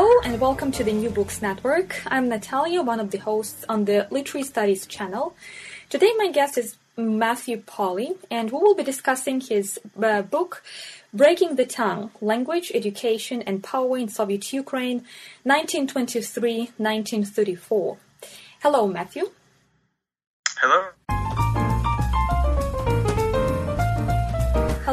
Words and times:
Hello 0.00 0.20
and 0.22 0.40
welcome 0.40 0.70
to 0.70 0.84
the 0.84 0.92
New 0.92 1.10
Books 1.10 1.42
Network. 1.42 2.00
I'm 2.06 2.28
Natalia, 2.28 2.82
one 2.82 3.00
of 3.00 3.10
the 3.10 3.18
hosts 3.18 3.64
on 3.68 3.84
the 3.86 4.06
Literary 4.12 4.44
Studies 4.44 4.86
channel. 4.86 5.34
Today, 5.88 6.12
my 6.16 6.30
guest 6.30 6.56
is 6.56 6.76
Matthew 6.96 7.60
Pauly, 7.62 8.16
and 8.30 8.52
we 8.52 8.58
will 8.58 8.76
be 8.76 8.84
discussing 8.84 9.40
his 9.40 9.76
uh, 10.00 10.22
book, 10.22 10.62
Breaking 11.12 11.56
the 11.56 11.66
Tongue 11.66 12.12
Language, 12.20 12.70
Education, 12.72 13.42
and 13.42 13.64
Power 13.64 13.98
in 13.98 14.06
Soviet 14.06 14.52
Ukraine, 14.52 14.98
1923 15.42 16.70
1934. 16.76 17.98
Hello, 18.62 18.86
Matthew. 18.86 19.32
Hello. 20.58 20.90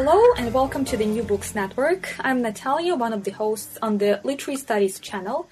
Hello 0.08 0.34
and 0.36 0.54
welcome 0.54 0.84
to 0.84 0.96
the 0.96 1.04
New 1.04 1.24
Books 1.24 1.52
Network. 1.56 2.14
I'm 2.20 2.40
Natalia, 2.40 2.94
one 2.94 3.12
of 3.12 3.24
the 3.24 3.32
hosts 3.32 3.76
on 3.82 3.98
the 3.98 4.20
Literary 4.22 4.56
Studies 4.56 5.00
channel. 5.00 5.48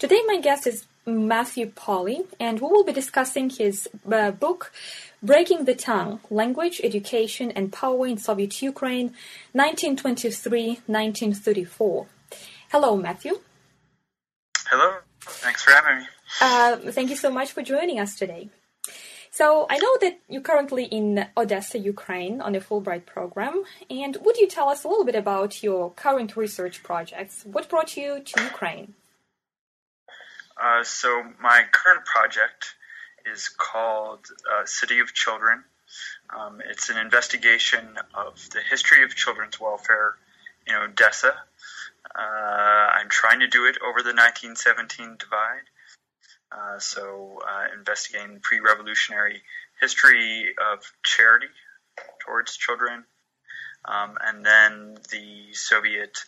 Today, 0.00 0.20
my 0.26 0.40
guest 0.40 0.66
is 0.66 0.86
Matthew 1.06 1.70
Pauly, 1.70 2.26
and 2.40 2.58
we 2.58 2.66
will 2.66 2.82
be 2.82 2.92
discussing 2.92 3.48
his 3.48 3.88
uh, 4.10 4.32
book, 4.32 4.72
Breaking 5.22 5.66
the 5.66 5.76
Tongue 5.76 6.18
Language, 6.30 6.80
Education, 6.82 7.52
and 7.52 7.72
Power 7.72 8.08
in 8.08 8.18
Soviet 8.18 8.60
Ukraine, 8.60 9.14
1923 9.52 10.80
1934. 10.86 12.06
Hello, 12.72 12.96
Matthew. 12.96 13.38
Hello. 14.66 14.96
Thanks 15.20 15.62
for 15.62 15.70
having 15.70 16.00
me. 16.00 16.06
Uh, 16.40 16.90
thank 16.90 17.08
you 17.08 17.16
so 17.16 17.30
much 17.30 17.52
for 17.52 17.62
joining 17.62 18.00
us 18.00 18.16
today. 18.16 18.48
So 19.34 19.66
I 19.70 19.78
know 19.78 19.96
that 20.02 20.20
you're 20.28 20.42
currently 20.42 20.84
in 20.84 21.26
Odessa, 21.38 21.78
Ukraine 21.78 22.42
on 22.42 22.54
a 22.54 22.60
Fulbright 22.60 23.06
program. 23.06 23.64
And 23.88 24.18
would 24.20 24.36
you 24.36 24.46
tell 24.46 24.68
us 24.68 24.84
a 24.84 24.88
little 24.88 25.06
bit 25.06 25.14
about 25.14 25.62
your 25.62 25.90
current 25.92 26.36
research 26.36 26.82
projects? 26.82 27.42
What 27.46 27.70
brought 27.70 27.96
you 27.96 28.20
to 28.20 28.42
Ukraine? 28.42 28.92
Uh, 30.62 30.84
so 30.84 31.24
my 31.40 31.62
current 31.72 32.04
project 32.04 32.74
is 33.24 33.48
called 33.48 34.26
uh, 34.52 34.66
City 34.66 35.00
of 35.00 35.14
Children. 35.14 35.64
Um, 36.28 36.60
it's 36.68 36.90
an 36.90 36.98
investigation 36.98 37.88
of 38.14 38.50
the 38.50 38.60
history 38.60 39.02
of 39.02 39.14
children's 39.14 39.58
welfare 39.58 40.12
in 40.66 40.74
Odessa. 40.74 41.34
Uh, 42.14 42.18
I'm 42.18 43.08
trying 43.08 43.40
to 43.40 43.46
do 43.46 43.64
it 43.64 43.78
over 43.80 44.02
the 44.02 44.12
1917 44.12 45.16
divide. 45.18 45.71
Uh, 46.52 46.78
so, 46.78 47.38
uh, 47.48 47.66
investigating 47.76 48.40
pre 48.40 48.60
revolutionary 48.60 49.42
history 49.80 50.54
of 50.72 50.80
charity 51.02 51.46
towards 52.24 52.56
children, 52.56 53.04
um, 53.84 54.18
and 54.20 54.44
then 54.44 54.96
the 55.10 55.52
Soviet 55.54 56.18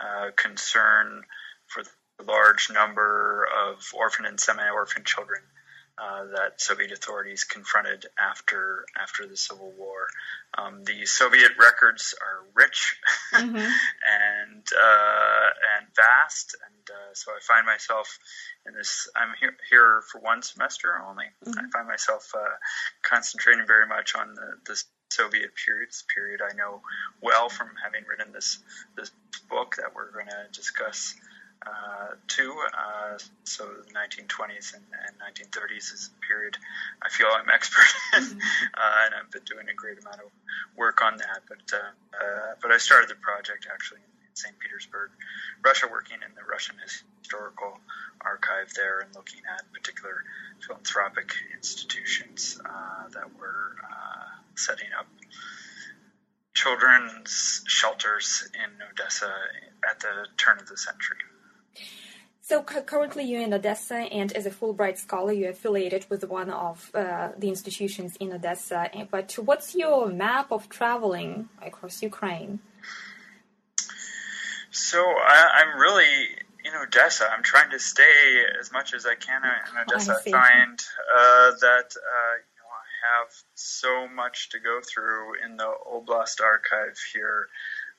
uh, 0.00 0.30
concern 0.36 1.24
for 1.66 1.82
the 1.82 2.24
large 2.24 2.70
number 2.70 3.46
of 3.66 3.82
orphan 3.94 4.24
and 4.24 4.38
semi 4.38 4.68
orphan 4.70 5.04
children 5.04 5.40
uh, 5.98 6.24
that 6.34 6.60
Soviet 6.60 6.90
authorities 6.90 7.44
confronted 7.44 8.06
after 8.18 8.86
after 9.00 9.26
the 9.26 9.36
Civil 9.36 9.72
War. 9.76 10.08
Um, 10.56 10.84
the 10.84 11.06
Soviet 11.06 11.52
records 11.58 12.14
are 12.20 12.44
rich 12.54 12.96
mm-hmm. 13.32 13.56
uh, 13.56 13.60
and 13.60 14.66
vast, 15.94 16.56
and 16.66 16.90
uh, 16.90 17.14
so 17.14 17.32
I 17.32 17.40
find 17.40 17.66
myself 17.66 18.18
in 18.66 18.74
this. 18.74 19.08
I'm 19.16 19.34
here 19.38 19.56
here 19.70 20.02
for 20.10 20.20
one 20.20 20.42
semester 20.42 20.94
only. 21.08 21.26
Mm-hmm. 21.44 21.58
I 21.58 21.70
find 21.70 21.88
myself 21.88 22.30
uh, 22.34 22.56
concentrating 23.02 23.66
very 23.66 23.86
much 23.86 24.14
on 24.14 24.34
the, 24.34 24.54
the 24.66 24.82
Soviet 25.10 25.50
period. 25.64 25.88
This 25.88 26.04
period 26.14 26.40
I 26.40 26.54
know 26.54 26.80
well 27.20 27.48
from 27.48 27.68
having 27.82 28.04
written 28.08 28.32
this 28.32 28.58
this 28.96 29.10
book 29.48 29.76
that 29.76 29.94
we're 29.94 30.12
going 30.12 30.28
to 30.28 30.48
discuss 30.52 31.14
uh, 31.66 32.14
too. 32.26 32.52
Uh, 32.74 33.18
so 33.44 33.64
the 33.64 33.92
1920s 33.94 34.74
and, 34.74 34.82
and, 35.06 35.14
1930s 35.22 35.94
is 35.94 36.10
a 36.10 36.26
period 36.26 36.56
I 37.02 37.08
feel 37.08 37.28
I'm 37.28 37.48
expert 37.50 37.86
in, 38.16 38.22
mm-hmm. 38.22 38.38
uh, 38.74 39.04
and 39.06 39.14
I've 39.14 39.30
been 39.30 39.44
doing 39.44 39.68
a 39.68 39.74
great 39.74 39.98
amount 40.00 40.16
of 40.16 40.30
work 40.76 41.02
on 41.02 41.18
that. 41.18 41.42
But 41.48 41.62
uh, 41.72 41.92
uh, 42.18 42.54
but 42.60 42.72
I 42.72 42.78
started 42.78 43.10
the 43.10 43.16
project 43.16 43.68
actually 43.72 44.00
in, 44.00 44.10
in 44.10 44.11
St. 44.34 44.58
Petersburg, 44.58 45.10
Russia, 45.64 45.86
working 45.90 46.18
in 46.26 46.34
the 46.34 46.42
Russian 46.44 46.76
historical 46.84 47.78
archive 48.20 48.72
there 48.74 49.00
and 49.00 49.14
looking 49.14 49.40
at 49.52 49.70
particular 49.72 50.24
philanthropic 50.64 51.32
institutions 51.54 52.60
uh, 52.64 53.08
that 53.10 53.28
were 53.38 53.76
setting 54.54 54.88
up 54.98 55.06
children's 56.54 57.62
shelters 57.66 58.48
in 58.54 58.70
Odessa 58.90 59.32
at 59.88 60.00
the 60.00 60.26
turn 60.36 60.58
of 60.58 60.68
the 60.68 60.76
century. 60.76 61.18
So 62.44 62.62
currently 62.62 63.24
you're 63.24 63.40
in 63.40 63.54
Odessa, 63.54 63.94
and 63.94 64.32
as 64.32 64.46
a 64.46 64.50
Fulbright 64.50 64.98
scholar, 64.98 65.32
you're 65.32 65.50
affiliated 65.50 66.06
with 66.10 66.24
one 66.24 66.50
of 66.50 66.90
uh, 66.92 67.30
the 67.38 67.48
institutions 67.48 68.16
in 68.16 68.32
Odessa. 68.32 68.90
But 69.10 69.32
what's 69.34 69.74
your 69.74 70.08
map 70.08 70.50
of 70.50 70.68
traveling 70.68 71.48
across 71.62 72.02
Ukraine? 72.02 72.58
So 74.72 74.98
I, 74.98 75.62
am 75.66 75.78
really 75.78 76.04
in 76.64 76.72
Odessa. 76.82 77.28
I'm 77.30 77.42
trying 77.42 77.70
to 77.70 77.78
stay 77.78 78.42
as 78.58 78.72
much 78.72 78.94
as 78.94 79.04
I 79.04 79.14
can 79.14 79.42
in 79.44 79.80
Odessa. 79.80 80.12
I, 80.12 80.16
I 80.16 80.30
find 80.30 80.80
uh, 81.14 81.50
that 81.60 81.94
uh, 81.94 82.34
you 82.40 82.56
know, 82.56 82.70
I 82.72 83.20
have 83.20 83.28
so 83.54 84.08
much 84.08 84.48
to 84.50 84.58
go 84.58 84.80
through 84.80 85.44
in 85.44 85.58
the 85.58 85.70
Oblast 85.86 86.40
archive 86.40 86.98
here. 87.12 87.48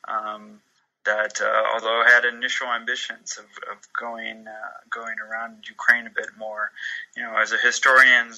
Um, 0.08 0.62
that 1.06 1.42
uh, 1.42 1.64
although 1.74 2.02
I 2.02 2.10
had 2.10 2.26
initial 2.26 2.68
ambitions 2.68 3.38
of, 3.38 3.46
of 3.72 3.78
going 4.00 4.46
uh, 4.48 4.78
going 4.90 5.16
around 5.20 5.66
Ukraine 5.68 6.08
a 6.08 6.10
bit 6.10 6.30
more, 6.38 6.72
you 7.16 7.24
know, 7.24 7.36
as 7.38 7.52
a 7.52 7.58
historian, 7.58 8.32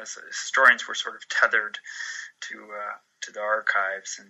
as 0.00 0.18
historians, 0.28 0.86
we're 0.86 0.94
sort 0.94 1.14
of 1.14 1.26
tethered 1.28 1.78
to 2.42 2.56
uh, 2.56 2.96
to 3.22 3.32
the 3.32 3.40
archives, 3.40 4.18
and 4.18 4.28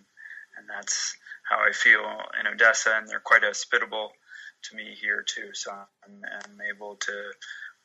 and 0.56 0.68
that's 0.68 1.16
how 1.50 1.58
I 1.58 1.72
feel 1.72 2.04
in 2.40 2.48
Odessa, 2.48 2.94
and 2.96 3.08
they're 3.08 3.20
quite 3.20 3.44
hospitable 3.44 4.12
to 4.64 4.76
me 4.76 4.96
here 5.00 5.24
too. 5.28 5.50
So 5.54 5.72
I'm, 5.72 6.22
I'm 6.24 6.58
able 6.74 6.96
to 6.96 7.32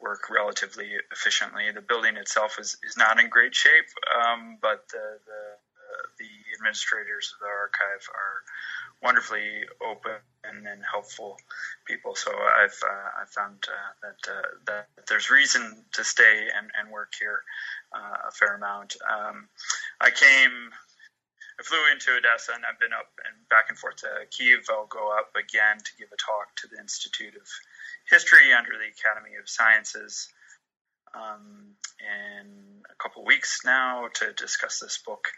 work 0.01 0.29
relatively 0.31 0.91
efficiently. 1.11 1.71
The 1.73 1.81
building 1.81 2.17
itself 2.17 2.57
is, 2.59 2.77
is 2.87 2.97
not 2.97 3.19
in 3.21 3.29
great 3.29 3.55
shape, 3.55 3.89
um, 4.21 4.59
but 4.61 4.87
the, 4.91 5.19
the 5.27 5.41
the 6.19 6.29
administrators 6.55 7.33
of 7.35 7.41
the 7.41 7.47
archive 7.51 8.07
are 8.13 8.41
wonderfully 9.03 9.65
open 9.83 10.17
and 10.45 10.83
helpful 10.89 11.37
people. 11.87 12.15
So 12.15 12.31
I've 12.31 12.79
uh, 12.83 13.21
I 13.21 13.25
found 13.27 13.65
uh, 13.67 13.93
that 14.03 14.31
uh, 14.31 14.41
that 14.67 14.87
there's 15.09 15.29
reason 15.31 15.85
to 15.93 16.03
stay 16.03 16.47
and, 16.57 16.69
and 16.79 16.91
work 16.91 17.13
here 17.19 17.41
uh, 17.95 18.29
a 18.29 18.31
fair 18.31 18.55
amount. 18.55 18.97
Um, 19.09 19.49
I 20.01 20.11
came. 20.11 20.71
I 21.59 21.63
flew 21.63 21.79
into 21.91 22.11
Odessa 22.11 22.51
and 22.53 22.65
I've 22.65 22.79
been 22.79 22.93
up 22.93 23.07
and 23.23 23.47
back 23.49 23.69
and 23.69 23.77
forth 23.77 23.97
to 23.97 24.27
Kiev. 24.29 24.67
I'll 24.69 24.87
go 24.87 25.15
up 25.15 25.31
again 25.35 25.77
to 25.77 25.91
give 25.97 26.11
a 26.11 26.17
talk 26.17 26.55
to 26.57 26.67
the 26.67 26.79
Institute 26.79 27.35
of 27.35 27.47
History 28.09 28.51
under 28.51 28.71
the 28.71 28.91
Academy 28.91 29.35
of 29.39 29.47
Sciences 29.47 30.27
um, 31.15 31.75
in 31.99 32.83
a 32.91 32.95
couple 33.01 33.23
weeks 33.23 33.61
now 33.63 34.09
to 34.15 34.33
discuss 34.33 34.79
this 34.79 34.99
book 35.05 35.31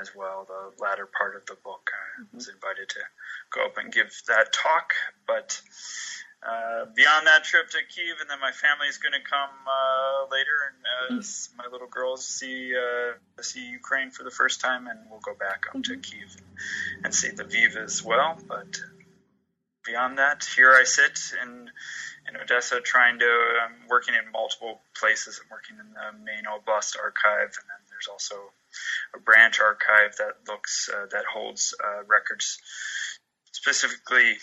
as 0.00 0.10
well. 0.14 0.46
The 0.46 0.82
latter 0.82 1.06
part 1.06 1.36
of 1.36 1.46
the 1.46 1.56
book, 1.64 1.90
I 1.92 2.22
mm-hmm. 2.22 2.36
was 2.36 2.48
invited 2.48 2.88
to 2.90 3.00
go 3.52 3.64
up 3.64 3.78
and 3.78 3.92
give 3.92 4.12
that 4.28 4.52
talk. 4.52 4.92
But 5.26 5.60
uh, 6.42 6.86
beyond 6.96 7.26
that 7.28 7.44
trip 7.44 7.70
to 7.70 7.78
Kiev, 7.88 8.16
and 8.20 8.28
then 8.28 8.40
my 8.40 8.50
family 8.50 8.88
is 8.88 8.98
going 8.98 9.12
to 9.12 9.22
come 9.22 9.54
uh, 9.62 10.26
later, 10.30 10.58
and 10.66 10.78
uh, 10.82 11.22
mm-hmm. 11.22 11.56
my 11.56 11.64
little 11.70 11.86
girls 11.86 12.26
see 12.26 12.72
uh, 12.74 13.12
see 13.42 13.70
Ukraine 13.70 14.10
for 14.10 14.24
the 14.24 14.30
first 14.30 14.60
time, 14.60 14.88
and 14.88 14.98
we'll 15.08 15.20
go 15.20 15.34
back 15.34 15.66
up 15.68 15.74
mm-hmm. 15.74 15.92
to 15.92 15.98
Kiev 15.98 16.36
and, 16.36 17.04
and 17.04 17.14
see 17.14 17.30
the 17.30 17.44
Lviv 17.44 17.76
as 17.76 18.02
well. 18.02 18.36
But 18.48 18.80
beyond 19.86 20.18
that, 20.18 20.44
here 20.56 20.72
I 20.72 20.82
sit 20.82 21.20
in 21.40 21.70
in 22.28 22.36
Odessa, 22.36 22.80
trying 22.80 23.20
to. 23.20 23.30
I'm 23.64 23.88
working 23.88 24.14
in 24.14 24.32
multiple 24.32 24.80
places. 24.98 25.40
I'm 25.42 25.50
working 25.50 25.76
in 25.78 25.94
the 25.94 26.24
main 26.24 26.44
Oblast 26.50 26.96
archive, 26.98 27.54
and 27.54 27.66
then 27.70 27.82
there's 27.88 28.08
also 28.10 28.34
a 29.14 29.20
branch 29.20 29.60
archive 29.60 30.16
that 30.18 30.48
looks 30.48 30.90
uh, 30.92 31.06
that 31.12 31.24
holds 31.24 31.72
uh, 31.78 32.02
records 32.08 32.58
specifically 33.52 34.38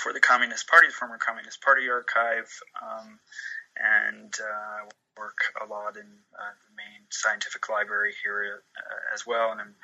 for 0.00 0.12
the 0.12 0.20
Communist 0.20 0.66
Party, 0.66 0.88
the 0.88 0.94
former 0.94 1.18
Communist 1.18 1.60
Party 1.60 1.88
archive, 1.90 2.48
um, 2.80 3.20
and 3.76 4.34
uh, 4.40 4.88
work 5.16 5.36
a 5.60 5.66
lot 5.66 5.96
in 5.96 6.08
uh, 6.34 6.54
the 6.64 6.72
main 6.76 7.04
scientific 7.10 7.68
library 7.68 8.12
here 8.22 8.62
uh, 8.76 9.14
as 9.14 9.26
well. 9.26 9.52
And 9.52 9.60
I'm 9.60 9.74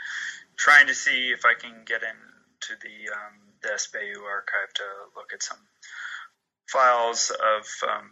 trying 0.57 0.87
to 0.87 0.95
see 0.95 1.29
if 1.29 1.45
I 1.45 1.55
can 1.55 1.85
get 1.85 2.03
into 2.03 2.81
the 2.83 3.13
um, 3.13 3.35
the 3.63 3.69
SBU 3.69 4.25
archive 4.25 4.73
to 4.75 4.85
look 5.15 5.33
at 5.35 5.43
some 5.43 5.59
files 6.67 7.31
of 7.31 7.89
um, 7.89 8.11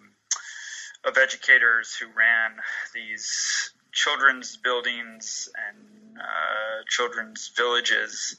of 1.05 1.17
educators 1.17 1.95
who 1.95 2.07
ran 2.07 2.61
these 2.95 3.73
children's 3.93 4.57
buildings 4.57 5.49
and 5.69 6.19
uh, 6.19 6.85
children's 6.89 7.50
villages 7.57 8.37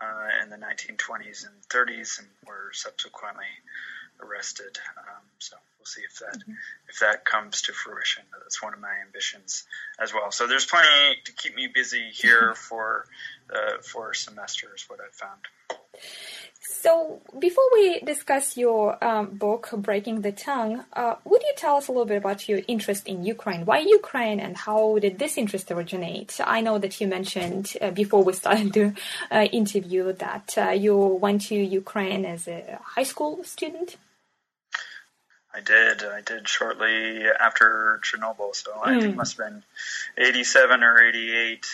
uh, 0.00 0.42
in 0.42 0.50
the 0.50 0.56
1920s 0.56 1.46
and 1.46 1.54
30s, 1.68 2.18
and 2.18 2.28
were 2.46 2.70
subsequently 2.72 3.46
arrested. 4.20 4.78
Um, 4.98 5.22
so 5.38 5.56
we'll 5.78 5.86
see 5.86 6.02
if 6.02 6.18
that 6.18 6.40
mm-hmm. 6.40 6.52
if 6.88 7.00
that 7.00 7.24
comes 7.24 7.62
to 7.62 7.72
fruition. 7.72 8.24
That's 8.42 8.62
one 8.62 8.74
of 8.74 8.80
my 8.80 8.94
ambitions 9.04 9.64
as 10.00 10.12
well. 10.12 10.30
So 10.30 10.46
there's 10.46 10.66
plenty 10.66 11.18
to 11.24 11.32
keep 11.32 11.54
me 11.54 11.68
busy 11.72 12.10
here 12.12 12.54
for 12.68 13.06
uh, 13.54 13.78
for 13.82 14.10
a 14.10 14.14
semester, 14.14 14.68
is 14.74 14.84
what 14.88 15.00
I've 15.00 15.14
found. 15.14 15.40
So, 16.80 17.20
before 17.38 17.64
we 17.72 18.00
discuss 18.00 18.56
your 18.56 19.02
um, 19.04 19.36
book, 19.36 19.70
Breaking 19.76 20.20
the 20.20 20.30
Tongue, 20.30 20.84
uh, 20.92 21.16
would 21.24 21.42
you 21.42 21.52
tell 21.56 21.76
us 21.76 21.88
a 21.88 21.92
little 21.92 22.06
bit 22.06 22.18
about 22.18 22.48
your 22.48 22.60
interest 22.68 23.08
in 23.08 23.24
Ukraine? 23.24 23.64
Why 23.64 23.78
Ukraine 23.78 24.38
and 24.38 24.56
how 24.56 24.98
did 25.00 25.18
this 25.18 25.36
interest 25.36 25.72
originate? 25.72 26.38
I 26.44 26.60
know 26.60 26.78
that 26.78 27.00
you 27.00 27.08
mentioned 27.08 27.74
uh, 27.80 27.90
before 27.90 28.22
we 28.22 28.32
started 28.32 28.72
the 28.72 28.94
uh, 29.30 29.44
interview 29.50 30.12
that 30.12 30.54
uh, 30.56 30.70
you 30.70 30.96
went 30.96 31.42
to 31.48 31.56
Ukraine 31.56 32.24
as 32.24 32.46
a 32.46 32.78
high 32.82 33.02
school 33.02 33.42
student. 33.42 33.96
I 35.52 35.60
did. 35.60 36.04
I 36.04 36.20
did 36.20 36.46
shortly 36.46 37.24
after 37.40 38.00
Chernobyl, 38.04 38.54
so 38.54 38.70
mm. 38.72 38.86
I 38.86 38.90
think 38.92 39.04
it 39.04 39.10
hmm. 39.10 39.16
must 39.16 39.38
have 39.38 39.48
been 39.48 39.62
87 40.16 40.82
or 40.84 41.02
88 41.02 41.66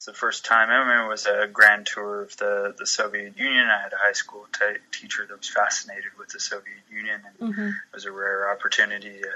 it's 0.00 0.06
the 0.06 0.14
first 0.14 0.46
time. 0.46 0.70
I 0.70 0.96
mean, 0.96 1.04
it 1.04 1.10
was 1.10 1.26
a 1.26 1.46
grand 1.46 1.84
tour 1.84 2.22
of 2.22 2.34
the, 2.38 2.74
the 2.78 2.86
Soviet 2.86 3.36
Union. 3.36 3.66
I 3.66 3.82
had 3.82 3.92
a 3.92 3.98
high 3.98 4.14
school 4.14 4.46
t- 4.50 4.80
teacher 4.98 5.26
that 5.28 5.36
was 5.36 5.50
fascinated 5.50 6.12
with 6.18 6.30
the 6.30 6.40
Soviet 6.40 6.84
Union, 6.90 7.20
and 7.26 7.52
mm-hmm. 7.52 7.68
it 7.68 7.92
was 7.92 8.06
a 8.06 8.10
rare 8.10 8.50
opportunity 8.50 9.20
to, 9.20 9.30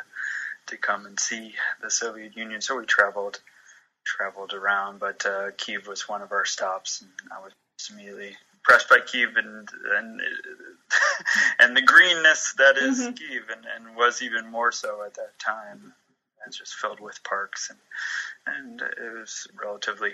to 0.69 0.77
come 0.79 1.05
and 1.05 1.21
see 1.21 1.53
the 1.83 1.91
Soviet 1.91 2.35
Union. 2.35 2.63
So 2.63 2.79
we 2.79 2.87
traveled 2.87 3.41
traveled 4.07 4.55
around, 4.55 5.01
but 5.01 5.27
uh, 5.27 5.51
Kiev 5.59 5.87
was 5.87 6.09
one 6.09 6.23
of 6.23 6.33
our 6.33 6.47
stops, 6.47 7.03
and 7.03 7.11
I 7.31 7.45
was 7.45 7.53
immediately 7.91 8.35
impressed 8.55 8.89
by 8.89 9.01
Kiev 9.05 9.37
and 9.37 9.69
and 9.97 10.23
and 11.61 11.77
the 11.77 11.83
greenness 11.83 12.55
that 12.57 12.79
is 12.79 13.01
mm-hmm. 13.01 13.13
Kiev, 13.13 13.43
and, 13.55 13.67
and 13.77 13.97
was 13.97 14.23
even 14.23 14.51
more 14.51 14.73
so 14.73 15.03
at 15.05 15.13
that 15.13 15.39
time. 15.39 15.93
It's 16.47 16.59
just 16.59 16.75
filled 16.75 17.01
with 17.01 17.23
parks 17.23 17.71
and 17.71 17.79
and 18.47 18.83
it 18.83 19.19
was 19.19 19.47
relatively 19.63 20.11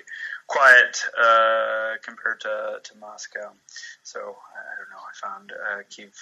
quiet 0.46 1.04
uh, 1.20 1.94
compared 2.02 2.40
to, 2.40 2.78
to 2.82 2.96
Moscow. 2.98 3.50
So 4.04 4.20
I 4.20 4.76
don't 4.78 4.90
know. 4.90 5.02
I 5.02 5.28
found 5.28 5.52
uh, 5.52 5.82
Kiev 5.90 6.14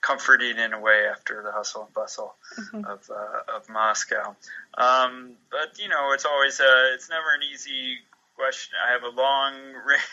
comforting 0.00 0.58
in 0.58 0.72
a 0.72 0.80
way 0.80 1.06
after 1.10 1.42
the 1.42 1.50
hustle 1.50 1.84
and 1.84 1.94
bustle 1.94 2.36
mm-hmm. 2.56 2.84
of 2.84 3.10
uh, 3.10 3.56
of 3.56 3.68
Moscow. 3.68 4.36
Um, 4.76 5.32
but 5.50 5.78
you 5.78 5.88
know, 5.88 6.12
it's 6.12 6.24
always 6.24 6.60
a, 6.60 6.94
it's 6.94 7.10
never 7.10 7.34
an 7.34 7.42
easy 7.52 7.98
question. 8.36 8.76
I 8.86 8.92
have 8.92 9.02
a 9.02 9.20
long 9.20 9.54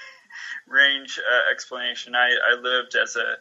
range 0.68 1.20
uh, 1.20 1.52
explanation. 1.52 2.16
I, 2.16 2.32
I 2.52 2.60
lived 2.60 2.96
as 2.96 3.16
a 3.16 3.38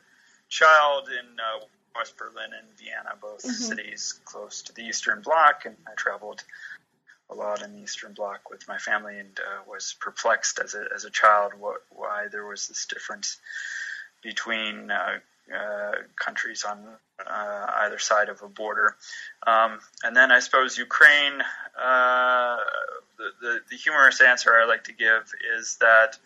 child 0.48 1.08
in 1.08 1.26
uh, 1.40 1.64
West 1.96 2.16
Berlin 2.16 2.50
and 2.58 2.78
Vienna, 2.78 3.14
both 3.20 3.42
mm-hmm. 3.42 3.52
cities 3.52 4.14
close 4.24 4.62
to 4.62 4.72
the 4.72 4.82
Eastern 4.82 5.22
Bloc, 5.22 5.64
and 5.64 5.76
I 5.86 5.94
traveled 5.94 6.42
a 7.30 7.34
lot 7.34 7.62
in 7.62 7.72
the 7.74 7.82
Eastern 7.82 8.12
Bloc 8.12 8.50
with 8.50 8.66
my 8.68 8.78
family, 8.78 9.18
and 9.18 9.38
uh, 9.38 9.62
was 9.66 9.94
perplexed 10.00 10.58
as 10.58 10.74
a 10.74 10.84
as 10.94 11.04
a 11.04 11.10
child 11.10 11.52
what, 11.58 11.82
why 11.90 12.26
there 12.30 12.44
was 12.44 12.68
this 12.68 12.86
difference 12.86 13.38
between 14.22 14.90
uh, 14.90 15.18
uh, 15.54 15.92
countries 16.16 16.64
on 16.64 16.78
uh, 17.26 17.66
either 17.76 17.98
side 17.98 18.28
of 18.28 18.42
a 18.42 18.48
border. 18.48 18.96
Um, 19.46 19.78
and 20.02 20.16
then 20.16 20.32
I 20.32 20.40
suppose 20.40 20.76
Ukraine. 20.76 21.42
Uh, 21.80 22.56
the, 23.16 23.30
the, 23.40 23.60
the 23.70 23.76
humorous 23.76 24.20
answer 24.20 24.54
I 24.54 24.64
like 24.66 24.84
to 24.84 24.92
give 24.92 25.32
is 25.56 25.76
that 25.80 26.18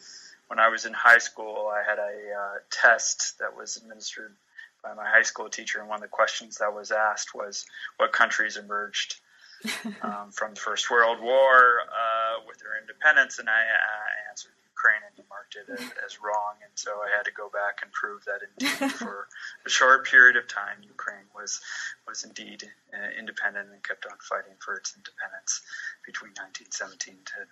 when 0.48 0.58
I 0.58 0.68
was 0.68 0.86
in 0.86 0.94
high 0.94 1.18
school, 1.18 1.70
I 1.70 1.88
had 1.88 1.98
a 1.98 2.02
uh, 2.02 2.58
test 2.70 3.38
that 3.38 3.56
was 3.56 3.76
administered 3.76 4.34
by 4.82 4.94
my 4.94 5.08
high 5.08 5.22
school 5.22 5.48
teacher, 5.48 5.80
and 5.80 5.88
one 5.88 5.96
of 5.96 6.02
the 6.02 6.08
questions 6.08 6.58
that 6.58 6.74
was 6.74 6.90
asked 6.90 7.34
was 7.34 7.66
what 7.96 8.12
countries 8.12 8.56
emerged 8.56 9.20
um, 10.02 10.30
from 10.30 10.54
the 10.54 10.60
First 10.60 10.90
World 10.90 11.20
War 11.20 11.80
uh, 11.82 12.44
with 12.46 12.58
their 12.58 12.78
independence, 12.80 13.38
and 13.38 13.48
I, 13.48 13.58
I, 13.58 14.30
answered 14.30 14.52
Ukraine, 14.70 15.02
and 15.02 15.14
he 15.18 15.24
marked 15.26 15.58
it 15.58 15.66
as, 15.66 15.82
as, 16.06 16.22
wrong, 16.22 16.54
and 16.62 16.70
so 16.76 17.02
I 17.02 17.10
had 17.10 17.24
to 17.26 17.34
go 17.34 17.50
back 17.50 17.82
and 17.82 17.90
prove 17.90 18.22
that 18.26 18.46
indeed 18.46 18.92
for 19.02 19.26
a 19.66 19.70
short 19.70 20.06
period 20.06 20.36
of 20.36 20.46
time, 20.46 20.78
Ukraine 20.86 21.26
was 21.34 21.60
was 22.06 22.22
indeed 22.22 22.62
uh, 22.94 23.10
independent 23.18 23.68
and 23.74 23.82
kept 23.82 24.06
on 24.06 24.16
fighting 24.22 24.54
for 24.62 24.74
its 24.74 24.94
independence 24.94 25.62
between 26.06 26.32
1917 26.38 27.18
to 27.36 27.44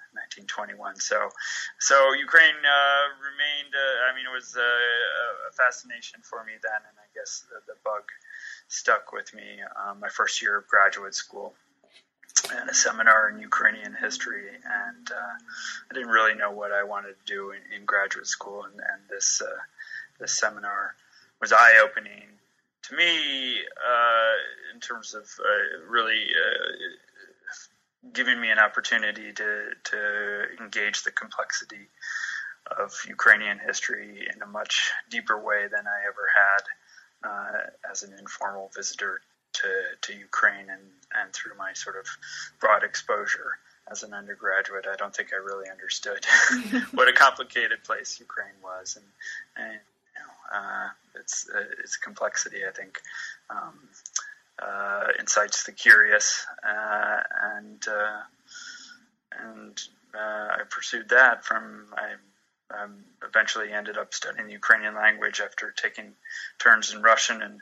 1921. 0.47 0.97
So, 1.03 1.29
so 1.83 2.15
Ukraine 2.15 2.57
uh, 2.63 3.05
remained. 3.19 3.75
Uh, 3.75 4.09
I 4.09 4.15
mean, 4.15 4.25
it 4.25 4.33
was 4.33 4.55
a, 4.55 4.73
a, 5.51 5.53
fascination 5.53 6.23
for 6.23 6.41
me 6.47 6.55
then, 6.63 6.81
and 6.87 6.97
I 6.97 7.06
guess 7.17 7.45
the, 7.49 7.73
the 7.73 7.79
bug 7.85 8.05
stuck 8.69 9.13
with 9.13 9.35
me 9.35 9.43
um, 9.81 10.01
my 10.01 10.09
first 10.09 10.43
year 10.43 10.59
of 10.59 10.67
graduate 10.69 11.15
school 11.15 11.55
and 12.53 12.69
a 12.69 12.75
seminar 12.75 13.31
in 13.31 13.39
Ukrainian 13.41 13.95
history, 13.95 14.49
and 14.49 15.11
uh, 15.11 15.37
I 15.91 15.95
didn't 15.95 16.11
really 16.11 16.35
know 16.35 16.51
what 16.51 16.71
I 16.71 16.85
wanted 16.85 17.15
to 17.19 17.25
do 17.27 17.51
in, 17.51 17.61
in 17.75 17.85
graduate 17.87 18.27
school, 18.27 18.65
and, 18.65 18.75
and 18.75 19.01
this 19.09 19.43
uh, 19.43 19.61
this 20.21 20.39
seminar 20.39 20.95
was 21.41 21.53
eye 21.53 21.81
opening 21.83 22.29
to 22.83 22.95
me 22.95 23.59
uh, 23.61 24.35
in 24.75 24.81
terms 24.81 25.15
of 25.15 25.25
uh, 25.41 25.91
really 25.91 26.25
uh, 26.25 28.13
giving 28.13 28.41
me 28.41 28.51
an 28.51 28.59
opportunity 28.59 29.33
to 29.33 29.71
to 29.85 30.45
engage 30.61 31.03
the 31.03 31.11
complexity 31.11 31.89
of 32.79 32.93
Ukrainian 33.09 33.59
history 33.59 34.29
in 34.33 34.43
a 34.43 34.47
much 34.47 34.91
deeper 35.11 35.39
way 35.39 35.69
than 35.71 35.87
I 35.87 35.99
ever 36.09 36.27
had 36.35 36.63
uh, 37.25 37.71
as 37.91 38.03
an 38.03 38.13
informal 38.19 38.71
visitor 38.75 39.21
to, 39.55 39.69
to 40.03 40.19
Ukraine 40.19 40.69
and, 40.71 40.83
and 41.15 41.33
through 41.33 41.57
my 41.57 41.73
sort 41.73 41.97
of 41.97 42.07
broad 42.61 42.85
exposure 42.85 43.59
as 43.91 44.03
an 44.03 44.13
undergraduate, 44.13 44.87
I 44.91 44.97
don't 44.97 45.15
think 45.15 45.31
I 45.33 45.37
really 45.37 45.71
understood 45.71 46.25
what 46.93 47.09
a 47.09 47.13
complicated 47.13 47.85
place 47.85 48.19
Ukraine 48.19 48.59
was, 48.63 48.97
and, 48.97 49.05
and 49.57 49.79
you 50.15 50.23
know, 50.23 50.59
uh, 50.59 50.89
its 51.21 51.49
uh, 51.55 51.65
its 51.79 51.97
complexity. 51.97 52.59
I 52.69 52.73
think 52.73 53.01
um, 53.49 53.79
uh, 54.59 55.09
incites 55.19 55.65
the 55.65 55.73
curious, 55.73 56.45
uh, 56.69 57.21
and 57.55 57.87
uh, 57.89 58.21
and 59.39 59.81
uh, 60.15 60.49
I 60.59 60.63
pursued 60.69 61.11
that 61.11 61.45
from 61.45 61.87
I. 61.97 62.15
Um, 62.69 63.05
eventually 63.23 63.73
ended 63.73 63.97
up 63.97 64.13
studying 64.13 64.49
the 64.49 64.53
Ukrainian 64.53 64.97
language 64.97 65.41
after 65.41 65.71
taking 65.71 66.15
turns 66.59 66.93
in 66.93 67.01
Russian 67.01 67.41
and 67.41 67.61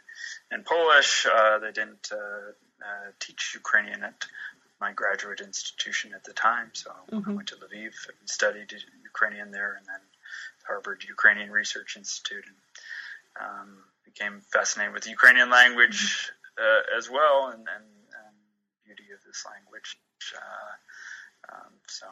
and 0.50 0.64
Polish. 0.64 1.26
Uh, 1.26 1.58
they 1.58 1.72
didn't 1.72 2.08
uh, 2.10 2.16
uh, 2.16 3.10
teach 3.20 3.52
Ukrainian 3.54 4.02
at 4.02 4.24
my 4.80 4.92
graduate 4.92 5.40
institution 5.40 6.12
at 6.14 6.24
the 6.24 6.32
time, 6.32 6.70
so 6.72 6.90
mm-hmm. 7.12 7.30
I 7.30 7.34
went 7.34 7.48
to 7.48 7.56
Lviv 7.56 7.92
and 8.18 8.28
studied 8.28 8.72
Ukrainian 9.04 9.50
there, 9.50 9.74
and 9.76 9.86
then 9.86 10.00
Harvard 10.66 11.04
Ukrainian 11.06 11.50
Research 11.50 11.96
Institute, 11.96 12.46
and 12.46 13.44
um, 13.44 13.78
became 14.04 14.40
fascinated 14.52 14.94
with 14.94 15.04
the 15.04 15.10
Ukrainian 15.10 15.50
language 15.50 16.32
mm-hmm. 16.58 16.98
as 16.98 17.10
well, 17.10 17.48
and, 17.48 17.60
and, 17.60 17.86
and, 18.24 18.36
beauty 18.84 19.12
of 19.14 19.20
this 19.26 19.44
language. 19.46 19.96
Um, 21.52 21.72
so 21.88 22.06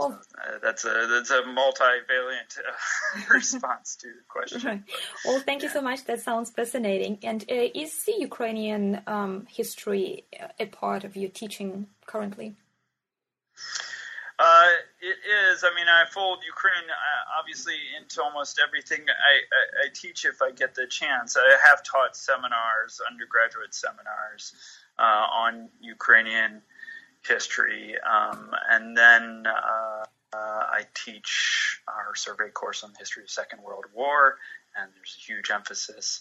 well, 0.00 0.20
uh, 0.34 0.58
that's 0.62 0.84
a 0.84 1.06
that's 1.10 1.30
a 1.30 1.42
multivalent 1.42 2.58
uh, 2.58 3.20
response 3.34 3.96
to 3.96 4.08
the 4.08 4.24
question. 4.28 4.62
Right. 4.62 4.82
Well, 5.24 5.40
thank 5.40 5.62
you 5.62 5.68
so 5.68 5.82
much. 5.82 6.04
That 6.04 6.20
sounds 6.20 6.50
fascinating. 6.50 7.18
And 7.22 7.42
uh, 7.50 7.68
is 7.74 8.04
the 8.04 8.14
Ukrainian 8.18 9.02
um, 9.06 9.46
history 9.48 10.24
a 10.58 10.66
part 10.66 11.04
of 11.04 11.16
your 11.16 11.30
teaching 11.30 11.86
currently? 12.06 12.56
Uh, 14.38 14.68
it 15.02 15.18
is. 15.52 15.64
I 15.64 15.74
mean, 15.74 15.86
I 15.86 16.06
fold 16.10 16.38
Ukraine 16.46 16.88
uh, 16.88 17.38
obviously 17.38 17.74
into 18.00 18.22
almost 18.22 18.58
everything 18.66 19.00
I, 19.06 19.34
I, 19.58 19.84
I, 19.84 19.88
teach 19.92 20.24
if 20.24 20.40
I 20.40 20.50
get 20.50 20.74
the 20.74 20.86
chance. 20.86 21.36
I 21.36 21.58
have 21.68 21.82
taught 21.84 22.16
seminars, 22.16 23.02
undergraduate 23.06 23.74
seminars 23.74 24.54
uh, 24.98 25.26
on 25.44 25.68
Ukrainian 25.82 26.62
history. 27.26 27.94
Um, 27.98 28.50
and 28.70 28.96
then 28.96 29.44
uh, 29.46 30.04
uh, 30.32 30.36
I 30.36 30.86
teach 30.94 31.80
our 31.88 32.14
survey 32.14 32.50
course 32.50 32.84
on 32.84 32.92
the 32.92 32.98
history 32.98 33.22
of 33.22 33.30
Second 33.30 33.62
World 33.62 33.84
War, 33.94 34.36
and 34.76 34.90
there's 34.94 35.16
a 35.18 35.20
huge 35.20 35.50
emphasis 35.50 36.20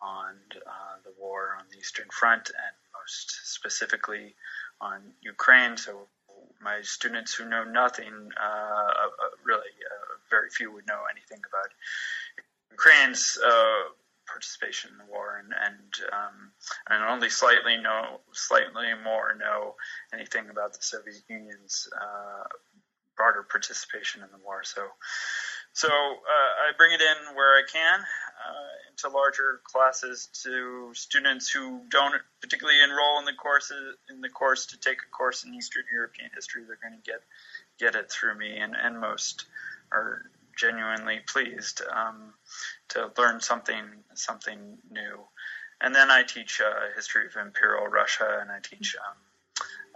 on 0.00 0.34
uh, 0.66 0.96
the 1.04 1.12
war 1.20 1.56
on 1.58 1.64
the 1.72 1.78
Eastern 1.78 2.06
Front 2.10 2.50
and 2.50 2.74
most 2.94 3.52
specifically 3.52 4.34
on 4.80 5.00
Ukraine. 5.22 5.76
So 5.76 6.06
my 6.62 6.80
students 6.82 7.34
who 7.34 7.48
know 7.48 7.64
nothing, 7.64 8.30
uh, 8.40 8.44
uh, 8.44 9.10
really, 9.44 9.72
uh, 9.90 10.14
very 10.30 10.50
few 10.50 10.72
would 10.72 10.86
know 10.86 11.02
anything 11.10 11.40
about 11.48 11.70
Ukraine's 12.70 13.38
participation 14.30 14.90
in 14.92 14.98
the 14.98 15.10
war, 15.10 15.42
and 15.42 15.52
and, 15.52 16.12
um, 16.12 16.52
and 16.88 17.04
only 17.04 17.30
slightly 17.30 17.76
know, 17.76 18.20
slightly 18.32 18.86
more 19.02 19.34
know 19.34 19.74
anything 20.12 20.50
about 20.50 20.72
the 20.72 20.82
Soviet 20.82 21.22
Union's 21.28 21.88
uh, 21.94 22.44
broader 23.16 23.42
participation 23.42 24.22
in 24.22 24.28
the 24.30 24.44
war. 24.44 24.62
So, 24.62 24.86
so 25.72 25.88
uh, 25.88 25.90
I 25.90 26.72
bring 26.76 26.92
it 26.92 27.00
in 27.00 27.34
where 27.34 27.58
I 27.58 27.62
can 27.70 28.00
uh, 28.00 28.72
into 28.90 29.14
larger 29.14 29.60
classes 29.64 30.28
to 30.44 30.90
students 30.94 31.50
who 31.50 31.82
don't 31.90 32.14
particularly 32.40 32.80
enroll 32.82 33.18
in 33.18 33.24
the 33.24 33.32
courses 33.32 33.96
in 34.08 34.20
the 34.20 34.28
course 34.28 34.66
to 34.66 34.78
take 34.78 34.98
a 34.98 35.10
course 35.10 35.44
in 35.44 35.54
Eastern 35.54 35.84
European 35.92 36.30
history. 36.34 36.62
They're 36.66 36.78
going 36.80 37.00
to 37.02 37.10
get 37.10 37.20
get 37.78 37.94
it 37.94 38.10
through 38.10 38.38
me, 38.38 38.56
and, 38.58 38.74
and 38.74 39.00
most 39.00 39.46
are 39.92 40.30
genuinely 40.58 41.20
pleased 41.26 41.80
um, 41.90 42.34
to 42.88 43.10
learn 43.16 43.40
something 43.40 43.84
something 44.14 44.78
new. 44.90 45.20
And 45.80 45.94
then 45.94 46.10
I 46.10 46.24
teach 46.24 46.60
uh, 46.60 46.94
history 46.96 47.26
of 47.26 47.36
Imperial 47.36 47.86
Russia, 47.86 48.38
and 48.40 48.50
I 48.50 48.58
teach 48.60 48.96
um, 48.96 49.16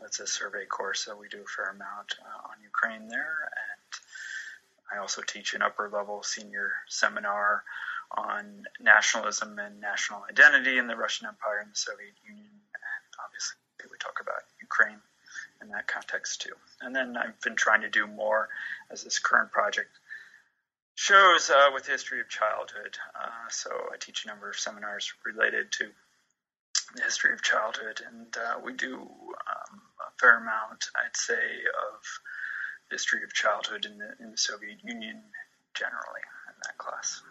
it's 0.05 0.21
a 0.21 0.27
survey 0.27 0.65
course, 0.65 1.05
so 1.05 1.17
we 1.17 1.29
do 1.29 1.43
a 1.43 1.55
fair 1.57 1.71
amount 1.71 2.15
uh, 2.21 2.49
on 2.49 2.63
Ukraine 2.63 3.09
there. 3.09 3.51
And 3.51 4.95
I 4.95 5.01
also 5.01 5.23
teach 5.23 5.55
an 5.55 5.63
upper 5.63 5.91
level 5.93 6.23
senior 6.23 6.71
seminar 6.89 7.65
on 8.17 8.65
nationalism 8.81 9.59
and 9.59 9.81
national 9.81 10.25
identity 10.31 10.79
in 10.79 10.87
the 10.87 10.97
Russian 10.97 11.27
Empire 11.27 11.61
and 11.63 11.73
the 11.73 11.77
Soviet 11.77 12.15
Union. 12.27 12.47
And 12.47 13.05
obviously, 13.25 13.57
we 13.91 13.99
talk 13.99 14.21
about 14.21 14.43
Ukraine 14.61 15.01
in 15.63 15.69
that 15.71 15.87
context 15.87 16.43
too. 16.43 16.55
And 16.81 16.95
then 16.95 17.17
I've 17.17 17.41
been 17.41 17.57
trying 17.57 17.83
to 17.83 17.91
do 17.91 18.07
more 18.07 18.49
as 18.91 19.05
this 19.05 19.19
current 19.19 19.51
project 19.51 19.91
shows 21.03 21.51
uh, 21.51 21.71
with 21.75 21.85
the 21.85 21.91
history 21.91 22.21
of 22.21 22.29
childhood. 22.29 22.97
Uh, 23.19 23.51
so 23.51 23.71
I 23.93 23.97
teach 23.99 24.25
a 24.25 24.29
number 24.29 24.49
of 24.49 24.57
seminars 24.57 25.13
related 25.27 25.73
to 25.73 25.89
the 26.95 27.03
history 27.03 27.33
of 27.33 27.43
childhood, 27.43 28.01
and 28.07 28.37
uh, 28.37 28.61
we 28.65 28.73
do 28.75 28.95
um, 28.95 29.83
a 29.99 30.11
fair 30.21 30.39
amount, 30.39 30.85
I'd 30.95 31.17
say, 31.17 31.35
of 31.35 31.99
history 32.89 33.25
of 33.25 33.35
childhood 33.35 33.85
in 33.85 33.99
the 33.99 34.15
in 34.21 34.31
the 34.31 34.39
Soviet 34.39 34.79
Union 34.85 35.23
generally 35.75 36.23
in 36.47 36.55
that 36.63 36.79
class. 36.79 37.23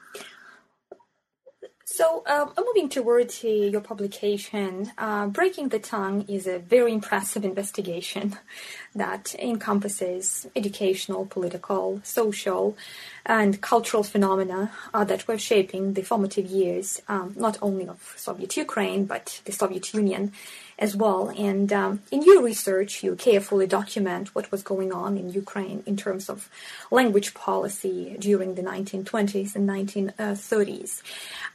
So, 1.93 2.23
um, 2.25 2.53
moving 2.57 2.87
towards 2.87 3.43
uh, 3.43 3.49
your 3.49 3.81
publication, 3.81 4.93
uh, 4.97 5.27
Breaking 5.27 5.67
the 5.67 5.77
Tongue 5.77 6.21
is 6.29 6.47
a 6.47 6.57
very 6.57 6.93
impressive 6.93 7.43
investigation 7.43 8.37
that 8.95 9.35
encompasses 9.35 10.47
educational, 10.55 11.25
political, 11.25 11.99
social, 12.05 12.77
and 13.25 13.59
cultural 13.59 14.03
phenomena 14.03 14.71
uh, 14.93 15.03
that 15.03 15.27
were 15.27 15.37
shaping 15.37 15.93
the 15.93 16.01
formative 16.01 16.45
years, 16.45 17.01
um, 17.09 17.33
not 17.35 17.57
only 17.61 17.89
of 17.89 18.13
Soviet 18.15 18.55
Ukraine, 18.55 19.03
but 19.03 19.41
the 19.43 19.51
Soviet 19.51 19.93
Union 19.93 20.31
as 20.81 20.95
well. 20.95 21.29
And 21.37 21.71
um, 21.71 22.01
in 22.11 22.23
your 22.23 22.41
research, 22.41 23.03
you 23.03 23.15
carefully 23.15 23.67
document 23.67 24.33
what 24.33 24.51
was 24.51 24.63
going 24.63 24.91
on 24.91 25.15
in 25.15 25.31
Ukraine 25.31 25.83
in 25.85 25.95
terms 25.95 26.27
of 26.27 26.49
language 26.89 27.35
policy 27.35 28.17
during 28.19 28.55
the 28.55 28.63
1920s 28.63 29.55
and 29.55 29.69
1930s. 29.69 31.03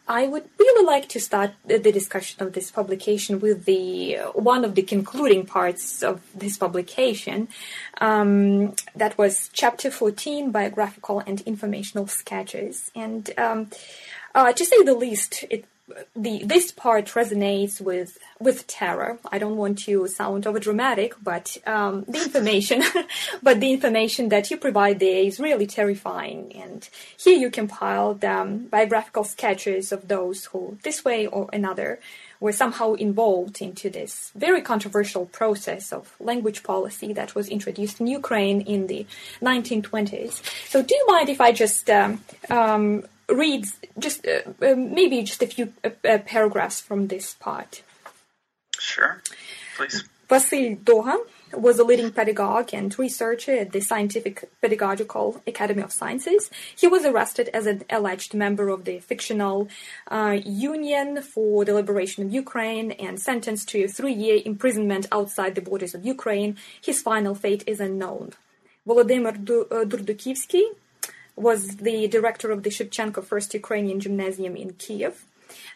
I 0.09 0.29
would 0.29 0.49
really 0.61 0.87
like 0.87 1.09
to 1.09 1.21
start 1.21 1.51
the 1.65 1.81
discussion 1.81 2.41
of 2.45 2.53
this 2.53 2.71
publication 2.71 3.41
with 3.41 3.65
the 3.65 4.19
one 4.35 4.65
of 4.65 4.77
the 4.77 4.83
concluding 4.83 5.45
parts 5.45 6.05
of 6.05 6.21
this 6.33 6.57
publication. 6.57 7.49
Um, 8.01 8.77
that 8.95 9.19
was 9.19 9.51
chapter 9.53 9.91
14, 9.91 10.53
biographical 10.53 11.19
and 11.27 11.41
informational 11.41 12.07
sketches. 12.07 12.93
And 12.95 13.29
um, 13.37 13.71
uh, 14.37 14.53
to 14.53 14.65
say 14.65 14.83
the 14.85 14.95
least, 14.95 15.45
it 15.51 15.65
the 16.17 16.43
this 16.45 16.73
part 16.73 17.07
resonates 17.07 17.81
with 17.81 18.19
with 18.41 18.67
terror. 18.67 19.19
I 19.31 19.39
don't 19.39 19.57
want 19.57 19.79
to 19.81 20.09
sound 20.09 20.47
over 20.47 20.59
dramatic, 20.59 21.15
but 21.23 21.57
um, 21.67 22.05
the 22.09 22.25
information, 22.25 22.83
but 23.43 23.61
the 23.61 23.73
information 23.73 24.29
that 24.31 24.51
you 24.51 24.57
provide 24.57 24.99
there 24.99 25.23
is 25.23 25.39
really 25.39 25.67
terrifying. 25.67 26.53
And 26.57 26.89
here 27.17 27.39
you 27.39 27.51
compiled 27.51 28.25
um, 28.25 28.67
biographical 28.67 29.25
sketches 29.25 29.93
of 29.93 30.09
those 30.09 30.47
who, 30.47 30.77
this 30.83 31.05
way 31.05 31.29
or 31.29 31.49
another, 31.53 32.01
were 32.41 32.53
somehow 32.53 32.95
involved 32.95 33.63
into 33.63 33.89
this 33.89 34.33
very 34.35 34.63
controversial 34.63 35.27
process 35.27 35.93
of 35.93 36.15
language 36.19 36.65
policy 36.65 37.13
that 37.13 37.35
was 37.35 37.49
introduced 37.49 38.01
in 38.01 38.09
Ukraine 38.09 38.61
in 38.61 38.89
the 38.89 39.07
1920s. 39.41 40.43
So, 40.69 40.83
do 40.83 40.95
you 40.95 41.07
mind 41.07 41.29
if 41.29 41.41
I 41.41 41.53
just 41.53 41.89
um, 41.89 42.21
um 42.51 43.05
reads 43.29 43.79
just 43.99 44.27
uh, 44.27 44.41
uh, 44.63 44.75
maybe 44.77 45.23
just 45.23 45.43
a 45.43 45.47
few 45.47 45.73
uh, 45.85 45.91
uh, 46.05 46.19
paragraphs 46.19 46.81
from 46.81 47.09
this 47.09 47.35
part. 47.35 47.83
Sure, 48.79 49.23
please. 49.77 50.05
Vasil 50.29 50.85
Dogan 50.85 51.23
was 51.53 51.79
a 51.79 51.85
leading 51.85 52.11
pedagogue 52.11 52.71
and 52.73 52.99
researcher 52.99 53.53
at 53.53 53.71
the 53.71 53.81
Scientific 53.81 54.51
Pedagogical 54.61 55.41
Academy 55.47 55.83
of 55.83 55.93
Sciences. 55.93 56.51
He 56.75 56.89
was 56.89 57.05
arrested 57.05 57.49
as 57.55 57.67
an 57.67 57.85
alleged 57.89 58.35
member 58.35 58.69
of 58.69 58.85
the 58.85 58.99
fictional 58.99 59.69
uh, 60.11 60.39
Union 60.45 61.23
for 61.23 61.65
the 61.65 61.75
Liberation 61.75 62.25
of 62.25 62.33
Ukraine 62.33 62.91
and 62.93 63.21
sentenced 63.21 63.69
to 63.71 63.85
a 63.85 63.89
three-year 63.89 64.41
imprisonment 64.45 65.07
outside 65.13 65.55
the 65.55 65.61
borders 65.61 65.95
of 65.95 66.05
Ukraine. 66.05 66.57
His 66.81 67.01
final 67.01 67.37
fate 67.37 67.63
is 67.67 67.79
unknown. 67.79 68.33
Volodymyr 68.87 69.45
Durdukivsky 69.45 70.65
was 71.37 71.77
the 71.77 72.09
director 72.09 72.51
of 72.51 72.63
the 72.63 72.71
Shevchenko 72.71 73.23
First 73.23 73.53
Ukrainian 73.55 74.01
Gymnasium 74.01 74.57
in 74.57 74.73
Kiev. 74.73 75.25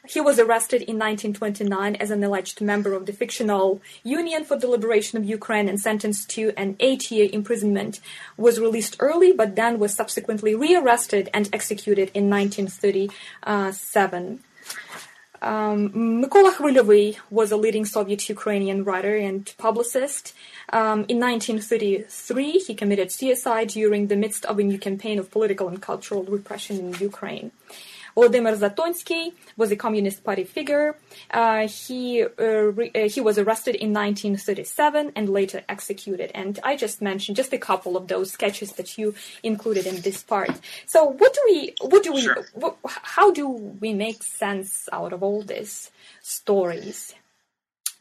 He 0.09 0.21
was 0.21 0.39
arrested 0.39 0.83
in 0.83 0.99
1929 0.99 1.97
as 1.97 2.11
an 2.11 2.23
alleged 2.25 2.61
member 2.61 2.93
of 2.95 3.07
the 3.07 3.13
fictional 3.13 3.81
Union 4.03 4.45
for 4.45 4.57
the 4.57 4.67
Liberation 4.67 5.17
of 5.19 5.25
Ukraine 5.25 5.69
and 5.69 5.79
sentenced 5.79 6.29
to 6.31 6.53
an 6.57 6.75
eight-year 6.81 7.29
imprisonment. 7.33 8.01
Was 8.37 8.59
released 8.59 8.97
early, 8.99 9.31
but 9.33 9.55
then 9.57 9.79
was 9.79 9.95
subsequently 9.95 10.55
rearrested 10.55 11.29
and 11.35 11.51
executed 11.53 12.11
in 12.15 12.31
1937. 12.31 14.43
Um, 15.43 16.23
Mykola 16.23 16.53
was 17.31 17.51
a 17.51 17.57
leading 17.57 17.85
Soviet 17.85 18.29
Ukrainian 18.29 18.85
writer 18.85 19.17
and 19.17 19.53
publicist. 19.57 20.35
Um, 20.73 21.07
in 21.09 21.19
1933, 21.19 22.53
he 22.67 22.75
committed 22.75 23.11
suicide 23.11 23.69
during 23.69 24.09
the 24.09 24.17
midst 24.17 24.45
of 24.45 24.59
a 24.59 24.63
new 24.63 24.79
campaign 24.79 25.19
of 25.19 25.31
political 25.31 25.69
and 25.69 25.81
cultural 25.81 26.25
repression 26.25 26.79
in 26.79 26.95
Ukraine. 26.95 27.53
Volodymyr 28.17 28.57
Zatonsky 28.57 29.33
was 29.57 29.71
a 29.71 29.77
Communist 29.77 30.25
Party 30.25 30.45
figure. 30.45 30.97
Uh, 31.31 31.67
he 31.69 32.23
uh, 32.23 32.45
re- 32.79 32.91
uh, 32.95 33.09
he 33.09 33.21
was 33.21 33.39
arrested 33.39 33.75
in 33.75 33.93
1937 33.93 35.13
and 35.17 35.29
later 35.29 35.63
executed. 35.69 36.31
And 36.35 36.59
I 36.63 36.77
just 36.77 37.01
mentioned 37.01 37.37
just 37.37 37.53
a 37.53 37.59
couple 37.59 37.97
of 37.97 38.09
those 38.09 38.33
sketches 38.33 38.73
that 38.73 38.99
you 38.99 39.15
included 39.43 39.87
in 39.87 40.01
this 40.01 40.23
part. 40.23 40.61
So 40.87 41.05
what 41.05 41.33
do 41.35 41.41
we 41.49 41.75
what 41.81 42.03
do 42.03 42.13
we 42.13 42.23
sure. 42.23 42.47
what, 42.55 42.77
how 42.85 43.31
do 43.31 43.49
we 43.49 43.93
make 43.95 44.23
sense 44.23 44.89
out 44.93 45.13
of 45.13 45.23
all 45.23 45.43
these 45.43 45.91
stories? 46.23 47.15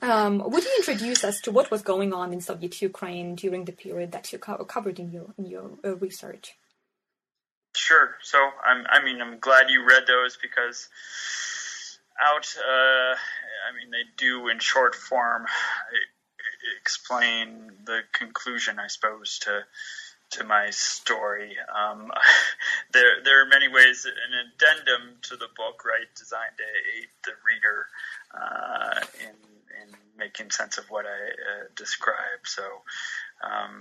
Um, 0.02 0.40
would 0.50 0.64
you 0.64 0.74
introduce 0.78 1.26
us 1.26 1.42
to 1.42 1.52
what 1.52 1.72
was 1.72 1.82
going 1.82 2.14
on 2.14 2.32
in 2.32 2.40
Soviet 2.40 2.82
Ukraine 2.82 3.36
during 3.36 3.66
the 3.66 3.74
period 3.74 4.14
that 4.14 4.32
you 4.32 4.40
co- 4.40 4.64
covered 4.64 4.98
in 4.98 5.12
your 5.12 5.34
in 5.38 5.46
your 5.46 5.72
uh, 5.84 5.96
research? 5.98 6.56
Sure. 7.76 8.16
So 8.22 8.38
I'm, 8.66 8.86
I 8.90 9.04
mean, 9.04 9.22
I'm 9.22 9.40
glad 9.40 9.70
you 9.70 9.86
read 9.86 10.04
those 10.08 10.38
because 10.42 10.88
out, 12.22 12.54
uh, 12.58 13.16
I 13.16 13.76
mean, 13.78 13.92
they 13.92 14.04
do 14.18 14.50
in 14.50 14.60
short 14.60 14.96
form 14.96 15.46
explain 16.82 17.72
the 17.86 18.02
conclusion, 18.14 18.80
I 18.80 18.88
suppose, 18.88 19.40
to 19.40 19.64
to 20.32 20.44
my 20.44 20.70
story. 20.70 21.58
Um, 21.76 22.12
there, 22.94 23.24
there 23.24 23.42
are 23.42 23.48
many 23.48 23.68
ways, 23.68 24.06
an 24.06 24.12
addendum 24.46 25.18
to 25.24 25.36
the 25.36 25.48
book, 25.58 25.84
right, 25.86 26.06
designed 26.16 26.58
to 26.58 26.64
aid 26.64 27.08
the 27.26 27.32
reader 27.46 27.88
uh, 28.34 29.00
in 29.22 29.36
in 29.82 29.96
making 30.18 30.52
sense 30.52 30.78
of 30.78 30.86
what 30.90 31.06
I 31.06 31.10
uh, 31.10 31.64
describe. 31.76 32.46
So, 32.46 32.64
um, 33.44 33.80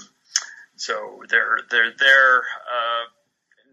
so 0.76 1.23
they're 1.28 1.59
they're 1.71 1.92
there. 1.99 2.38
Uh, 2.38 3.04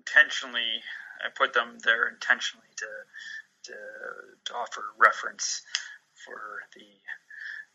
intentionally, 0.06 0.82
I 1.26 1.30
put 1.34 1.54
them 1.54 1.78
there 1.84 2.08
intentionally 2.08 2.70
to, 2.78 3.72
to, 3.72 3.74
to 4.46 4.54
offer 4.54 4.84
reference 4.98 5.64
for 6.14 6.64
the 6.76 6.86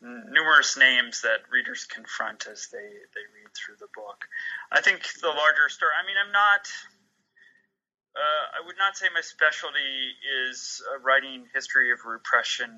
numerous 0.01 0.77
names 0.77 1.21
that 1.21 1.45
readers 1.51 1.85
confront 1.85 2.47
as 2.51 2.67
they, 2.71 2.77
they 2.79 3.25
read 3.35 3.53
through 3.53 3.75
the 3.79 3.91
book. 3.93 4.25
I 4.71 4.81
think 4.81 5.01
the 5.21 5.27
larger 5.27 5.69
story, 5.69 5.91
I 6.01 6.05
mean, 6.07 6.15
I'm 6.17 6.31
not, 6.31 6.67
uh, 8.15 8.61
I 8.61 8.65
would 8.65 8.77
not 8.79 8.97
say 8.97 9.07
my 9.13 9.21
specialty 9.21 10.15
is 10.49 10.81
uh, 10.89 10.99
writing 10.99 11.45
history 11.53 11.91
of 11.91 11.99
repression 12.05 12.71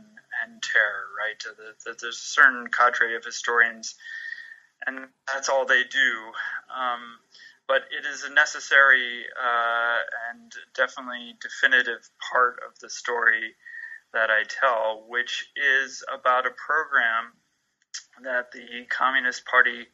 and 0.44 0.62
terror, 0.62 1.08
right? 1.18 1.40
The, 1.40 1.74
the, 1.86 1.98
there's 2.02 2.18
a 2.18 2.20
certain 2.20 2.68
cadre 2.68 3.16
of 3.16 3.24
historians, 3.24 3.96
and 4.86 5.08
that's 5.32 5.48
all 5.48 5.66
they 5.66 5.84
do. 5.84 6.12
Um, 6.76 7.20
but 7.68 7.84
it 7.92 8.06
is 8.06 8.24
a 8.24 8.34
necessary 8.34 9.24
uh, 9.42 9.98
and 10.32 10.52
definitely 10.76 11.36
definitive 11.42 12.10
part 12.32 12.60
of 12.68 12.78
the 12.80 12.90
story 12.90 13.56
that 14.14 14.30
I 14.30 14.44
tell, 14.44 15.06
which 15.08 15.50
is 15.56 16.04
about 16.14 16.46
a 16.46 16.52
program 16.52 17.34
that 18.24 18.52
the 18.52 18.86
Communist 18.90 19.46
Party 19.46 19.88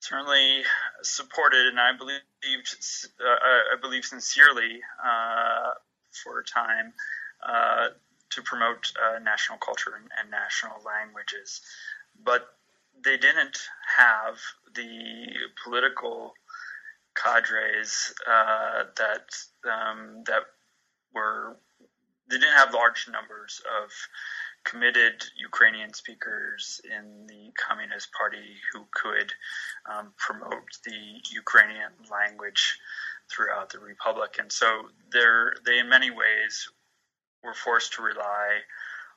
certainly 0.00 0.62
supported, 1.02 1.66
and 1.66 1.80
I 1.80 1.96
believe 1.96 2.20
uh, 3.20 3.24
I 3.24 3.80
believe 3.80 4.04
sincerely 4.04 4.80
uh, 5.04 5.72
for 6.22 6.40
a 6.40 6.44
time 6.44 6.92
uh, 7.44 7.88
to 8.30 8.42
promote 8.42 8.92
uh, 8.96 9.18
national 9.18 9.58
culture 9.58 9.92
and, 9.96 10.10
and, 10.20 10.30
national 10.30 10.76
languages, 10.84 11.60
but 12.24 12.54
they 13.04 13.16
didn't 13.16 13.58
have 13.96 14.38
the 14.74 15.26
political 15.64 16.34
cadres 17.22 18.12
uh, 18.26 18.84
that 18.96 19.26
um, 19.70 20.22
that 20.26 20.42
were 21.14 21.56
they 22.30 22.38
didn't 22.38 22.56
have 22.56 22.74
large 22.74 23.08
numbers 23.10 23.60
of 23.82 23.90
committed 24.64 25.24
Ukrainian 25.38 25.94
speakers 25.94 26.80
in 26.84 27.26
the 27.26 27.52
Communist 27.56 28.12
Party 28.12 28.56
who 28.72 28.86
could 28.92 29.32
um, 29.90 30.12
promote 30.16 30.68
the 30.84 31.20
Ukrainian 31.32 31.92
language 32.10 32.78
throughout 33.30 33.70
the 33.70 33.78
republic, 33.78 34.36
and 34.38 34.50
so 34.52 34.88
they 35.12 35.78
in 35.78 35.88
many 35.88 36.10
ways 36.10 36.68
were 37.42 37.54
forced 37.54 37.94
to 37.94 38.02
rely 38.02 38.60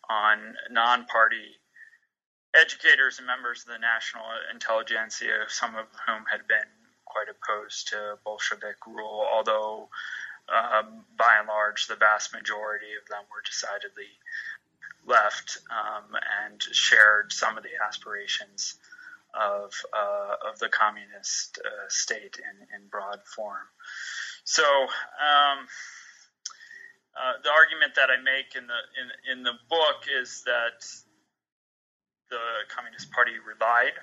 on 0.09 0.55
non-party 0.69 1.59
educators 2.53 3.17
and 3.17 3.27
members 3.27 3.61
of 3.61 3.73
the 3.73 3.79
national 3.79 4.23
intelligentsia, 4.53 5.45
some 5.47 5.75
of 5.75 5.85
whom 6.05 6.23
had 6.29 6.47
been 6.47 6.67
quite 7.11 7.27
opposed 7.27 7.89
to 7.89 8.17
Bolshevik 8.23 8.87
rule, 8.87 9.27
although 9.31 9.89
um, 10.47 11.03
by 11.17 11.35
and 11.39 11.47
large 11.47 11.87
the 11.87 11.95
vast 11.95 12.33
majority 12.33 12.95
of 13.01 13.07
them 13.09 13.23
were 13.29 13.43
decidedly 13.45 14.11
left 15.05 15.59
um, 15.69 16.15
and 16.45 16.61
shared 16.61 17.31
some 17.31 17.57
of 17.57 17.63
the 17.63 17.75
aspirations 17.87 18.75
of 19.33 19.71
uh, 19.95 20.49
of 20.49 20.59
the 20.59 20.69
communist 20.69 21.59
uh, 21.63 21.87
state 21.87 22.37
in, 22.39 22.75
in 22.75 22.87
broad 22.89 23.19
form. 23.35 23.67
So 24.43 24.63
um, 24.63 25.67
uh, 27.15 27.33
the 27.43 27.49
argument 27.49 27.95
that 27.95 28.09
I 28.09 28.21
make 28.21 28.55
in 28.55 28.67
the 28.67 28.81
in, 28.99 29.37
in 29.37 29.43
the 29.43 29.53
book 29.69 30.07
is 30.11 30.43
that 30.45 30.83
the 32.29 32.43
Communist 32.73 33.11
Party 33.11 33.33
relied 33.39 33.93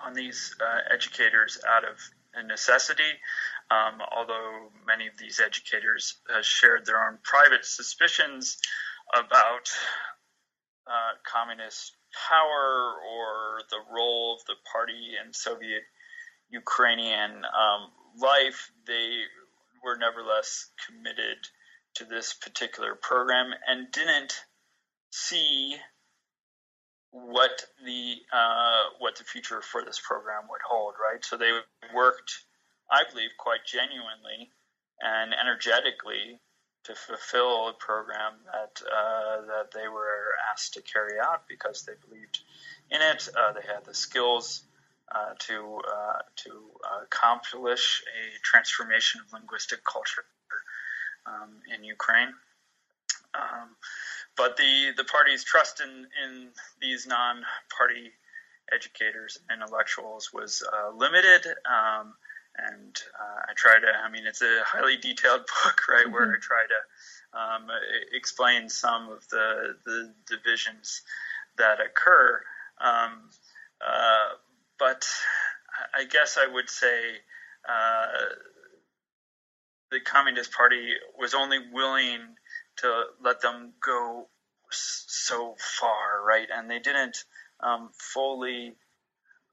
on 0.00 0.14
these 0.14 0.54
uh, 0.60 0.94
educators 0.94 1.58
out 1.68 1.84
of 1.84 1.98
necessity, 2.46 3.18
um, 3.70 4.00
although 4.16 4.70
many 4.86 5.06
of 5.08 5.18
these 5.18 5.40
educators 5.40 6.16
shared 6.42 6.86
their 6.86 7.08
own 7.08 7.18
private 7.22 7.64
suspicions 7.64 8.58
about 9.14 9.68
uh, 10.86 11.12
communist 11.24 11.92
power 12.28 12.94
or 13.12 13.60
the 13.70 13.80
role 13.94 14.36
of 14.38 14.46
the 14.46 14.54
party 14.72 15.12
in 15.22 15.32
Soviet 15.32 15.82
Ukrainian 16.50 17.44
um, 17.44 17.90
life, 18.18 18.70
they 18.86 19.22
were 19.84 19.96
nevertheless 19.96 20.70
committed 20.86 21.38
to 21.96 22.04
this 22.04 22.32
particular 22.32 22.94
program 22.94 23.52
and 23.66 23.92
didn't 23.92 24.32
see 25.10 25.76
what 27.10 27.64
the 27.84 28.16
uh, 28.32 28.82
what 28.98 29.16
the 29.16 29.24
future 29.24 29.60
for 29.62 29.84
this 29.84 30.00
program 30.02 30.42
would 30.50 30.60
hold. 30.66 30.94
Right, 31.00 31.24
so 31.24 31.36
they 31.36 31.52
worked, 31.94 32.44
I 32.90 33.02
believe, 33.10 33.30
quite 33.38 33.64
genuinely 33.64 34.50
and 35.00 35.32
energetically 35.34 36.40
to 36.84 36.94
fulfill 36.94 37.68
a 37.68 37.72
program 37.74 38.32
that 38.52 38.82
uh, 38.86 39.46
that 39.46 39.70
they 39.72 39.88
were 39.88 40.32
asked 40.52 40.74
to 40.74 40.82
carry 40.82 41.18
out 41.20 41.44
because 41.48 41.84
they 41.84 41.92
believed 42.08 42.40
in 42.90 43.00
it. 43.00 43.28
Uh, 43.36 43.52
they 43.52 43.66
had 43.66 43.84
the 43.84 43.94
skills 43.94 44.62
uh, 45.14 45.34
to 45.38 45.80
uh, 45.86 46.18
to 46.36 46.50
accomplish 47.02 48.02
a 48.06 48.38
transformation 48.42 49.20
of 49.24 49.32
linguistic 49.32 49.80
culture 49.84 50.24
um, 51.26 51.60
in 51.74 51.84
Ukraine. 51.84 52.32
Um, 53.34 53.76
but 54.38 54.56
the 54.56 54.92
the 54.96 55.04
party's 55.04 55.44
trust 55.44 55.80
in 55.80 56.06
in 56.24 56.48
these 56.80 57.06
non-party 57.06 58.12
educators 58.72 59.38
and 59.50 59.62
intellectuals 59.62 60.30
was 60.32 60.62
uh, 60.72 60.96
limited. 60.96 61.46
Um, 61.66 62.14
and 62.56 62.96
uh, 63.18 63.50
I 63.50 63.52
try 63.54 63.78
to. 63.78 63.86
I 63.86 64.10
mean, 64.10 64.26
it's 64.26 64.42
a 64.42 64.60
highly 64.64 64.96
detailed 64.96 65.40
book, 65.64 65.88
right, 65.88 66.04
mm-hmm. 66.04 66.12
where 66.12 66.32
I 66.32 66.38
try 66.40 66.64
to 66.66 67.38
um, 67.38 67.68
explain 68.12 68.68
some 68.68 69.10
of 69.10 69.28
the 69.28 69.76
the 69.84 70.14
divisions 70.26 71.02
that 71.58 71.78
occur. 71.80 72.40
Um, 72.80 73.30
uh, 73.84 74.34
but 74.78 75.06
I 75.94 76.04
guess 76.04 76.38
I 76.40 76.52
would 76.52 76.70
say 76.70 77.16
uh, 77.68 78.06
the 79.90 80.00
Communist 80.00 80.52
Party 80.52 80.92
was 81.18 81.34
only 81.34 81.58
willing 81.72 82.20
to 82.78 83.04
let 83.22 83.40
them 83.40 83.72
go 83.84 84.28
so 84.70 85.56
far, 85.58 86.24
right? 86.24 86.48
And 86.52 86.70
they 86.70 86.78
didn't 86.78 87.24
um, 87.60 87.90
fully 87.92 88.74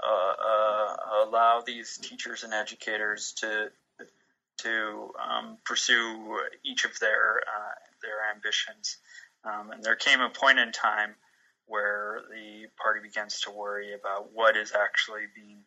uh, 0.03 0.07
uh, 0.07 0.95
allow 1.25 1.63
these 1.65 1.97
teachers 1.97 2.43
and 2.43 2.53
educators 2.53 3.33
to 3.39 3.69
to 4.57 5.11
um, 5.19 5.57
pursue 5.65 6.39
each 6.63 6.85
of 6.85 6.97
their 6.99 7.39
uh, 7.39 7.75
their 8.01 8.33
ambitions. 8.33 8.97
Um, 9.43 9.71
and 9.71 9.83
there 9.83 9.95
came 9.95 10.21
a 10.21 10.29
point 10.29 10.59
in 10.59 10.71
time 10.71 11.15
where 11.67 12.21
the 12.29 12.67
party 12.81 12.99
begins 13.01 13.41
to 13.41 13.51
worry 13.51 13.93
about 13.93 14.31
what 14.33 14.55
is 14.55 14.73
actually 14.73 15.23
being 15.35 15.59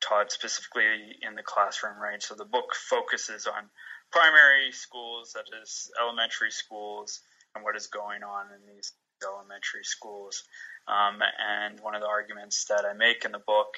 taught 0.00 0.32
specifically 0.32 1.16
in 1.22 1.34
the 1.34 1.42
classroom, 1.42 1.98
right? 2.00 2.22
So 2.22 2.34
the 2.34 2.44
book 2.44 2.74
focuses 2.74 3.46
on 3.46 3.68
primary 4.10 4.72
schools, 4.72 5.32
that 5.34 5.44
is 5.62 5.90
elementary 6.00 6.50
schools, 6.50 7.20
and 7.54 7.64
what 7.64 7.76
is 7.76 7.86
going 7.86 8.22
on 8.22 8.46
in 8.52 8.74
these 8.74 8.92
elementary 9.22 9.84
schools. 9.84 10.44
Um, 10.88 11.20
and 11.22 11.80
one 11.80 11.94
of 11.94 12.00
the 12.00 12.08
arguments 12.08 12.66
that 12.66 12.84
I 12.84 12.92
make 12.92 13.24
in 13.24 13.32
the 13.32 13.40
book 13.40 13.76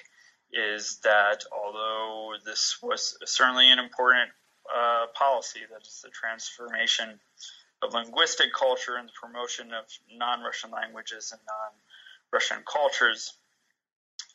is 0.53 0.99
that 1.05 1.45
although 1.53 2.33
this 2.45 2.79
was 2.83 3.17
certainly 3.25 3.71
an 3.71 3.79
important 3.79 4.31
uh, 4.75 5.07
policy, 5.15 5.61
that 5.71 5.87
is 5.87 6.01
the 6.03 6.11
transformation 6.11 7.21
of 7.83 7.95
linguistic 7.95 8.53
culture 8.53 8.97
and 8.97 9.09
the 9.09 9.13
promotion 9.21 9.73
of 9.73 9.85
non-Russian 10.13 10.71
languages 10.71 11.33
and 11.33 11.41
non-Russian 11.47 12.59
cultures, 12.71 13.35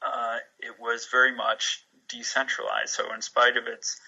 uh, 0.05 0.37
it 0.59 0.79
was 0.79 1.07
very 1.11 1.35
much 1.35 1.85
decentralized. 2.09 2.89
So, 2.89 3.13
in 3.13 3.21
spite 3.21 3.57
of 3.57 3.67
its 3.67 3.99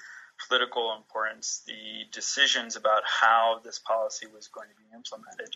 political 0.48 0.96
importance, 0.96 1.62
the 1.66 2.06
decisions 2.12 2.76
about 2.76 3.04
how 3.06 3.62
this 3.64 3.80
policy 3.80 4.28
was 4.28 4.48
going 4.48 4.68
to 4.70 4.76
be 4.76 4.96
implemented 4.96 5.56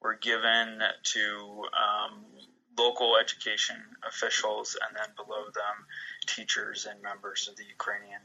were 0.00 0.14
given 0.14 0.80
to 1.02 1.64
um, 1.72 2.24
local 2.78 3.16
education 3.16 3.76
officials 4.06 4.76
and 4.86 4.96
then 4.96 5.14
below 5.16 5.44
them 5.54 5.86
teachers 6.26 6.86
and 6.90 7.00
members 7.02 7.48
of 7.48 7.56
the 7.56 7.64
Ukrainian 7.64 8.20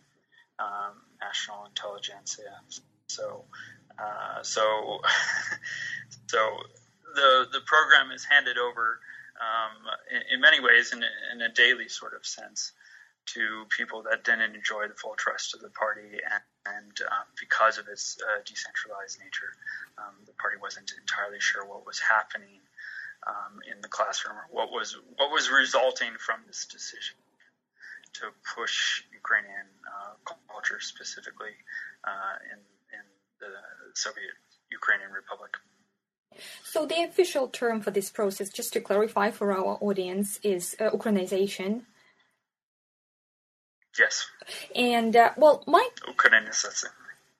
um, 0.59 0.95
national 1.21 1.65
intelligentsia. 1.65 2.59
So, 3.07 3.45
uh, 3.97 4.43
so, 4.43 4.99
so 6.27 6.39
the 7.15 7.47
the 7.51 7.61
program 7.65 8.11
is 8.11 8.25
handed 8.25 8.57
over 8.57 8.99
um, 9.39 9.87
in, 10.11 10.35
in, 10.35 10.41
many 10.41 10.59
ways 10.59 10.91
in, 10.91 11.01
in, 11.33 11.41
a 11.41 11.49
daily 11.49 11.87
sort 11.87 12.13
of 12.13 12.25
sense 12.25 12.73
to 13.27 13.65
people 13.69 14.03
that 14.09 14.23
didn't 14.23 14.55
enjoy 14.55 14.87
the 14.87 14.95
full 14.95 15.15
trust 15.15 15.53
of 15.53 15.61
the 15.61 15.69
party, 15.69 16.17
and, 16.17 16.43
and 16.65 16.93
um, 17.11 17.27
because 17.39 17.77
of 17.77 17.87
its 17.87 18.17
uh, 18.21 18.41
decentralized 18.45 19.19
nature, 19.19 19.53
um, 19.97 20.15
the 20.25 20.33
party 20.33 20.57
wasn't 20.61 20.91
entirely 20.99 21.39
sure 21.39 21.65
what 21.65 21.85
was 21.85 21.99
happening 21.99 22.59
um, 23.27 23.59
in 23.69 23.81
the 23.81 23.87
classroom 23.87 24.37
or 24.37 24.47
what 24.49 24.71
was 24.71 24.97
what 25.17 25.31
was 25.31 25.49
resulting 25.49 26.13
from 26.17 26.39
this 26.47 26.65
decision 26.65 27.15
to 28.13 28.31
push 28.55 29.03
Ukrainian 29.13 29.67
uh, 29.85 30.33
culture 30.51 30.79
specifically 30.79 31.55
uh, 32.03 32.35
in 32.51 32.59
in 32.97 33.05
the 33.39 33.51
Soviet 33.93 34.35
Ukrainian 34.71 35.11
Republic. 35.11 35.57
So 36.63 36.85
the 36.85 37.03
official 37.03 37.47
term 37.47 37.81
for 37.81 37.91
this 37.91 38.09
process, 38.09 38.49
just 38.49 38.71
to 38.73 38.81
clarify 38.81 39.31
for 39.31 39.51
our 39.51 39.77
audience, 39.81 40.39
is 40.43 40.75
uh, 40.79 40.89
Ukrainization. 40.91 41.85
Yes. 43.99 44.25
And 44.75 45.15
uh, 45.15 45.31
well, 45.35 45.63
my 45.67 45.87
Ukrainization. 46.07 46.89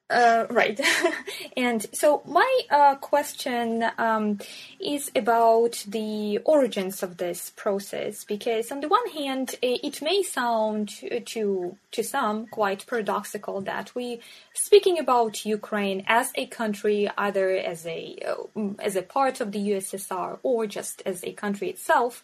Uh, 0.09 0.47
right. 0.49 0.79
and 1.57 1.85
so 1.93 2.23
my 2.25 2.61
uh, 2.71 2.95
question 2.95 3.85
um, 3.99 4.39
is 4.79 5.11
about 5.15 5.83
the 5.87 6.39
origins 6.45 7.03
of 7.03 7.17
this 7.17 7.51
process, 7.55 8.23
because 8.23 8.71
on 8.71 8.81
the 8.81 8.87
one 8.87 9.07
hand, 9.11 9.53
it 9.61 10.01
may 10.01 10.23
sound 10.23 10.89
to 11.27 11.77
to 11.91 12.03
some 12.03 12.47
quite 12.47 12.87
paradoxical 12.87 13.61
that 13.61 13.93
we 13.93 14.19
speaking 14.55 14.97
about 14.97 15.45
Ukraine 15.45 16.03
as 16.07 16.31
a 16.33 16.47
country, 16.47 17.07
either 17.15 17.51
as 17.51 17.85
a 17.85 18.17
uh, 18.27 18.69
as 18.79 18.95
a 18.95 19.03
part 19.03 19.39
of 19.41 19.51
the 19.51 19.59
USSR 19.59 20.39
or 20.41 20.65
just 20.65 21.03
as 21.05 21.23
a 21.23 21.33
country 21.33 21.69
itself. 21.69 22.23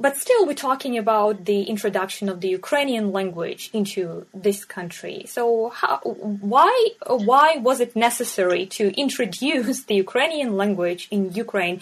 But 0.00 0.16
still, 0.16 0.46
we're 0.46 0.54
talking 0.54 0.96
about 0.96 1.44
the 1.44 1.62
introduction 1.62 2.28
of 2.28 2.40
the 2.40 2.48
Ukrainian 2.48 3.12
language 3.12 3.70
into 3.72 4.26
this 4.32 4.64
country. 4.64 5.24
So, 5.26 5.70
how, 5.70 5.98
why 5.98 6.90
why 7.06 7.56
was 7.56 7.80
it 7.80 7.96
necessary 7.96 8.66
to 8.78 8.84
introduce 9.00 9.84
the 9.84 9.96
Ukrainian 9.96 10.56
language 10.56 11.08
in 11.10 11.32
Ukraine? 11.32 11.80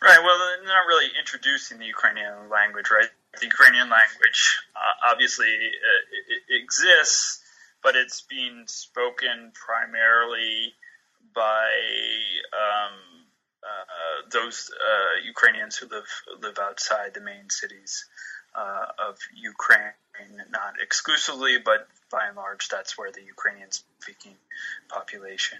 Right. 0.00 0.20
Well, 0.22 0.38
not 0.64 0.86
really 0.86 1.10
introducing 1.18 1.78
the 1.78 1.86
Ukrainian 1.86 2.48
language, 2.50 2.90
right? 2.90 3.10
The 3.40 3.46
Ukrainian 3.46 3.88
language 3.90 4.40
uh, 4.76 5.10
obviously 5.10 5.52
uh, 5.54 6.54
exists, 6.62 7.42
but 7.82 7.96
it's 7.96 8.22
being 8.22 8.64
spoken 8.66 9.52
primarily 9.54 10.74
by 11.34 11.70
um, 12.52 12.94
those 14.30 14.70
uh, 14.70 15.24
Ukrainians 15.26 15.76
who 15.76 15.86
live 15.88 16.08
live 16.42 16.58
outside 16.58 17.14
the 17.14 17.20
main 17.20 17.48
cities 17.48 18.06
uh, 18.54 18.86
of 19.08 19.18
Ukraine, 19.34 19.92
not 20.50 20.74
exclusively, 20.82 21.58
but 21.58 21.88
by 22.10 22.26
and 22.28 22.36
large, 22.36 22.68
that's 22.68 22.96
where 22.96 23.12
the 23.12 23.22
Ukrainian-speaking 23.22 24.36
population 24.88 25.58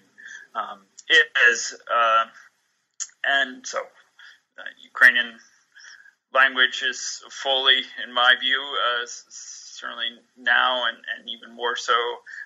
um, 0.54 0.80
is, 1.50 1.74
uh, 1.92 2.24
and 3.24 3.66
so 3.66 3.78
Ukrainian 4.82 5.38
language 6.34 6.82
is 6.82 7.22
fully, 7.30 7.82
in 8.04 8.12
my 8.12 8.34
view, 8.40 8.62
certainly 9.06 10.10
now 10.36 10.86
and, 10.88 10.96
and 10.96 11.28
even 11.28 11.54
more 11.54 11.76
so, 11.76 11.94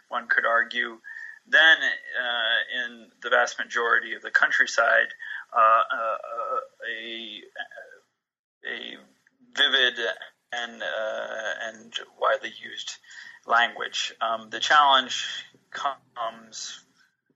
one 0.08 0.28
could 0.28 0.44
argue, 0.44 0.98
then 1.46 1.78
uh, 1.82 2.84
in 2.84 3.10
the 3.22 3.30
vast 3.30 3.58
majority 3.58 4.14
of 4.14 4.22
the 4.22 4.30
countryside, 4.30 5.08
uh, 5.54 5.58
uh, 5.58 6.16
a, 6.88 7.42
a 8.66 8.96
vivid 9.56 9.98
and 10.52 10.82
and 10.82 11.94
widely 12.20 12.52
used 12.62 12.96
language. 13.46 14.14
Um, 14.20 14.50
the 14.50 14.60
challenge 14.60 15.26
comes, 15.70 16.80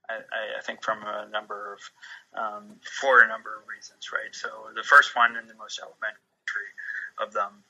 I, 0.09 0.15
I, 0.59 0.63
think, 0.63 0.83
from 0.83 1.03
a 1.03 1.29
number 1.31 1.75
of 1.75 2.41
um, 2.41 2.77
for 3.01 3.23
a 3.23 3.29
number 3.29 3.51
of 3.51 3.69
reasons, 3.69 4.11
right? 4.13 4.35
So 4.35 4.49
the 4.75 4.83
first 4.83 5.17
one 5.17 5.37
and 5.37 5.49
the 5.49 5.55
most 5.55 5.81
elementary 5.81 6.73
of 7.21 7.33
them 7.33 7.65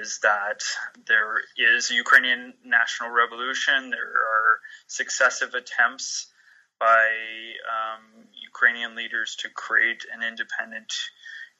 is 0.00 0.20
that 0.22 0.62
there 1.06 1.36
is 1.58 1.90
a 1.90 1.94
Ukrainian 1.94 2.54
national 2.64 3.10
revolution. 3.10 3.90
There 3.90 3.98
are 4.00 4.60
successive 4.86 5.54
attempts 5.54 6.28
by 6.80 7.06
um, 7.68 8.26
Ukrainian 8.54 8.94
leaders 8.94 9.36
to 9.40 9.48
create 9.50 10.02
an 10.14 10.22
independent 10.22 10.92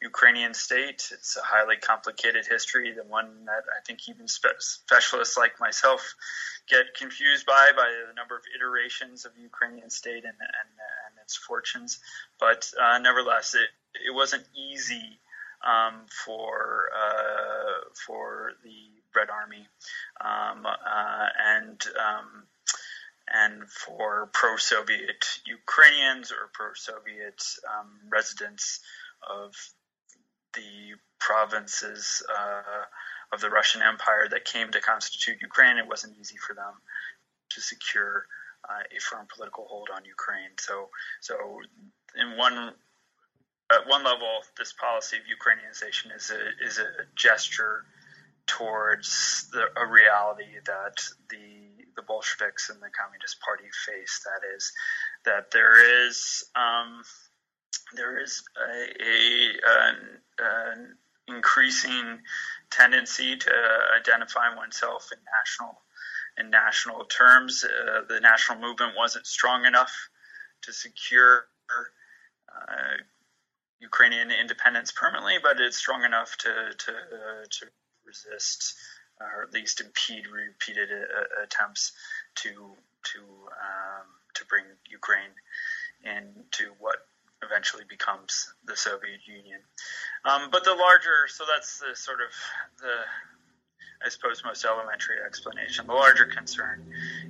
Ukrainian 0.00 0.54
state. 0.54 1.00
It's 1.12 1.36
a 1.36 1.42
highly 1.42 1.76
complicated 1.76 2.46
history, 2.46 2.92
the 2.92 3.08
one 3.18 3.46
that 3.46 3.64
I 3.76 3.80
think 3.86 4.08
even 4.08 4.28
spe- 4.28 4.60
specialists 4.60 5.36
like 5.36 5.58
myself 5.58 6.14
get 6.68 6.94
confused 6.96 7.46
by, 7.46 7.70
by 7.76 7.88
the 8.08 8.14
number 8.14 8.36
of 8.36 8.42
iterations 8.54 9.24
of 9.24 9.32
Ukrainian 9.36 9.90
state 9.90 10.24
and, 10.30 10.38
and, 10.60 10.70
and 11.04 11.14
its 11.22 11.36
fortunes. 11.36 11.98
But 12.38 12.70
uh, 12.80 12.98
nevertheless, 12.98 13.54
it, 13.54 13.68
it 14.06 14.14
wasn't 14.14 14.44
easy 14.54 15.20
um, 15.64 16.06
for 16.24 16.90
uh, 17.04 17.76
for 18.06 18.52
the 18.62 18.78
Red 19.16 19.30
Army, 19.30 19.66
um, 20.20 20.66
uh, 20.66 21.28
and 21.54 21.82
um, 21.96 22.44
and 23.32 23.68
for 23.68 24.28
pro-Soviet 24.32 25.24
Ukrainians 25.46 26.30
or 26.30 26.50
pro-Soviet 26.52 27.42
um, 27.68 27.90
residents 28.10 28.80
of 29.28 29.54
the 30.54 30.94
provinces 31.18 32.22
uh, 32.30 32.84
of 33.32 33.40
the 33.40 33.50
Russian 33.50 33.82
Empire 33.82 34.28
that 34.30 34.44
came 34.44 34.70
to 34.72 34.80
constitute 34.80 35.40
Ukraine, 35.40 35.78
it 35.78 35.88
wasn't 35.88 36.16
easy 36.20 36.36
for 36.36 36.54
them 36.54 36.74
to 37.50 37.60
secure 37.60 38.26
uh, 38.68 38.82
a 38.96 39.00
firm 39.00 39.26
political 39.34 39.66
hold 39.68 39.88
on 39.94 40.04
Ukraine. 40.04 40.52
So, 40.58 40.88
so 41.20 41.34
in 42.16 42.36
one 42.36 42.72
at 43.72 43.88
one 43.88 44.04
level, 44.04 44.28
this 44.58 44.72
policy 44.72 45.16
of 45.16 45.22
Ukrainianization 45.24 46.14
is 46.14 46.30
a 46.30 46.66
is 46.66 46.78
a 46.78 46.88
gesture 47.16 47.84
towards 48.46 49.48
the, 49.52 49.64
a 49.76 49.86
reality 49.86 50.60
that 50.66 51.02
the 51.30 51.73
the 51.96 52.02
Bolsheviks 52.02 52.70
and 52.70 52.80
the 52.80 52.90
Communist 52.90 53.40
Party 53.40 53.68
face. 53.86 54.24
That 54.24 54.46
is, 54.56 54.72
that 55.24 55.50
there 55.50 56.06
is 56.06 56.44
um, 56.56 57.02
there 57.94 58.22
is 58.22 58.42
a, 58.56 59.02
a 59.02 59.50
an, 59.66 59.96
an 60.38 60.96
increasing 61.28 62.18
tendency 62.70 63.36
to 63.36 63.52
identify 64.00 64.54
oneself 64.54 65.10
in 65.12 65.18
national 65.38 65.80
in 66.38 66.50
national 66.50 67.04
terms. 67.04 67.64
Uh, 67.64 68.02
the 68.08 68.20
national 68.20 68.58
movement 68.58 68.92
wasn't 68.96 69.26
strong 69.26 69.64
enough 69.64 69.92
to 70.62 70.72
secure 70.72 71.46
uh, 72.48 72.96
Ukrainian 73.80 74.30
independence 74.30 74.92
permanently, 74.92 75.36
but 75.42 75.60
it's 75.60 75.76
strong 75.76 76.04
enough 76.04 76.36
to 76.38 76.52
to 76.76 76.92
uh, 76.92 77.44
to 77.50 77.66
resist 78.06 78.74
or 79.36 79.42
at 79.42 79.52
least 79.52 79.80
impede 79.80 80.26
repeated 80.26 80.88
uh, 80.90 81.42
attempts 81.44 81.92
to 82.36 82.50
to 83.12 83.18
um, 83.20 84.06
to 84.34 84.44
bring 84.46 84.64
Ukraine 84.90 85.34
into 86.04 86.72
what 86.78 87.06
eventually 87.42 87.84
becomes 87.88 88.52
the 88.64 88.76
Soviet 88.76 89.20
Union. 89.26 89.60
Um, 90.24 90.48
but 90.50 90.64
the 90.64 90.74
larger, 90.74 91.28
so 91.28 91.44
that's 91.46 91.78
the 91.78 91.94
sort 91.94 92.20
of 92.20 92.30
the 92.80 92.96
I 94.04 94.08
suppose 94.10 94.42
most 94.44 94.64
elementary 94.64 95.16
explanation. 95.24 95.86
The 95.86 95.94
larger 95.94 96.26
concern 96.26 96.84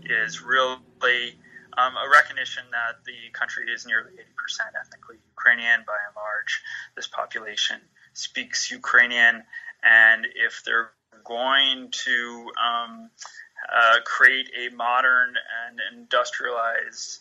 is 0.04 0.42
really 0.42 1.36
um, 1.76 1.94
a 1.96 2.08
recognition 2.10 2.64
that 2.72 3.04
the 3.04 3.30
country 3.32 3.70
is 3.70 3.86
nearly 3.86 4.10
80% 4.10 4.18
ethnically 4.80 5.16
Ukrainian 5.36 5.84
by 5.86 5.94
and 6.06 6.16
large. 6.16 6.62
This 6.96 7.06
population 7.06 7.80
speaks 8.12 8.70
Ukrainian, 8.70 9.44
and 9.82 10.26
if 10.34 10.62
they're 10.64 10.90
going 11.24 11.90
to 11.90 12.50
um, 12.62 13.10
uh, 13.72 14.00
create 14.04 14.50
a 14.56 14.74
modern 14.74 15.34
and 15.66 15.80
industrialized 15.98 17.20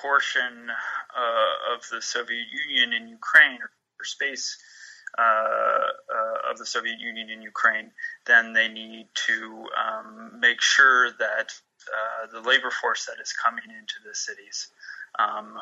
portion 0.00 0.70
uh, 0.70 1.74
of 1.74 1.82
the 1.90 2.00
Soviet 2.00 2.46
Union 2.66 2.92
in 2.92 3.08
Ukraine 3.08 3.58
or, 3.60 3.70
space 4.02 4.56
uh, 5.18 5.22
uh, 5.22 6.50
of 6.50 6.56
the 6.56 6.64
Soviet 6.64 6.98
Union 7.00 7.28
in 7.28 7.42
Ukraine, 7.42 7.90
then 8.24 8.54
they 8.54 8.68
need 8.68 9.08
to 9.26 9.66
um, 9.76 10.40
make 10.40 10.62
sure 10.62 11.10
that 11.10 11.52
uh, 11.84 12.26
the 12.32 12.40
labor 12.40 12.70
force 12.70 13.04
that 13.06 13.20
is 13.20 13.32
coming 13.34 13.64
into 13.64 13.96
the 14.08 14.14
cities 14.14 14.68
um, 15.18 15.58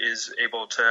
is 0.00 0.34
able 0.42 0.66
to 0.66 0.82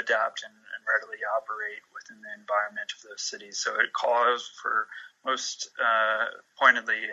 adapt 0.00 0.42
and, 0.42 0.54
readily 0.84 1.16
operate 1.40 1.80
within 1.96 2.20
the 2.20 2.28
environment 2.36 2.92
of 2.92 3.08
those 3.08 3.22
cities. 3.22 3.56
So 3.56 3.72
it 3.80 3.92
calls 3.96 4.50
for 4.60 4.86
most 5.24 5.70
uh, 5.80 6.26
pointedly 6.58 7.10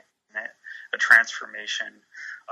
a 0.94 0.98
transformation 0.98 2.02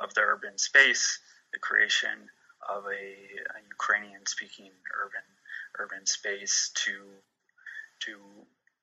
of 0.02 0.14
the 0.14 0.22
urban 0.22 0.58
space, 0.58 1.20
the 1.54 1.60
creation 1.60 2.30
of 2.70 2.86
a, 2.86 2.90
a 2.90 3.60
Ukrainian-speaking 3.70 4.72
urban 5.04 5.28
urban 5.80 6.06
space 6.06 6.72
to 6.74 6.92
to 8.02 8.14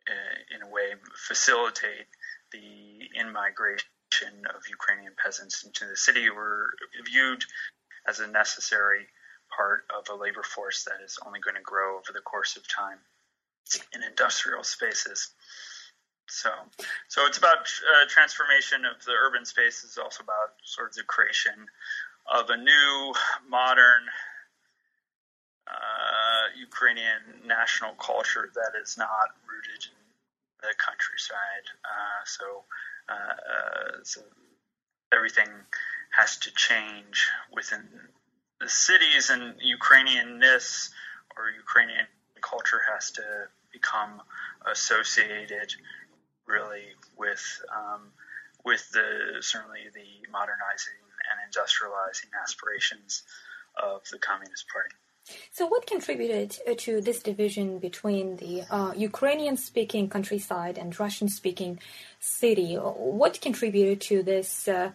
uh, 0.09 0.55
in 0.55 0.63
a 0.63 0.69
way 0.69 0.95
facilitate 1.15 2.07
the 2.53 3.21
in 3.21 3.33
migration 3.33 3.85
of 4.55 4.63
Ukrainian 4.69 5.13
peasants 5.23 5.65
into 5.65 5.85
the 5.87 5.97
city 5.97 6.31
were 6.31 6.75
viewed 7.05 7.45
as 8.09 8.21
a 8.21 8.27
necessary 8.27 9.07
part 9.55 9.85
of 9.97 10.09
a 10.09 10.21
labor 10.21 10.43
force 10.43 10.85
that 10.85 11.05
is 11.05 11.19
only 11.27 11.41
going 11.41 11.57
to 11.57 11.63
grow 11.63 11.99
over 11.99 12.13
the 12.13 12.21
course 12.21 12.57
of 12.57 12.67
time 12.69 12.99
in 13.95 14.03
industrial 14.03 14.63
spaces. 14.63 15.31
So, 16.29 16.51
so 17.09 17.27
it's 17.27 17.39
about 17.39 17.59
uh, 17.59 18.07
transformation 18.09 18.85
of 18.85 19.05
the 19.05 19.13
urban 19.13 19.45
space. 19.45 19.85
It's 19.85 19.99
also 19.99 20.25
about 20.25 20.55
sort 20.65 20.91
of 20.91 20.95
the 20.95 21.05
creation 21.05 21.55
of 22.27 22.51
a 22.51 22.57
new, 22.57 23.15
modern 23.49 24.03
uh, 25.67 26.47
Ukrainian 26.59 27.47
national 27.47 27.93
culture 27.95 28.51
that 28.55 28.73
is 28.83 28.97
not 28.99 29.35
rooted 29.47 29.87
in 29.87 30.03
the 30.63 30.75
countryside. 30.79 31.67
Uh, 31.85 32.23
so 32.25 32.65
uh, 33.09 33.13
uh, 33.13 33.91
so 34.03 34.21
everything 35.13 35.49
has 36.11 36.39
to 36.39 36.51
change 36.55 37.29
within 37.53 37.87
the 38.61 38.69
cities, 38.69 39.31
and 39.31 39.55
Ukrainianness 39.61 40.91
or 41.37 41.51
Ukrainian 41.51 42.07
culture 42.41 42.81
has 42.93 43.11
to 43.13 43.23
become 43.73 44.23
associated 44.71 45.75
really 46.47 46.95
with 47.17 47.45
um, 47.75 48.13
with 48.65 48.91
the 48.91 49.41
certainly 49.41 49.89
the 49.95 50.31
modernizing 50.31 51.01
and 51.31 51.37
industrializing 51.49 52.31
aspirations 52.43 53.23
of 53.83 54.03
the 54.11 54.19
Communist 54.19 54.67
Party. 54.69 54.95
So, 55.51 55.67
what 55.67 55.87
contributed 55.87 56.57
uh, 56.69 56.75
to 56.79 57.01
this 57.01 57.21
division 57.21 57.79
between 57.79 58.37
the 58.37 58.63
uh, 58.71 58.93
Ukrainian 58.97 59.57
speaking 59.57 60.09
countryside 60.09 60.79
and 60.79 60.99
Russian 60.99 61.29
speaking 61.29 61.81
city? 62.21 62.75
What 62.75 63.41
contributed 63.41 64.01
to 64.03 64.23
this 64.23 64.69
uh, 64.69 64.93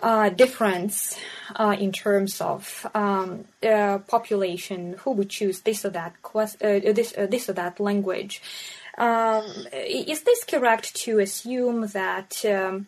uh, 0.00 0.30
difference 0.30 1.18
uh, 1.56 1.76
in 1.78 1.92
terms 1.92 2.40
of 2.40 2.86
um, 2.94 3.44
uh, 3.62 3.98
population, 3.98 4.94
who 5.00 5.10
would 5.12 5.28
choose 5.28 5.60
this 5.60 5.84
or 5.84 5.90
that, 5.90 6.22
quest- 6.22 6.60
this, 6.60 7.12
this 7.12 7.48
or 7.50 7.52
that 7.54 7.78
language? 7.78 8.40
Um, 8.98 9.44
is 9.72 10.22
this 10.22 10.44
correct 10.44 10.94
to 11.04 11.18
assume 11.18 11.88
that 11.88 12.44
um, 12.44 12.86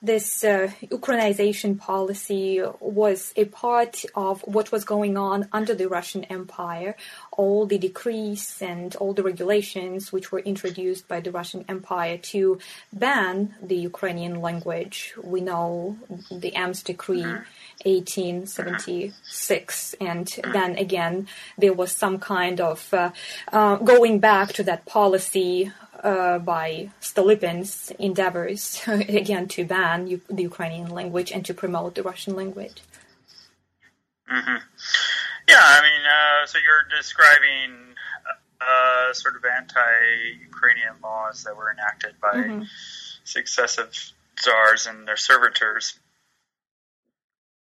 this 0.00 0.44
uh, 0.44 0.70
Ukrainization 0.82 1.76
policy 1.76 2.62
was 2.78 3.32
a 3.34 3.46
part 3.46 4.04
of 4.14 4.42
what 4.42 4.70
was 4.70 4.84
going 4.84 5.16
on 5.16 5.48
under 5.52 5.74
the 5.74 5.88
Russian 5.88 6.22
Empire. 6.24 6.94
All 7.32 7.66
the 7.66 7.78
decrees 7.78 8.58
and 8.60 8.94
all 8.96 9.12
the 9.12 9.24
regulations 9.24 10.12
which 10.12 10.30
were 10.30 10.38
introduced 10.40 11.08
by 11.08 11.18
the 11.18 11.32
Russian 11.32 11.64
Empire 11.68 12.16
to 12.16 12.60
ban 12.92 13.56
the 13.60 13.74
Ukrainian 13.74 14.40
language. 14.40 15.14
We 15.22 15.40
know 15.40 15.96
the 16.30 16.54
Ems 16.54 16.84
Decree 16.84 17.34
1876, 17.84 19.94
and 20.00 20.28
then 20.52 20.76
again 20.76 21.26
there 21.56 21.72
was 21.72 21.90
some 21.90 22.20
kind 22.20 22.60
of 22.60 22.94
uh, 22.94 23.10
uh, 23.52 23.74
going 23.76 24.20
back 24.20 24.52
to 24.52 24.62
that 24.64 24.84
policy 24.86 25.72
uh, 26.02 26.38
by 26.38 26.90
Stolypin's 27.00 27.90
endeavors 27.98 28.80
again 28.86 29.48
to 29.48 29.64
ban 29.64 30.06
U- 30.06 30.20
the 30.28 30.42
Ukrainian 30.42 30.90
language 30.90 31.32
and 31.32 31.44
to 31.46 31.54
promote 31.54 31.94
the 31.94 32.02
Russian 32.02 32.34
language. 32.36 32.82
Mm-hmm. 34.30 34.56
Yeah, 35.48 35.62
I 35.62 35.80
mean, 35.82 36.04
uh, 36.06 36.46
so 36.46 36.58
you're 36.58 36.84
describing 36.96 37.94
uh, 38.60 39.12
sort 39.12 39.36
of 39.36 39.44
anti-Ukrainian 39.44 40.94
laws 41.02 41.44
that 41.44 41.56
were 41.56 41.70
enacted 41.70 42.14
by 42.20 42.34
mm-hmm. 42.34 42.62
successive 43.24 44.12
czars 44.38 44.86
and 44.86 45.06
their 45.08 45.16
servitors, 45.16 45.98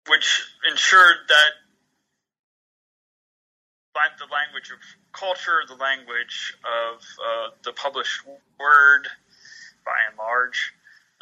which 0.08 0.44
ensured 0.70 1.18
that 1.30 1.52
the 3.94 4.32
language 4.32 4.72
of 4.72 4.80
culture, 5.14 5.62
the 5.68 5.76
language 5.76 6.56
of 6.64 7.02
uh, 7.02 7.50
the 7.64 7.74
published 7.74 8.22
word, 8.60 9.08
by 9.86 9.98
and 10.10 10.18
large, 10.18 10.74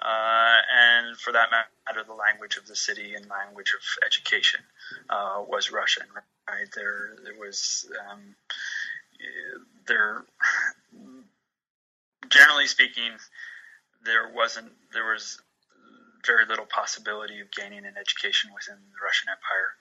uh, 0.01 0.57
and 0.73 1.17
for 1.17 1.33
that 1.33 1.49
matter, 1.51 2.03
the 2.05 2.13
language 2.13 2.57
of 2.57 2.67
the 2.67 2.75
city 2.75 3.15
and 3.15 3.27
language 3.29 3.73
of 3.75 4.05
education 4.05 4.61
uh, 5.09 5.43
was 5.47 5.71
Russian. 5.71 6.03
Right 6.47 6.67
there, 6.75 7.15
there 7.23 7.39
was 7.39 7.89
um, 8.09 8.35
there. 9.87 10.23
Generally 12.29 12.67
speaking, 12.67 13.11
there 14.05 14.31
wasn't 14.33 14.71
there 14.93 15.05
was 15.05 15.39
very 16.25 16.45
little 16.45 16.65
possibility 16.65 17.39
of 17.39 17.51
gaining 17.51 17.85
an 17.85 17.95
education 17.99 18.51
within 18.53 18.75
the 18.75 18.99
Russian 19.03 19.29
Empire 19.29 19.71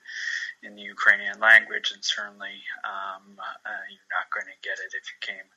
in 0.63 0.75
the 0.75 0.81
Ukrainian 0.81 1.39
language, 1.39 1.91
and 1.93 2.03
certainly 2.03 2.63
um, 2.83 3.37
uh, 3.39 3.83
you're 3.89 4.11
not 4.11 4.29
going 4.33 4.47
to 4.47 4.59
get 4.67 4.79
it 4.79 4.93
if 4.95 5.05
you 5.11 5.17
came 5.21 5.47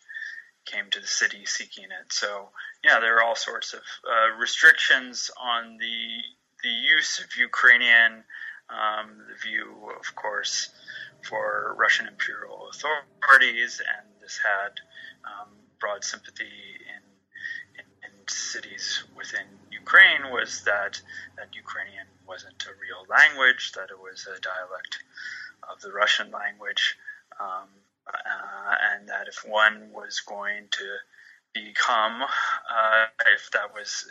came 0.64 0.88
to 0.90 1.00
the 1.00 1.06
city 1.06 1.44
seeking 1.44 1.84
it. 1.84 2.12
So 2.12 2.50
yeah, 2.84 3.00
there 3.00 3.16
are 3.16 3.22
all 3.22 3.34
sorts 3.34 3.74
of 3.74 3.80
uh, 4.06 4.38
restrictions 4.38 5.30
on 5.40 5.78
the 5.78 6.22
the 6.62 6.68
use 6.68 7.18
of 7.18 7.36
Ukrainian. 7.36 8.24
Um, 8.70 9.26
the 9.28 9.34
view, 9.34 9.90
of 10.00 10.14
course, 10.14 10.70
for 11.28 11.74
Russian 11.78 12.06
imperial 12.06 12.70
authorities, 12.70 13.80
and 13.80 14.06
this 14.22 14.38
had 14.38 14.80
um, 15.26 15.48
broad 15.78 16.04
sympathy 16.04 16.48
in, 16.88 17.02
in, 17.78 17.84
in 18.04 18.28
cities 18.28 19.04
within 19.14 19.44
Ukraine 19.70 20.30
was 20.30 20.62
that 20.64 21.02
that 21.36 21.48
Ukrainian 21.54 22.06
wasn't 22.26 22.64
a 22.64 22.72
real 22.80 23.04
language, 23.08 23.72
that 23.72 23.90
it 23.90 23.98
was 23.98 24.26
a 24.26 24.40
dialect 24.40 24.98
of 25.70 25.80
the 25.80 25.92
Russian 25.92 26.30
language, 26.30 26.96
um, 27.40 27.68
uh, 28.06 28.74
and 28.92 29.08
that 29.08 29.28
if 29.28 29.46
one 29.46 29.90
was 29.92 30.20
going 30.20 30.68
to 30.70 30.96
become, 31.54 32.22
uh, 32.22 33.04
if 33.34 33.50
that 33.52 33.74
was 33.74 34.06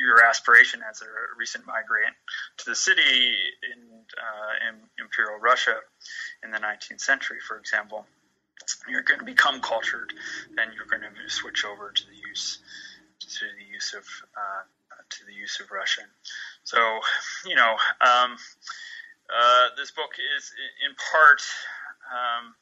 your 0.00 0.24
aspiration 0.24 0.80
as 0.88 1.02
a 1.02 1.06
recent 1.38 1.66
migrant 1.66 2.16
to 2.58 2.64
the 2.70 2.74
city 2.74 3.02
in, 3.02 3.80
uh, 4.16 4.68
in 4.68 4.80
Imperial 4.98 5.38
Russia 5.38 5.76
in 6.42 6.50
the 6.50 6.58
19th 6.58 7.00
century, 7.00 7.38
for 7.46 7.58
example, 7.58 8.06
you're 8.88 9.02
going 9.02 9.20
to 9.20 9.26
become 9.26 9.60
cultured, 9.60 10.12
then 10.54 10.68
you're 10.74 10.86
going 10.86 11.02
to 11.02 11.30
switch 11.30 11.64
over 11.64 11.90
to 11.90 12.02
the 12.06 12.16
use 12.28 12.58
to 13.20 13.46
the 13.58 13.72
use 13.72 13.94
of 13.94 14.04
uh, 14.36 14.62
to 15.10 15.24
the 15.26 15.32
use 15.32 15.60
of 15.60 15.70
Russian. 15.70 16.04
So, 16.64 16.78
you 17.46 17.56
know, 17.56 17.72
um, 18.00 18.36
uh, 19.28 19.66
this 19.76 19.90
book 19.90 20.12
is 20.36 20.52
in 20.86 20.94
part 21.12 21.42
um, 22.12 22.54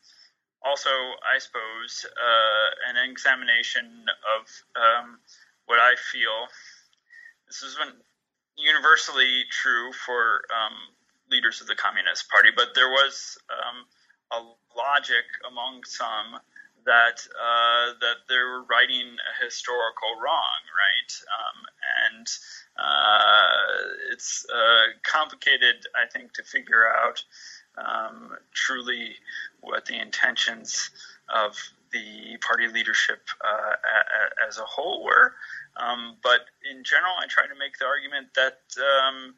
also, 0.63 0.91
I 0.91 1.39
suppose, 1.39 2.05
uh, 2.05 2.91
an 2.91 3.11
examination 3.11 4.05
of 4.37 4.43
um, 4.77 5.19
what 5.67 5.79
I 5.79 5.95
feel. 6.13 6.49
This 7.47 7.63
is 7.63 7.77
universally 8.57 9.45
true 9.51 9.93
for 9.93 10.43
um, 10.53 10.77
leaders 11.31 11.61
of 11.61 11.67
the 11.67 11.75
Communist 11.75 12.29
Party, 12.29 12.51
but 12.55 12.69
there 12.75 12.89
was 12.89 13.39
um, 13.51 13.87
a 14.33 14.41
logic 14.77 15.25
among 15.49 15.85
some 15.85 16.41
that 16.87 17.21
uh, 17.35 17.93
that 18.01 18.17
they 18.29 18.37
were 18.37 18.63
righting 18.65 19.07
a 19.07 19.45
historical 19.45 20.09
wrong, 20.23 20.61
right? 20.77 21.13
Um, 21.39 21.59
and 22.07 22.27
uh, 22.79 24.13
it's 24.13 24.47
uh, 24.53 24.93
complicated, 25.03 25.87
I 25.95 26.09
think, 26.11 26.33
to 26.35 26.43
figure 26.43 26.87
out 26.89 27.23
um, 27.77 28.33
truly 28.53 29.15
what 29.61 29.87
the 29.87 29.99
intentions 29.99 30.91
of 31.29 31.57
the 31.93 32.37
party 32.41 32.69
leadership 32.69 33.21
uh, 33.45 33.75
as 34.47 34.59
a 34.59 34.65
whole 34.65 35.05
were. 35.05 35.35
Um, 35.77 36.17
but 36.23 36.41
in 36.71 36.85
general, 36.85 37.15
I 37.21 37.27
try 37.27 37.47
to 37.47 37.59
make 37.59 37.79
the 37.79 37.87
argument 37.87 38.29
that, 38.35 38.59
um, 38.79 39.35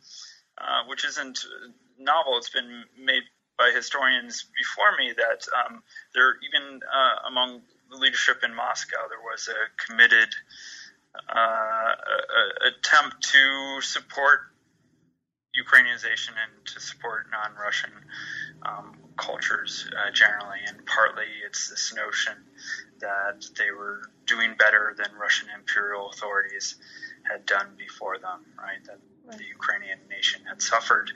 uh, 0.59 0.83
which 0.87 1.05
isn't 1.05 1.45
novel, 1.99 2.37
it's 2.37 2.51
been 2.51 2.85
made 2.99 3.23
by 3.63 3.71
historians 3.71 4.47
before 4.59 4.91
me 4.99 5.13
that 5.17 5.47
um, 5.55 5.83
there, 6.15 6.35
even 6.43 6.81
uh, 6.83 7.29
among 7.29 7.61
the 7.91 7.97
leadership 7.97 8.43
in 8.43 8.53
Moscow, 8.53 8.99
there 9.09 9.23
was 9.23 9.49
a 9.49 9.87
committed 9.87 10.35
uh, 11.15 11.39
a, 11.39 12.69
attempt 12.71 13.23
to 13.23 13.81
support 13.83 14.41
Ukrainianization 15.55 16.35
and 16.43 16.67
to 16.67 16.81
support 16.81 17.27
non-Russian 17.31 17.93
um, 18.67 18.97
cultures 19.17 19.89
uh, 19.95 20.11
generally, 20.11 20.59
and 20.67 20.85
partly 20.87 21.27
it's 21.47 21.71
this 21.71 21.95
notion 21.95 22.35
that 22.99 23.45
they 23.59 23.71
were 23.71 24.03
doing 24.27 24.57
better 24.59 24.95
than 24.97 25.09
Russian 25.21 25.49
imperial 25.57 26.11
authorities 26.11 26.77
had 27.31 27.47
done 27.47 27.75
before 27.79 28.19
them, 28.19 28.41
right? 28.59 28.83
That 28.87 28.99
the 29.39 29.45
Ukrainian 29.45 29.99
nation 30.09 30.43
had 30.49 30.61
suffered 30.63 31.13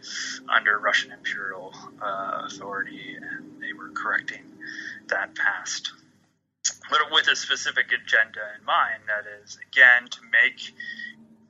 under 0.48 0.78
Russian 0.78 1.12
imperial 1.12 1.74
uh, 2.00 2.42
authority, 2.46 3.16
and 3.20 3.60
they 3.60 3.72
were 3.72 3.90
correcting 3.90 4.44
that 5.08 5.34
past. 5.34 5.92
But 6.90 7.00
with 7.12 7.28
a 7.28 7.36
specific 7.36 7.86
agenda 7.92 8.40
in 8.58 8.64
mind, 8.64 9.02
that 9.06 9.24
is, 9.42 9.58
again, 9.70 10.08
to 10.08 10.20
make 10.32 10.60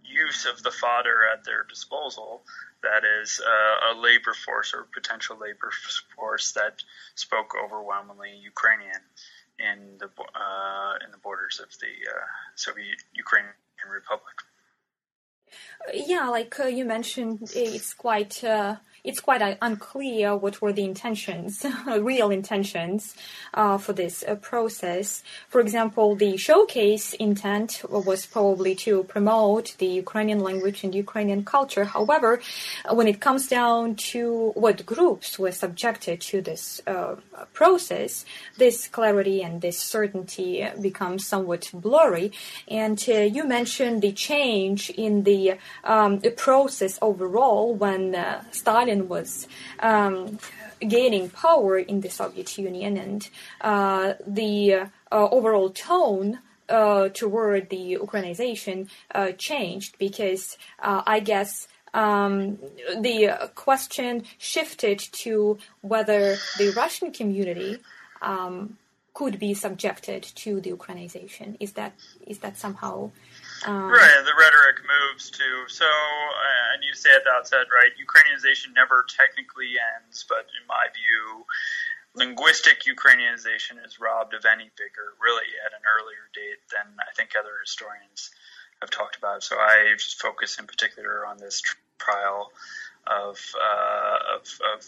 use 0.05 0.47
of 0.47 0.63
the 0.63 0.71
fodder 0.71 1.29
at 1.33 1.45
their 1.45 1.65
disposal, 1.65 2.43
that 2.83 3.03
is, 3.21 3.41
uh, 3.41 3.93
a 3.93 4.01
labor 4.01 4.35
force 4.35 4.73
or 4.75 4.87
potential 4.95 5.37
labor 5.39 5.71
force 6.15 6.53
that 6.53 6.83
spoke 7.15 7.55
overwhelmingly 7.63 8.33
Ukrainian 8.43 9.03
in 9.59 9.99
the 9.99 10.07
uh, 10.07 10.95
in 11.05 11.11
the 11.11 11.19
borders 11.19 11.61
of 11.61 11.71
the 11.81 11.95
uh, 12.15 12.27
Soviet 12.55 13.03
Ukrainian 13.15 13.55
Republic. 13.91 14.37
Yeah, 15.95 16.29
like 16.29 16.59
uh, 16.59 16.65
you 16.67 16.85
mentioned, 16.85 17.51
it's 17.55 17.95
quite 17.95 18.43
uh, 18.43 18.77
it's 19.07 19.21
quite 19.21 19.41
uh, 19.41 19.55
unclear 19.63 20.37
what 20.37 20.61
were 20.61 20.73
the 20.73 20.85
intentions, 20.85 21.65
real 21.87 22.31
intentions, 22.31 23.15
uh, 23.55 23.79
for 23.79 23.93
this 23.93 24.25
uh, 24.27 24.35
process. 24.35 25.23
For 25.49 25.61
example, 25.61 26.17
the 26.17 26.37
showcase 26.37 27.15
intent 27.15 27.83
was 27.89 28.27
probably 28.27 28.75
to 28.87 29.05
promote 29.05 29.77
the 29.79 29.87
Ukrainian 29.87 30.41
language 30.41 30.83
and 30.85 30.93
Ukrainian 30.95 31.45
culture. 31.45 31.85
However, 31.85 32.41
when 32.91 33.07
it 33.07 33.21
comes 33.21 33.47
down 33.47 33.95
to 34.13 34.51
what 34.55 34.85
groups 34.85 35.39
were 35.39 35.53
subjected 35.53 36.21
to 36.23 36.43
this 36.43 36.83
uh, 36.87 37.15
process, 37.53 38.25
this 38.59 38.89
clarity 38.89 39.43
and 39.43 39.63
this 39.63 39.79
certainty 39.79 40.67
becomes 40.81 41.25
somewhat 41.25 41.71
blurry. 41.73 42.33
And 42.67 42.99
uh, 43.09 43.21
you 43.37 43.45
mentioned 43.45 44.03
the 44.03 44.13
change 44.13 44.91
in 44.91 45.23
the, 45.23 45.59
um, 45.85 46.21
process 46.37 46.99
overall 47.01 47.75
when 47.75 48.15
uh, 48.15 48.43
Was 49.09 49.49
um, 49.81 50.39
gaining 50.81 51.31
power 51.31 51.79
in 51.79 52.01
the 52.01 52.11
Soviet 52.11 52.57
Union, 52.59 52.97
and 52.97 53.29
uh, 53.61 54.15
the 54.27 54.75
uh, 54.75 54.89
overall 55.11 55.71
tone 55.71 56.41
uh, 56.69 57.09
toward 57.11 57.71
the 57.71 57.99
Ukrainization 58.01 58.89
uh, 59.15 59.33
changed 59.33 59.99
because 59.99 60.57
uh, 60.81 61.03
I 61.07 61.21
guess. 61.21 61.69
Um, 61.95 62.59
the 63.01 63.51
question 63.55 64.25
shifted 64.37 64.99
to 65.25 65.57
whether 65.81 66.37
the 66.59 66.75
Russian 66.77 67.11
community 67.11 67.79
um, 68.21 68.77
could 69.17 69.39
be 69.39 69.55
subjected 69.55 70.23
to 70.23 70.61
the 70.61 70.71
Ukrainization. 70.73 71.57
Is 71.59 71.73
that 71.73 71.95
is 72.27 72.39
that 72.41 72.59
somehow 72.59 73.13
um, 73.67 73.91
right, 73.91 74.23
the 74.25 74.33
rhetoric 74.39 74.79
moves 74.87 75.31
to. 75.31 75.67
So 75.69 75.85
uh, 75.85 76.75
I 76.75 76.81
need 76.81 76.93
to 76.93 76.99
say 76.99 77.11
at 77.15 77.25
the 77.25 77.31
outset, 77.31 77.67
right? 77.75 77.91
Ukrainianization 77.99 78.75
never 78.75 79.05
technically 79.11 79.75
ends, 79.99 80.25
but 80.29 80.47
in 80.55 80.67
my 80.69 80.87
view, 80.95 81.45
linguistic 82.15 82.85
Ukrainianization 82.87 83.85
is 83.85 84.01
robbed 84.01 84.35
of 84.35 84.45
any 84.45 84.71
vigor, 84.79 85.19
really, 85.21 85.51
at 85.67 85.75
an 85.75 85.83
earlier 85.83 86.31
date 86.33 86.63
than 86.71 86.87
I 86.99 87.13
think 87.15 87.35
other 87.35 87.59
historians 87.61 88.31
have 88.81 88.91
talked 88.91 89.17
about. 89.17 89.43
So 89.43 89.57
I 89.57 89.95
just 89.99 90.21
focus 90.21 90.59
in 90.59 90.67
particular 90.67 91.27
on 91.27 91.39
this 91.39 91.63
trial 91.99 92.53
of 93.07 93.39
uh, 93.55 94.37
of, 94.37 94.43
of, 94.75 94.81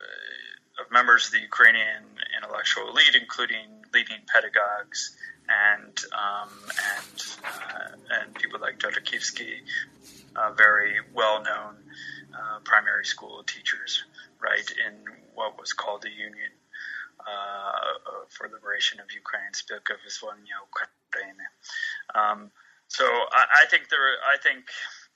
uh, 0.00 0.82
of 0.82 0.90
members 0.90 1.26
of 1.26 1.32
the 1.32 1.40
Ukrainian 1.40 2.04
intellectual 2.36 2.88
elite, 2.88 3.14
including 3.14 3.84
leading 3.92 4.20
pedagogues 4.32 5.16
and 5.50 5.98
um, 6.14 6.50
and 6.94 7.16
uh, 7.44 8.22
and 8.22 8.34
people 8.34 8.60
like 8.60 8.78
Jodorowsky, 8.78 9.66
uh, 10.36 10.52
very 10.52 10.94
well-known 11.14 11.74
uh, 12.34 12.58
primary 12.64 13.04
school 13.04 13.42
teachers, 13.44 14.04
right 14.40 14.70
in 14.86 14.94
what 15.34 15.58
was 15.58 15.72
called 15.72 16.02
the 16.02 16.10
Union 16.10 16.52
uh, 17.20 18.26
for 18.28 18.48
Liberation 18.48 19.00
of 19.00 19.06
Ukraine, 19.12 19.52
Spilka 19.52 19.98
Vyzvolenia 19.98 20.62
Ukraine. 20.62 21.42
Um, 22.14 22.50
so 22.88 23.04
I, 23.04 23.62
I 23.62 23.66
think 23.70 23.88
there, 23.88 24.18
I 24.26 24.36
think 24.42 24.66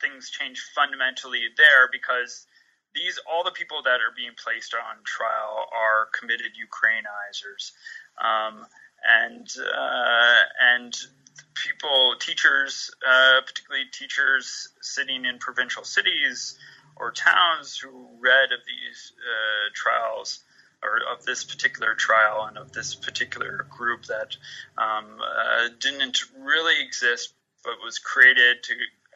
things 0.00 0.30
change 0.30 0.60
fundamentally 0.74 1.42
there 1.56 1.88
because 1.90 2.46
these 2.94 3.18
all 3.30 3.42
the 3.42 3.50
people 3.50 3.82
that 3.82 3.98
are 3.98 4.14
being 4.16 4.34
placed 4.38 4.74
on 4.74 5.02
trial 5.04 5.66
are 5.74 6.06
committed 6.18 6.54
Ukrainizers. 6.54 7.74
Um, 8.18 8.66
and 9.04 9.48
uh, 9.58 10.42
and 10.74 10.96
people, 11.54 12.14
teachers, 12.20 12.90
uh, 13.06 13.40
particularly 13.46 13.86
teachers 13.92 14.68
sitting 14.80 15.24
in 15.24 15.38
provincial 15.38 15.84
cities 15.84 16.58
or 16.96 17.10
towns 17.12 17.78
who 17.78 18.08
read 18.20 18.52
of 18.52 18.60
these 18.66 19.12
uh, 19.18 19.70
trials 19.74 20.42
or 20.82 21.00
of 21.12 21.24
this 21.24 21.44
particular 21.44 21.94
trial 21.94 22.44
and 22.46 22.58
of 22.58 22.72
this 22.72 22.94
particular 22.94 23.66
group 23.70 24.04
that 24.06 24.36
um, 24.76 25.18
uh, 25.20 25.68
didn't 25.80 26.20
really 26.38 26.84
exist 26.84 27.32
but 27.64 27.74
was 27.82 27.98
created 27.98 28.62
to 28.62 28.74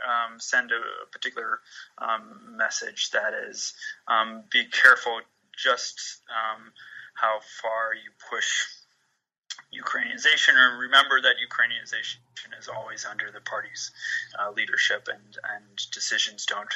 um, 0.08 0.40
send 0.40 0.70
a, 0.72 0.80
particular 1.12 1.60
um, 1.98 2.56
message 2.56 3.10
that 3.10 3.32
is 3.48 3.74
um, 4.06 4.42
be 4.50 4.64
careful 4.64 5.20
just 5.56 6.20
um, 6.30 6.72
how 7.14 7.38
far 7.60 7.94
you 7.94 8.10
push 8.30 8.64
Ukrainianization, 9.72 10.54
or 10.56 10.78
remember 10.78 11.20
that 11.20 11.36
Ukrainianization 11.38 12.58
is 12.58 12.68
always 12.68 13.04
under 13.04 13.30
the 13.30 13.40
party's 13.40 13.90
uh, 14.38 14.50
leadership, 14.50 15.08
and 15.08 15.36
and 15.54 15.90
decisions 15.92 16.46
don't 16.46 16.74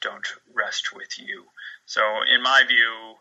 don't 0.00 0.26
rest 0.52 0.94
with 0.94 1.18
you. 1.18 1.44
So, 1.86 2.02
in 2.22 2.42
my 2.42 2.64
view, 2.66 3.14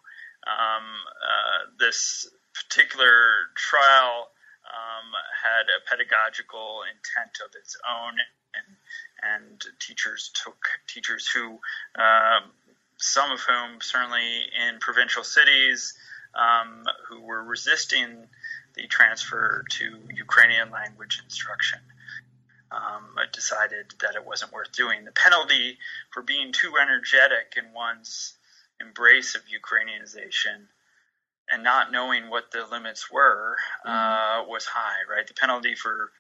um, 0.47 0.85
uh, 1.21 1.71
this 1.79 2.27
particular 2.53 3.13
trial 3.55 4.29
um, 4.65 5.11
had 5.43 5.67
a 5.69 5.87
pedagogical 5.89 6.81
intent 6.89 7.37
of 7.45 7.53
its 7.55 7.77
own, 7.87 8.13
and 8.55 8.75
and 9.21 9.61
teachers 9.79 10.31
took 10.33 10.67
teachers 10.87 11.27
who. 11.27 11.59
Um, 11.95 12.51
some 13.03 13.31
of 13.31 13.39
whom, 13.41 13.81
certainly 13.81 14.43
in 14.69 14.77
provincial 14.79 15.23
cities, 15.23 15.95
um, 16.35 16.83
who 17.07 17.21
were 17.21 17.43
resisting 17.43 18.27
the 18.81 18.87
transfer 18.87 19.63
to 19.69 19.99
Ukrainian 20.15 20.71
language 20.71 21.21
instruction. 21.23 21.79
Um, 22.71 23.15
decided 23.33 23.93
that 23.99 24.15
it 24.15 24.25
wasn't 24.25 24.53
worth 24.53 24.71
doing. 24.71 25.03
The 25.03 25.11
penalty 25.11 25.77
for 26.11 26.23
being 26.23 26.53
too 26.53 26.73
energetic 26.81 27.55
in 27.57 27.73
one's 27.73 28.33
embrace 28.79 29.35
of 29.35 29.41
Ukrainianization 29.43 30.67
and 31.51 31.63
not 31.63 31.91
knowing 31.91 32.29
what 32.29 32.51
the 32.51 32.65
limits 32.71 33.11
were 33.11 33.57
uh, 33.85 33.89
mm-hmm. 33.89 34.49
was 34.49 34.65
high, 34.65 35.03
right? 35.13 35.27
The 35.27 35.33
penalty 35.33 35.75
for 35.75 36.11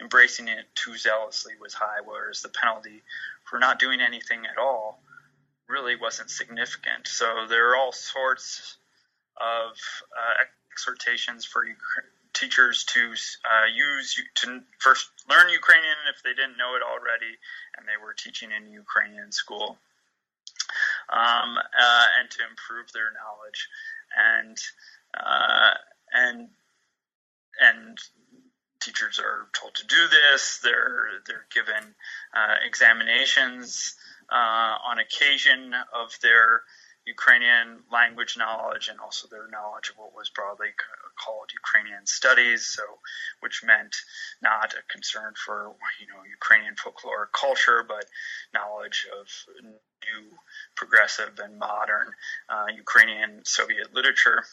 embracing 0.00 0.48
it 0.48 0.66
too 0.74 0.96
zealously 0.98 1.54
was 1.60 1.72
high, 1.72 2.00
whereas 2.04 2.42
the 2.42 2.50
penalty 2.50 3.02
for 3.44 3.58
not 3.58 3.78
doing 3.78 4.00
anything 4.02 4.44
at 4.44 4.58
all 4.58 5.00
really 5.66 5.96
wasn't 5.96 6.30
significant. 6.30 7.08
So 7.08 7.46
there 7.48 7.70
are 7.70 7.76
all 7.76 7.92
sorts 7.92 8.76
of 9.38 9.72
uh, 10.12 10.44
exhortations 10.76 11.46
for 11.46 11.64
teachers 12.34 12.84
to 12.84 13.00
uh, 13.00 13.66
use 13.74 14.20
to 14.34 14.60
first 14.78 15.08
learn 15.28 15.48
Ukrainian 15.48 15.96
if 16.14 16.22
they 16.22 16.34
didn't 16.34 16.58
know 16.58 16.76
it 16.76 16.82
already, 16.84 17.32
and 17.76 17.88
they 17.88 17.96
were 18.02 18.12
teaching 18.12 18.50
in 18.52 18.70
Ukrainian 18.70 19.32
school, 19.32 19.78
um, 21.08 21.56
uh, 21.56 22.06
and 22.20 22.30
to 22.30 22.38
improve 22.50 22.92
their 22.92 23.10
knowledge, 23.16 23.68
and 24.36 24.58
uh, 25.16 25.74
and 26.12 26.48
and 27.58 27.98
teachers 28.80 29.18
are 29.18 29.48
told 29.58 29.74
to 29.76 29.86
do 29.86 30.02
this. 30.08 30.60
They're 30.62 31.08
they're 31.26 31.46
given 31.54 31.94
uh, 32.34 32.56
examinations 32.66 33.94
uh, 34.30 34.74
on 34.90 34.98
occasion 34.98 35.72
of 35.94 36.12
their 36.20 36.62
Ukrainian 37.06 37.84
language 37.90 38.36
knowledge 38.36 38.88
and 38.88 38.98
also 39.00 39.28
their 39.28 39.48
knowledge 39.48 39.90
of 39.90 39.96
what 39.96 40.14
was 40.14 40.28
broadly 40.28 40.70
called 41.16 41.50
Ukrainian 41.52 42.04
studies, 42.06 42.66
so 42.66 42.82
which 43.40 43.62
meant 43.62 43.94
not 44.42 44.74
a 44.74 44.82
concern 44.92 45.32
for 45.34 45.74
you 46.00 46.06
know 46.08 46.22
Ukrainian 46.28 46.74
folklore 46.76 47.30
culture, 47.32 47.84
but 47.86 48.06
knowledge 48.52 49.06
of 49.20 49.26
new, 49.62 50.36
progressive, 50.74 51.38
and 51.38 51.58
modern 51.58 52.12
uh, 52.48 52.66
Ukrainian 52.74 53.44
Soviet 53.44 53.94
literature 53.94 54.44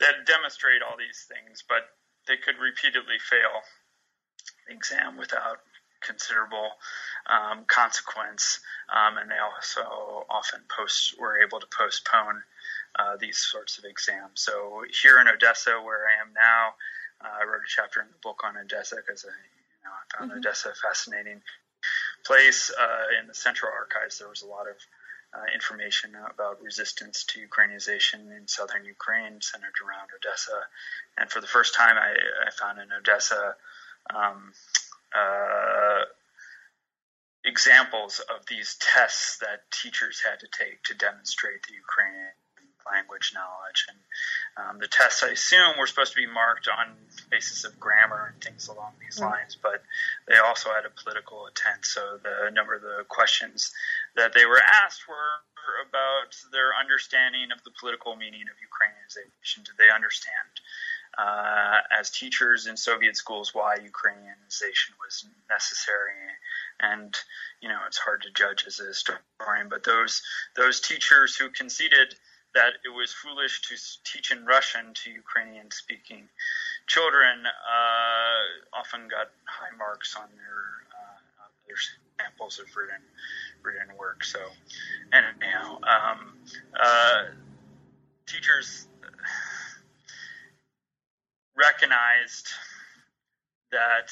that 0.00 0.26
demonstrate 0.26 0.82
all 0.82 0.96
these 0.96 1.26
things, 1.28 1.62
but 1.68 1.82
they 2.26 2.36
could 2.36 2.58
repeatedly 2.58 3.18
fail 3.18 3.62
the 4.66 4.74
exam 4.74 5.16
without 5.16 5.58
considerable 6.06 6.70
um, 7.26 7.64
consequence, 7.66 8.60
um, 8.92 9.18
and 9.18 9.30
they 9.30 9.38
also 9.38 10.26
often 10.28 10.60
post 10.68 11.18
were 11.18 11.42
able 11.42 11.60
to 11.60 11.66
postpone 11.66 12.42
uh, 12.98 13.16
these 13.18 13.38
sorts 13.38 13.78
of 13.78 13.84
exams. 13.84 14.42
So 14.42 14.84
here 15.02 15.20
in 15.20 15.28
Odessa, 15.28 15.80
where 15.82 16.06
I 16.06 16.20
am 16.20 16.32
now, 16.34 16.74
uh, 17.24 17.40
I 17.40 17.44
wrote 17.44 17.62
a 17.62 17.68
chapter 17.68 18.00
in 18.00 18.08
the 18.08 18.20
book 18.22 18.42
on 18.44 18.56
Odessa 18.56 18.96
because 18.96 19.24
I, 19.24 19.32
you 19.32 19.84
know, 19.84 19.90
I 19.90 20.18
found 20.18 20.30
mm-hmm. 20.30 20.38
Odessa 20.40 20.70
a 20.70 20.74
fascinating 20.74 21.40
place. 22.24 22.70
Uh, 22.70 23.20
in 23.20 23.28
the 23.28 23.34
Central 23.34 23.70
Archives, 23.72 24.18
there 24.18 24.28
was 24.28 24.42
a 24.42 24.46
lot 24.46 24.68
of 24.68 24.76
uh, 25.34 25.48
information 25.54 26.12
about 26.34 26.62
resistance 26.62 27.24
to 27.24 27.40
Ukrainization 27.40 28.36
in 28.36 28.46
southern 28.46 28.84
Ukraine 28.84 29.40
centered 29.40 29.72
around 29.80 30.10
Odessa. 30.14 30.60
And 31.16 31.30
for 31.30 31.40
the 31.40 31.46
first 31.46 31.74
time, 31.74 31.96
I, 31.96 32.12
I 32.46 32.50
found 32.50 32.78
in 32.78 32.88
Odessa 32.92 33.56
um, 34.14 34.52
uh, 35.14 36.04
examples 37.44 38.20
of 38.20 38.46
these 38.46 38.76
tests 38.80 39.38
that 39.38 39.70
teachers 39.70 40.22
had 40.24 40.40
to 40.40 40.48
take 40.50 40.82
to 40.84 40.94
demonstrate 40.94 41.62
the 41.66 41.74
Ukrainian 41.74 42.32
language 42.86 43.32
knowledge. 43.34 43.86
And 43.88 43.98
um, 44.58 44.78
the 44.78 44.88
tests, 44.88 45.22
I 45.22 45.30
assume, 45.30 45.78
were 45.78 45.86
supposed 45.86 46.14
to 46.14 46.20
be 46.20 46.26
marked 46.26 46.68
on 46.68 46.96
basis 47.30 47.64
of 47.64 47.78
grammar 47.78 48.32
and 48.32 48.42
things 48.42 48.68
along 48.68 48.94
these 49.00 49.16
mm-hmm. 49.16 49.30
lines, 49.30 49.56
but 49.60 49.82
they 50.28 50.38
also 50.38 50.70
had 50.70 50.84
a 50.84 50.90
political 50.90 51.46
intent. 51.46 51.84
So 51.84 52.18
the 52.22 52.50
number 52.50 52.74
of 52.74 52.82
the 52.82 53.04
questions 53.08 53.72
that 54.16 54.34
they 54.34 54.46
were 54.46 54.60
asked 54.60 55.08
were 55.08 55.42
about 55.86 56.34
their 56.50 56.74
understanding 56.74 57.54
of 57.54 57.62
the 57.62 57.70
political 57.78 58.16
meaning 58.16 58.50
of 58.50 58.58
Ukrainianization. 58.58 59.62
Did 59.64 59.78
they 59.78 59.90
understand, 59.90 60.50
uh, 61.18 61.78
as 61.98 62.10
teachers 62.10 62.66
in 62.66 62.76
Soviet 62.76 63.16
schools, 63.16 63.54
why 63.54 63.76
Ukrainianization 63.76 64.92
was 65.04 65.24
necessary? 65.48 66.12
And 66.80 67.16
you 67.60 67.68
know, 67.68 67.78
it's 67.86 67.98
hard 67.98 68.22
to 68.22 68.30
judge 68.30 68.64
as 68.66 68.80
a 68.80 68.86
historian, 68.86 69.68
but 69.68 69.84
those 69.84 70.22
those 70.56 70.80
teachers 70.80 71.36
who 71.36 71.50
conceded 71.50 72.14
that 72.54 72.74
it 72.84 72.90
was 72.90 73.12
foolish 73.12 73.62
to 73.62 73.76
teach 74.04 74.30
in 74.30 74.44
Russian 74.44 74.92
to 74.92 75.10
Ukrainian-speaking 75.10 76.28
children 76.86 77.46
uh, 77.46 78.78
often 78.78 79.08
got 79.08 79.30
high 79.44 79.74
marks 79.76 80.16
on 80.16 80.28
their 80.36 80.64
uh, 80.92 81.48
their 81.66 81.76
samples 82.20 82.58
of 82.58 82.66
written 82.76 83.02
written 83.62 83.96
work. 83.96 84.24
So, 84.24 84.40
anyhow, 85.12 85.78
um, 85.82 86.34
uh, 86.78 87.24
teachers 88.26 88.86
recognized 91.62 92.48
that 93.70 94.10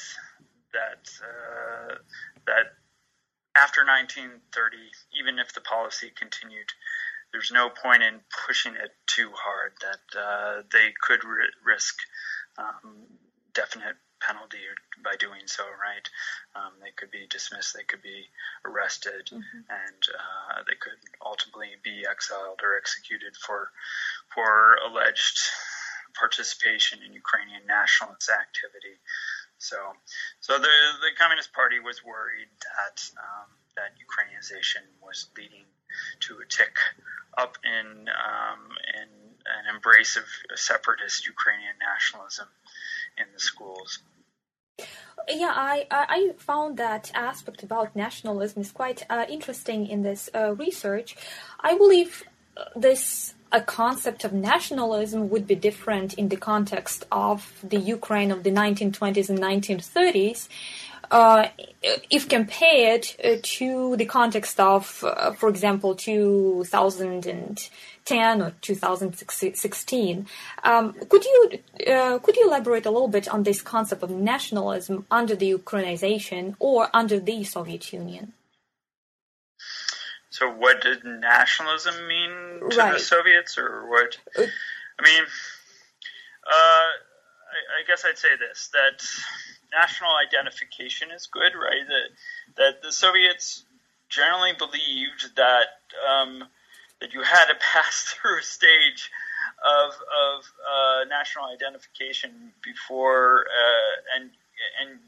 that 0.73 1.09
uh, 1.21 1.95
that 2.47 2.65
after 3.55 3.81
1930, 3.83 4.39
even 5.19 5.37
if 5.37 5.53
the 5.53 5.61
policy 5.61 6.11
continued, 6.15 6.71
there's 7.31 7.51
no 7.51 7.69
point 7.69 8.03
in 8.03 8.21
pushing 8.47 8.73
it 8.75 8.91
too 9.07 9.29
hard. 9.35 9.73
That 9.81 10.19
uh, 10.19 10.61
they 10.71 10.93
could 11.01 11.23
ri- 11.23 11.51
risk 11.65 11.95
um, 12.57 13.07
definite 13.53 13.97
penalty 14.21 14.61
by 15.03 15.15
doing 15.19 15.47
so, 15.47 15.63
right? 15.63 16.07
Um, 16.55 16.73
they 16.79 16.91
could 16.95 17.11
be 17.11 17.25
dismissed, 17.29 17.73
they 17.75 17.83
could 17.83 18.01
be 18.01 18.29
arrested, 18.63 19.27
mm-hmm. 19.27 19.65
and 19.67 20.01
uh, 20.07 20.63
they 20.67 20.77
could 20.79 21.01
ultimately 21.25 21.75
be 21.83 22.05
exiled 22.09 22.61
or 22.63 22.77
executed 22.77 23.35
for 23.35 23.71
for 24.33 24.77
alleged 24.87 25.39
participation 26.13 26.99
in 27.05 27.13
Ukrainian 27.13 27.65
nationalist 27.67 28.29
activity. 28.29 28.95
So, 29.57 29.77
so 30.39 30.57
the 30.57 30.75
the 31.05 31.11
Communist 31.17 31.53
Party 31.53 31.79
was 31.79 32.03
worried 32.03 32.49
that 32.69 32.97
um, 33.17 33.49
that 33.77 33.91
Ukrainianization 34.07 34.83
was 35.01 35.27
leading 35.37 35.65
to 36.21 36.39
a 36.39 36.45
tick 36.45 36.75
up 37.37 37.57
in 37.63 37.87
um, 38.09 38.61
in 38.99 39.09
an 39.45 39.75
embrace 39.75 40.17
of 40.17 40.25
separatist 40.55 41.27
Ukrainian 41.27 41.75
nationalism 41.79 42.47
in 43.17 43.25
the 43.33 43.39
schools. 43.39 43.99
Yeah, 45.27 45.53
I, 45.55 45.85
I 45.91 46.31
found 46.37 46.77
that 46.77 47.11
aspect 47.13 47.61
about 47.63 47.95
nationalism 47.95 48.61
is 48.61 48.71
quite 48.71 49.05
uh, 49.09 49.25
interesting 49.29 49.87
in 49.87 50.01
this 50.01 50.29
uh, 50.33 50.55
research. 50.55 51.15
I 51.59 51.77
believe 51.77 52.23
uh, 52.57 52.65
this 52.75 53.35
a 53.51 53.61
concept 53.61 54.23
of 54.23 54.33
nationalism 54.33 55.29
would 55.29 55.45
be 55.45 55.53
different 55.55 56.13
in 56.13 56.29
the 56.29 56.37
context 56.37 57.05
of 57.11 57.53
the 57.63 57.77
Ukraine 57.77 58.31
of 58.31 58.43
the 58.43 58.51
1920s 58.51 59.29
and 59.29 59.39
1930s, 59.39 60.47
uh, 61.11 61.47
if 62.09 62.27
compared 62.29 63.05
uh, 63.23 63.35
to 63.41 63.95
the 63.97 64.05
context 64.05 64.59
of, 64.59 65.03
uh, 65.03 65.31
for 65.33 65.49
example, 65.49 65.95
2010 65.95 68.41
or 68.41 68.53
2016. 68.61 70.27
Um, 70.63 70.93
could 71.09 71.25
you 71.25 71.59
uh, 71.87 72.19
could 72.19 72.37
you 72.37 72.47
elaborate 72.47 72.85
a 72.85 72.91
little 72.91 73.09
bit 73.09 73.27
on 73.27 73.43
this 73.43 73.61
concept 73.61 74.03
of 74.03 74.11
nationalism 74.11 75.05
under 75.11 75.35
the 75.35 75.53
Ukrainization 75.53 76.55
or 76.59 76.87
under 76.93 77.19
the 77.19 77.43
Soviet 77.43 77.91
Union? 77.91 78.31
So, 80.41 80.49
what 80.49 80.81
did 80.81 81.03
nationalism 81.03 82.07
mean 82.07 82.71
to 82.71 82.77
right. 82.77 82.93
the 82.93 82.99
Soviets, 82.99 83.59
or 83.59 83.87
what? 83.87 84.17
I 84.35 84.41
mean, 84.41 85.23
I, 86.47 86.89
I 87.77 87.87
guess 87.87 88.03
I'd 88.03 88.17
say 88.17 88.29
this 88.39 88.71
that 88.73 89.05
national 89.71 90.09
identification 90.17 91.09
is 91.11 91.27
good, 91.27 91.53
right? 91.53 91.85
That 91.85 92.09
that 92.57 92.81
the 92.81 92.91
Soviets 92.91 93.63
generally 94.09 94.53
believed 94.57 95.35
that 95.35 95.77
um, 96.09 96.43
that 97.01 97.13
you 97.13 97.21
had 97.21 97.45
to 97.45 97.55
pass 97.73 98.03
through 98.03 98.39
a 98.39 98.43
stage 98.43 99.11
of 99.61 99.93
of 99.93 100.51
uh, 100.57 101.05
national 101.05 101.45
identification 101.53 102.51
before 102.63 103.45
uh, 103.45 104.17
and 104.17 104.31
and 104.81 104.99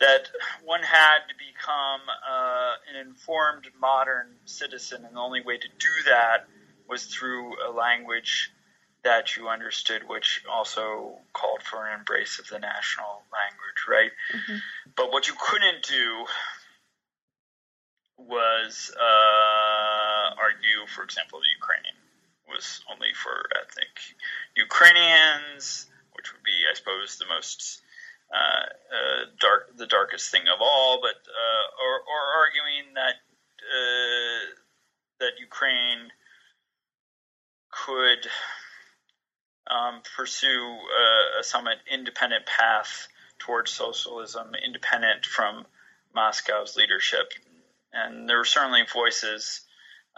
that 0.00 0.28
one 0.64 0.82
had 0.82 1.18
to 1.28 1.34
become 1.34 2.00
uh, 2.08 2.74
an 2.88 3.06
informed 3.06 3.64
modern 3.80 4.28
citizen, 4.44 5.04
and 5.04 5.16
the 5.16 5.20
only 5.20 5.42
way 5.42 5.58
to 5.58 5.68
do 5.78 5.88
that 6.06 6.46
was 6.88 7.04
through 7.04 7.54
a 7.68 7.70
language 7.70 8.52
that 9.04 9.36
you 9.36 9.48
understood, 9.48 10.02
which 10.08 10.42
also 10.50 11.18
called 11.32 11.62
for 11.62 11.86
an 11.86 11.98
embrace 11.98 12.38
of 12.38 12.48
the 12.48 12.58
national 12.58 13.22
language, 13.32 13.80
right? 13.88 14.10
Mm-hmm. 14.34 14.56
But 14.96 15.12
what 15.12 15.28
you 15.28 15.34
couldn't 15.38 15.82
do 15.82 16.26
was 18.18 18.90
uh, 18.94 20.34
argue, 20.40 20.86
for 20.88 21.04
example, 21.04 21.38
the 21.38 21.54
Ukrainian 21.56 21.94
was 22.48 22.80
only 22.90 23.14
for 23.14 23.48
ethnic 23.60 23.88
Ukrainians, 24.56 25.86
which 26.14 26.32
would 26.32 26.42
be, 26.42 26.64
I 26.70 26.74
suppose, 26.74 27.16
the 27.18 27.26
most 27.26 27.80
dark, 29.40 29.76
the 29.76 29.86
darkest 29.86 30.30
thing 30.30 30.42
of 30.52 30.60
all. 30.60 31.00
But 31.00 31.16
uh, 31.16 31.84
or, 31.84 31.94
or 31.94 32.22
arguing 32.42 32.94
that 32.94 33.14
uh, 33.62 34.54
that 35.20 35.32
Ukraine 35.40 36.10
could 37.70 38.26
um, 39.70 40.00
pursue 40.16 40.48
a, 40.48 41.40
a 41.40 41.42
somewhat 41.42 41.76
independent 41.90 42.46
path 42.46 43.08
towards 43.38 43.70
socialism, 43.70 44.52
independent 44.64 45.26
from 45.26 45.66
Moscow's 46.14 46.76
leadership. 46.76 47.32
And 47.92 48.28
there 48.28 48.38
were 48.38 48.44
certainly 48.44 48.82
voices 48.92 49.62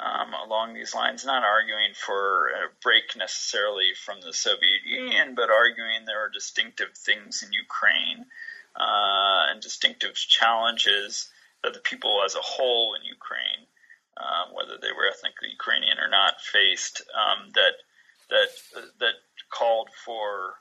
um, 0.00 0.32
along 0.46 0.74
these 0.74 0.94
lines, 0.94 1.24
not 1.24 1.44
arguing 1.44 1.92
for 1.94 2.48
a 2.48 2.68
break 2.82 3.16
necessarily 3.16 3.90
from 3.94 4.20
the 4.20 4.32
Soviet 4.32 4.82
Union, 4.84 5.34
but 5.34 5.50
arguing 5.50 6.04
there 6.06 6.24
are 6.24 6.30
distinctive 6.30 6.96
things 6.96 7.42
in 7.42 7.52
Ukraine 7.52 8.24
uh, 8.76 9.46
and 9.50 9.60
distinctive 9.60 10.14
challenges 10.14 11.30
that 11.62 11.74
the 11.74 11.80
people 11.80 12.22
as 12.24 12.34
a 12.34 12.40
whole 12.40 12.94
in 12.94 13.04
Ukraine, 13.04 13.66
um, 14.16 14.54
whether 14.54 14.78
they 14.80 14.92
were 14.92 15.06
ethnically 15.06 15.50
Ukrainian 15.50 15.98
or 15.98 16.08
not, 16.08 16.40
faced 16.40 17.02
um, 17.12 17.50
that 17.54 17.74
that 18.30 18.48
that 19.00 19.14
called 19.50 19.90
for 20.04 20.54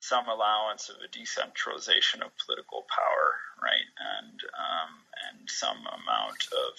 some 0.00 0.26
allowance 0.28 0.88
of 0.88 0.96
a 1.04 1.08
decentralization 1.08 2.22
of 2.22 2.30
political 2.44 2.86
power, 2.88 3.36
right, 3.62 3.88
and 4.18 4.40
um, 4.58 4.90
and 5.28 5.48
some 5.48 5.78
amount 5.78 6.48
of 6.50 6.72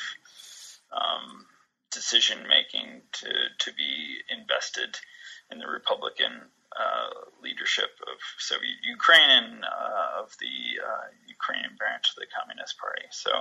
um, 0.91 1.45
decision 1.91 2.39
making 2.47 3.01
to 3.11 3.29
to 3.59 3.73
be 3.73 4.17
invested 4.29 4.97
in 5.51 5.59
the 5.59 5.67
Republican 5.67 6.31
uh, 6.71 7.09
leadership 7.43 7.89
of 8.01 8.17
Soviet 8.39 8.79
Ukraine 8.83 9.29
and 9.29 9.63
uh, 9.63 10.23
of 10.23 10.31
the 10.39 10.79
uh, 10.79 11.07
Ukrainian 11.27 11.75
branch 11.75 12.09
of 12.11 12.15
the 12.15 12.27
Communist 12.31 12.77
Party. 12.79 13.03
So, 13.11 13.31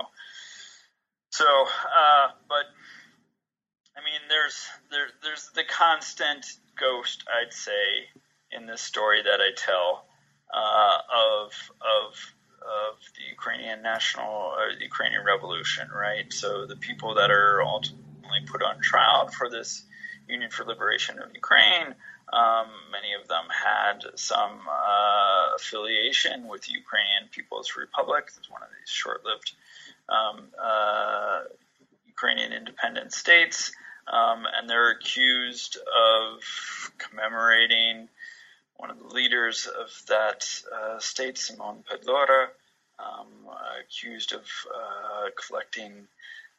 so, 1.29 1.47
uh, 1.47 2.27
but 2.49 2.65
I 3.95 4.03
mean, 4.03 4.19
there's 4.27 4.67
there, 4.91 5.07
there's 5.23 5.49
the 5.55 5.63
constant 5.63 6.45
ghost, 6.77 7.23
I'd 7.31 7.53
say, 7.53 8.11
in 8.51 8.65
this 8.65 8.81
story 8.81 9.21
that 9.23 9.39
I 9.39 9.51
tell 9.55 10.05
uh, 10.53 10.97
of 11.07 11.53
of 11.79 12.35
of 12.61 12.99
the 13.15 13.31
Ukrainian 13.31 13.81
national 13.81 14.55
the 14.77 14.83
Ukrainian 14.83 15.23
revolution, 15.23 15.87
right? 15.89 16.31
So 16.33 16.65
the 16.65 16.75
people 16.75 17.15
that 17.15 17.31
are 17.31 17.63
ultimately 17.63 18.10
put 18.45 18.63
on 18.63 18.79
trial 18.79 19.27
for 19.27 19.49
this 19.49 19.83
Union 20.27 20.49
for 20.49 20.63
Liberation 20.63 21.19
of 21.19 21.33
Ukraine, 21.33 21.95
um, 22.31 22.67
many 22.91 23.13
of 23.19 23.27
them 23.27 23.43
had 23.49 24.17
some 24.17 24.61
uh, 24.69 25.55
affiliation 25.55 26.47
with 26.47 26.61
the 26.63 26.71
Ukrainian 26.71 27.27
People's 27.31 27.75
Republic. 27.75 28.31
It's 28.37 28.49
one 28.49 28.63
of 28.63 28.69
these 28.79 28.89
short-lived 28.89 29.51
um, 30.07 30.47
uh, 30.61 31.41
Ukrainian 32.07 32.53
independent 32.53 33.11
states 33.13 33.71
um, 34.07 34.45
and 34.57 34.69
they're 34.69 34.91
accused 34.91 35.77
of 35.77 36.91
commemorating 36.97 38.09
one 38.77 38.89
of 38.89 38.99
the 38.99 39.07
leaders 39.07 39.67
of 39.67 39.89
that 40.07 40.47
uh, 40.73 40.99
state, 40.99 41.37
Simon 41.37 41.83
Petliura, 41.89 42.47
um, 42.99 43.27
accused 43.79 44.33
of 44.33 44.41
uh, 44.41 45.29
collecting 45.47 46.07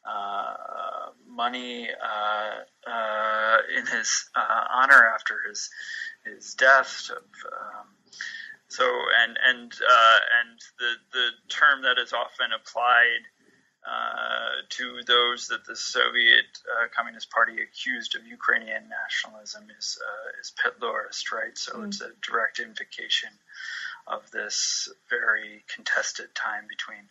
uh, 0.05 1.11
money 1.27 1.89
uh, 1.89 2.89
uh, 2.89 3.57
in 3.77 3.85
his 3.87 4.29
uh, 4.35 4.63
honor 4.71 5.11
after 5.13 5.35
his 5.47 5.69
his 6.25 6.53
death. 6.55 7.09
Um, 7.11 7.87
so, 8.67 8.83
and 9.23 9.37
and 9.47 9.61
and 9.61 10.59
the 10.79 10.93
the 11.11 11.27
term 11.49 11.83
that 11.83 11.97
is 11.99 12.13
often 12.13 12.51
applied 12.53 13.23
uh, 13.85 14.63
to 14.69 15.01
those 15.07 15.47
that 15.47 15.65
the 15.65 15.75
Soviet 15.75 16.47
uh, 16.71 16.87
Communist 16.95 17.29
Party 17.31 17.61
accused 17.61 18.15
of 18.15 18.25
Ukrainian 18.25 18.87
nationalism 18.87 19.67
is 19.77 19.99
uh, 19.99 20.39
is 20.39 20.53
Petliurist, 20.55 21.33
right? 21.33 21.57
So 21.57 21.73
mm. 21.73 21.87
it's 21.87 21.99
a 21.99 22.11
direct 22.21 22.59
invocation 22.59 23.29
of 24.07 24.31
this 24.31 24.87
very 25.09 25.65
contested 25.67 26.33
time 26.33 26.63
between 26.69 27.09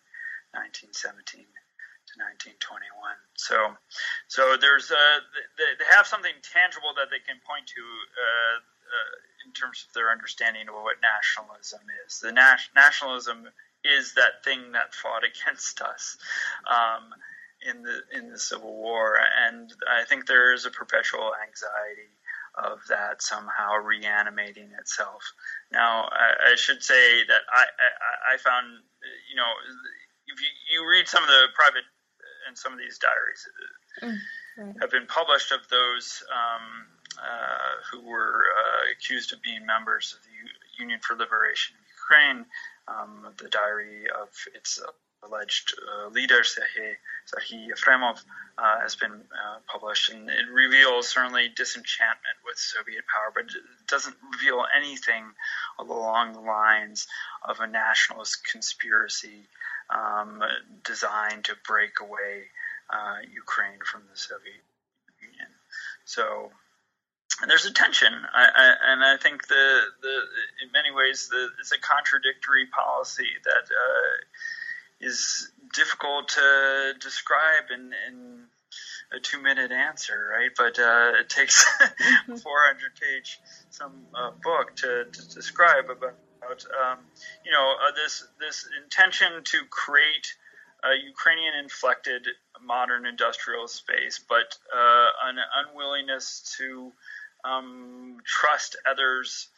1917 0.52 1.44
to 1.44 1.61
1921. 2.18 2.88
So, 3.34 3.76
so 4.28 4.56
there's 4.60 4.90
a, 4.90 5.04
they, 5.56 5.70
they 5.78 5.88
have 5.94 6.06
something 6.06 6.34
tangible 6.42 6.92
that 6.96 7.08
they 7.08 7.22
can 7.22 7.40
point 7.44 7.66
to 7.72 7.82
uh, 7.82 8.56
uh, 8.62 9.14
in 9.46 9.52
terms 9.52 9.86
of 9.88 9.94
their 9.94 10.12
understanding 10.12 10.68
of 10.68 10.74
what 10.74 11.00
nationalism 11.00 11.80
is. 12.06 12.20
The 12.20 12.32
nationalism 12.32 13.48
is 13.84 14.14
that 14.14 14.44
thing 14.44 14.72
that 14.72 14.94
fought 14.94 15.24
against 15.24 15.80
us 15.80 16.16
um, 16.68 17.10
in 17.66 17.82
the 17.82 18.02
in 18.12 18.30
the 18.30 18.38
Civil 18.38 18.74
War, 18.74 19.18
and 19.46 19.72
I 19.88 20.04
think 20.04 20.26
there 20.26 20.52
is 20.52 20.66
a 20.66 20.70
perpetual 20.70 21.32
anxiety 21.46 22.10
of 22.54 22.80
that 22.88 23.22
somehow 23.22 23.76
reanimating 23.76 24.70
itself. 24.78 25.22
Now, 25.72 26.08
I, 26.12 26.52
I 26.52 26.54
should 26.56 26.82
say 26.82 27.24
that 27.24 27.42
I, 27.48 27.64
I, 27.64 28.34
I 28.34 28.36
found, 28.36 28.66
you 29.30 29.36
know, 29.36 29.48
if 30.26 30.40
you, 30.40 30.48
you 30.70 30.88
read 30.88 31.08
some 31.08 31.22
of 31.22 31.30
the 31.30 31.48
private 31.54 31.84
and 32.52 32.58
some 32.58 32.72
of 32.72 32.78
these 32.78 33.00
diaries 33.00 33.48
mm, 34.02 34.18
right. 34.58 34.76
have 34.80 34.90
been 34.90 35.06
published 35.06 35.52
of 35.52 35.60
those 35.70 36.22
um, 36.28 36.84
uh, 37.16 37.72
who 37.90 38.04
were 38.04 38.44
uh, 38.44 38.92
accused 38.92 39.32
of 39.32 39.40
being 39.40 39.64
members 39.64 40.14
of 40.14 40.22
the 40.22 40.36
U- 40.36 40.84
Union 40.84 41.00
for 41.00 41.16
Liberation 41.16 41.74
of 41.80 41.84
Ukraine 41.96 42.44
um, 42.88 43.32
the 43.38 43.48
diary 43.48 44.04
of 44.10 44.28
its 44.54 44.78
uh, 44.78 44.90
alleged 45.26 45.74
uh, 45.80 46.08
leader, 46.08 46.42
Sergei, 46.44 46.96
Sergei 47.26 47.68
Efremov, 47.72 48.20
uh, 48.58 48.80
has 48.80 48.96
been 48.96 49.12
uh, 49.12 49.58
published, 49.66 50.12
and 50.12 50.28
it 50.28 50.50
reveals 50.52 51.08
certainly 51.08 51.48
disenchantment 51.48 52.36
with 52.44 52.58
Soviet 52.58 53.04
power, 53.06 53.32
but 53.32 53.44
it 53.44 53.86
doesn't 53.88 54.16
reveal 54.32 54.64
anything 54.76 55.24
along 55.78 56.32
the 56.32 56.40
lines 56.40 57.06
of 57.48 57.60
a 57.60 57.66
nationalist 57.66 58.46
conspiracy 58.50 59.46
um, 59.90 60.42
designed 60.84 61.44
to 61.44 61.54
break 61.66 62.00
away 62.00 62.48
uh, 62.90 63.16
Ukraine 63.32 63.80
from 63.84 64.02
the 64.10 64.16
Soviet 64.16 64.62
Union. 65.20 65.48
So 66.04 66.50
and 67.40 67.50
there's 67.50 67.64
a 67.64 67.72
tension, 67.72 68.12
I, 68.12 68.44
I, 68.54 68.92
and 68.92 69.04
I 69.04 69.16
think 69.16 69.48
the 69.48 69.80
the 70.02 70.14
in 70.62 70.72
many 70.72 70.90
ways 70.94 71.28
the, 71.28 71.48
it's 71.60 71.72
a 71.72 71.78
contradictory 71.78 72.66
policy 72.66 73.28
that 73.44 73.64
uh, 73.64 74.14
is 75.00 75.50
difficult 75.74 76.28
to 76.28 76.94
describe 77.00 77.70
in, 77.74 77.92
in 78.08 78.44
a 79.12 79.20
two 79.20 79.40
minute 79.40 79.72
answer, 79.72 80.30
right? 80.30 80.50
But 80.56 80.78
uh, 80.78 81.12
it 81.20 81.28
takes 81.28 81.64
a 81.80 82.36
400 82.36 82.92
page 83.00 83.40
some 83.70 84.06
uh, 84.14 84.30
book 84.42 84.76
to, 84.76 85.04
to, 85.04 85.34
describe 85.34 85.90
about 85.90 86.14
um, 86.50 86.98
you 87.44 87.52
know 87.52 87.74
uh, 87.80 87.92
this 87.94 88.26
this 88.40 88.66
intention 88.82 89.44
to 89.44 89.58
create 89.70 90.34
a 90.84 90.94
Ukrainian 91.06 91.54
inflected 91.62 92.26
modern 92.60 93.06
industrial 93.06 93.68
space, 93.68 94.20
but 94.28 94.56
uh, 94.74 95.06
an 95.24 95.36
unwillingness 95.66 96.56
to 96.58 96.92
um, 97.44 98.18
trust 98.24 98.76
others 98.88 99.48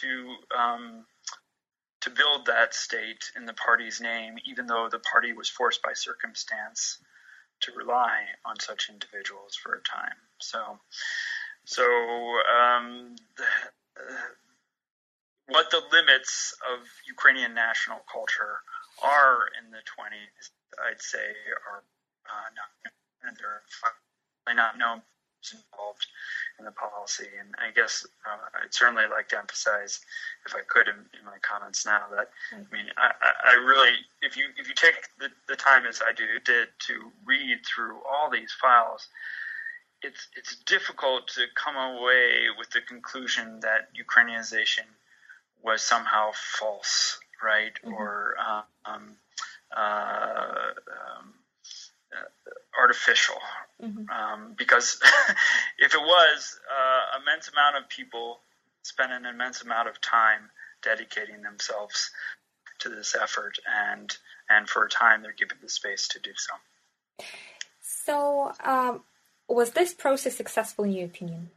to 0.00 0.36
um, 0.56 1.04
to 2.00 2.10
build 2.10 2.46
that 2.46 2.74
state 2.74 3.32
in 3.36 3.46
the 3.46 3.52
party's 3.54 4.00
name, 4.00 4.36
even 4.44 4.66
though 4.66 4.88
the 4.90 5.00
party 5.00 5.32
was 5.32 5.48
forced 5.48 5.82
by 5.82 5.92
circumstance 5.94 6.98
to 7.60 7.72
rely 7.72 8.20
on 8.44 8.60
such 8.60 8.90
individuals 8.90 9.56
for 9.56 9.74
a 9.74 9.82
time. 9.82 10.14
So, 10.38 10.78
so 11.64 11.82
um, 11.82 13.16
the, 13.36 13.42
uh, 13.42 14.14
what 15.48 15.70
the 15.70 15.82
limits 15.92 16.54
of 16.72 16.86
Ukrainian 17.06 17.54
national 17.54 18.00
culture 18.10 18.60
are 19.02 19.48
in 19.60 19.70
the 19.70 19.82
20s, 19.84 20.50
I'd 20.90 21.02
say, 21.02 21.34
are 21.70 21.84
uh, 22.26 22.48
not, 22.56 22.92
and 23.22 23.36
they're 23.38 24.54
not 24.54 24.78
known 24.78 25.02
involved 25.52 26.06
in 26.58 26.64
the 26.64 26.72
policy. 26.72 27.28
And 27.38 27.54
I 27.58 27.70
guess 27.70 28.06
uh, 28.26 28.62
I'd 28.62 28.74
certainly 28.74 29.04
like 29.10 29.28
to 29.28 29.38
emphasize, 29.38 30.00
if 30.46 30.54
I 30.54 30.60
could, 30.66 30.88
in, 30.88 30.96
in 31.18 31.24
my 31.24 31.38
comments 31.42 31.86
now, 31.86 32.02
that 32.14 32.30
I 32.52 32.56
mean, 32.74 32.86
I, 32.96 33.12
I, 33.44 33.54
really, 33.54 33.94
if 34.22 34.36
you 34.36 34.46
if 34.56 34.68
you 34.68 34.74
take 34.74 34.96
the, 35.18 35.28
the 35.48 35.56
time 35.56 35.86
as 35.86 36.02
I 36.02 36.12
do 36.12 36.24
did 36.44 36.68
to 36.88 37.12
read 37.24 37.58
through 37.64 38.00
all 38.10 38.30
these 38.30 38.52
files, 38.52 39.06
it's 40.02 40.28
it's 40.36 40.56
difficult 40.64 41.28
to 41.28 41.46
come 41.54 41.76
away 41.76 42.46
with 42.58 42.70
the 42.70 42.80
conclusion 42.80 43.60
that 43.60 43.88
Ukrainianization 43.94 44.86
was 45.62 45.82
somehow 45.82 46.30
false, 46.34 47.18
right, 47.42 47.72
mm-hmm. 47.84 47.94
or 47.94 48.34
um, 48.84 49.16
uh, 49.76 50.70
um, 50.88 51.34
artificial 52.78 53.36
mm-hmm. 53.82 54.08
um, 54.10 54.54
because 54.56 55.00
if 55.78 55.94
it 55.94 56.00
was 56.00 56.60
uh, 56.70 57.20
immense 57.20 57.48
amount 57.48 57.76
of 57.76 57.88
people 57.88 58.40
spend 58.82 59.12
an 59.12 59.24
immense 59.24 59.62
amount 59.62 59.88
of 59.88 60.00
time 60.00 60.50
dedicating 60.82 61.42
themselves 61.42 62.10
to 62.78 62.88
this 62.88 63.16
effort 63.20 63.58
and 63.66 64.16
and 64.48 64.68
for 64.68 64.84
a 64.84 64.88
time 64.88 65.22
they're 65.22 65.32
given 65.32 65.56
the 65.62 65.68
space 65.68 66.08
to 66.08 66.18
do 66.20 66.30
so 66.36 67.26
so 67.80 68.52
um, 68.62 69.00
was 69.48 69.70
this 69.70 69.94
process 69.94 70.36
successful 70.36 70.84
in 70.84 70.92
your 70.92 71.06
opinion 71.06 71.50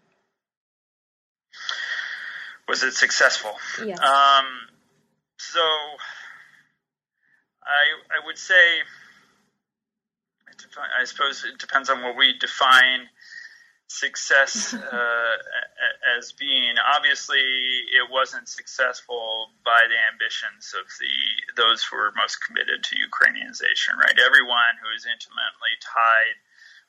was 2.69 2.83
it 2.83 2.93
successful 2.93 3.51
yes. 3.83 3.99
Um, 3.99 4.45
so 5.37 5.59
I 7.65 7.83
I 8.13 8.25
would 8.25 8.37
say 8.37 8.83
I 10.99 11.05
suppose 11.05 11.43
it 11.45 11.57
depends 11.57 11.89
on 11.89 12.03
what 12.03 12.15
we 12.17 12.37
define 12.37 13.09
success 13.87 14.73
uh, 14.75 15.35
as 16.17 16.31
being. 16.33 16.75
Obviously, 16.77 17.39
it 17.39 18.05
wasn't 18.09 18.47
successful 18.47 19.49
by 19.65 19.81
the 19.89 19.99
ambitions 20.13 20.73
of 20.77 20.85
the 20.99 21.15
those 21.57 21.83
who 21.83 21.97
were 21.97 22.13
most 22.15 22.37
committed 22.45 22.83
to 22.83 22.95
Ukrainianization. 22.95 23.97
Right, 23.97 24.17
everyone 24.19 24.77
who 24.81 24.89
is 24.95 25.05
intimately 25.05 25.73
tied 25.81 26.37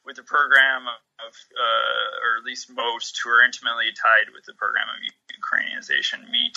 with 0.04 0.16
the 0.16 0.24
program 0.24 0.88
of, 0.88 1.32
uh, 1.52 2.24
or 2.24 2.40
at 2.40 2.44
least 2.48 2.72
most 2.72 3.20
who 3.20 3.28
are 3.28 3.44
intimately 3.44 3.92
tied 3.92 4.32
with 4.32 4.44
the 4.48 4.56
program 4.56 4.88
of 4.88 4.98
Ukrainianization 5.28 6.24
meet 6.32 6.56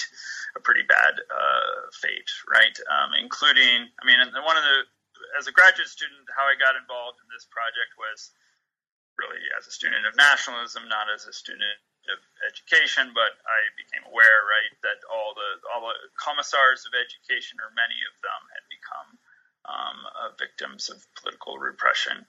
a 0.56 0.62
pretty 0.64 0.84
bad 0.88 1.20
uh, 1.20 1.76
fate, 2.00 2.32
right? 2.48 2.76
Um, 2.88 3.12
including, 3.20 3.90
I 4.00 4.04
mean, 4.08 4.20
one 4.44 4.56
of 4.56 4.64
the 4.64 4.88
as 5.40 5.48
a 5.48 5.56
graduate 5.56 5.90
student, 5.90 6.30
how 6.36 6.46
I 6.46 6.56
got 6.60 6.78
involved 6.78 7.18
in 7.24 7.28
this 7.32 7.48
project 7.50 7.96
was 7.98 8.32
really 9.18 9.42
as 9.58 9.66
a 9.66 9.74
student 9.74 10.06
of 10.06 10.18
nationalism, 10.18 10.86
not 10.90 11.10
as 11.10 11.26
a 11.26 11.34
student 11.34 11.78
of 12.12 12.20
education, 12.44 13.16
but 13.16 13.32
I 13.48 13.60
became 13.80 14.04
aware, 14.12 14.40
right, 14.46 14.74
that 14.84 15.00
all 15.08 15.32
the 15.34 15.52
all 15.72 15.88
the 15.88 15.96
commissars 16.20 16.84
of 16.84 16.92
education, 16.96 17.60
or 17.64 17.72
many 17.74 17.98
of 18.04 18.16
them, 18.20 18.42
had 18.52 18.66
become 18.68 19.10
um, 19.64 19.98
uh, 20.12 20.30
victims 20.36 20.92
of 20.92 21.00
political 21.16 21.58
repression 21.58 22.28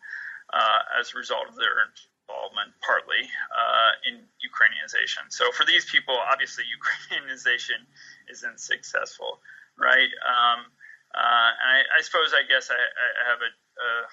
uh, 0.53 1.01
as 1.01 1.15
a 1.15 1.19
result 1.19 1.49
of 1.49 1.57
their 1.57 1.89
involvement, 2.25 2.73
partly 2.85 3.23
uh, 3.53 3.93
in 4.09 4.25
Ukrainianization. 4.41 5.29
So 5.31 5.53
for 5.53 5.65
these 5.65 5.85
people, 5.85 6.17
obviously, 6.17 6.65
Ukrainianization 6.81 7.85
isn't 8.31 8.61
successful, 8.61 9.41
right? 9.79 10.11
Um, 10.25 10.67
uh, 11.15 11.51
and 11.63 11.69
I, 11.79 11.99
I, 11.99 12.01
suppose 12.03 12.35
I 12.35 12.43
guess 12.43 12.71
I, 12.71 12.75
I 12.75 13.23
have 13.31 13.39
a, 13.39 13.51
uh, 13.79 14.05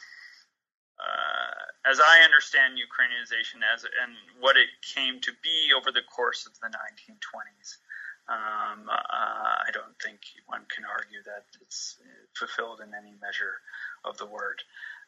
uh, 1.01 1.89
as 1.89 1.99
I 1.99 2.21
understand 2.21 2.77
Ukrainianization 2.77 3.65
as 3.65 3.83
and 3.83 4.13
what 4.39 4.55
it 4.55 4.69
came 4.85 5.19
to 5.21 5.31
be 5.41 5.73
over 5.73 5.91
the 5.91 6.05
course 6.05 6.45
of 6.45 6.53
the 6.61 6.69
1920s. 6.69 7.81
Um, 8.29 8.87
uh, 8.87 9.55
I 9.65 9.73
don't 9.73 9.97
think 9.97 10.21
one 10.45 10.61
can 10.69 10.85
argue 10.85 11.23
that 11.25 11.43
it's 11.59 11.97
fulfilled 12.37 12.79
in 12.85 12.93
any 12.93 13.17
measure 13.19 13.59
of 14.05 14.17
the 14.17 14.27
word. 14.27 14.61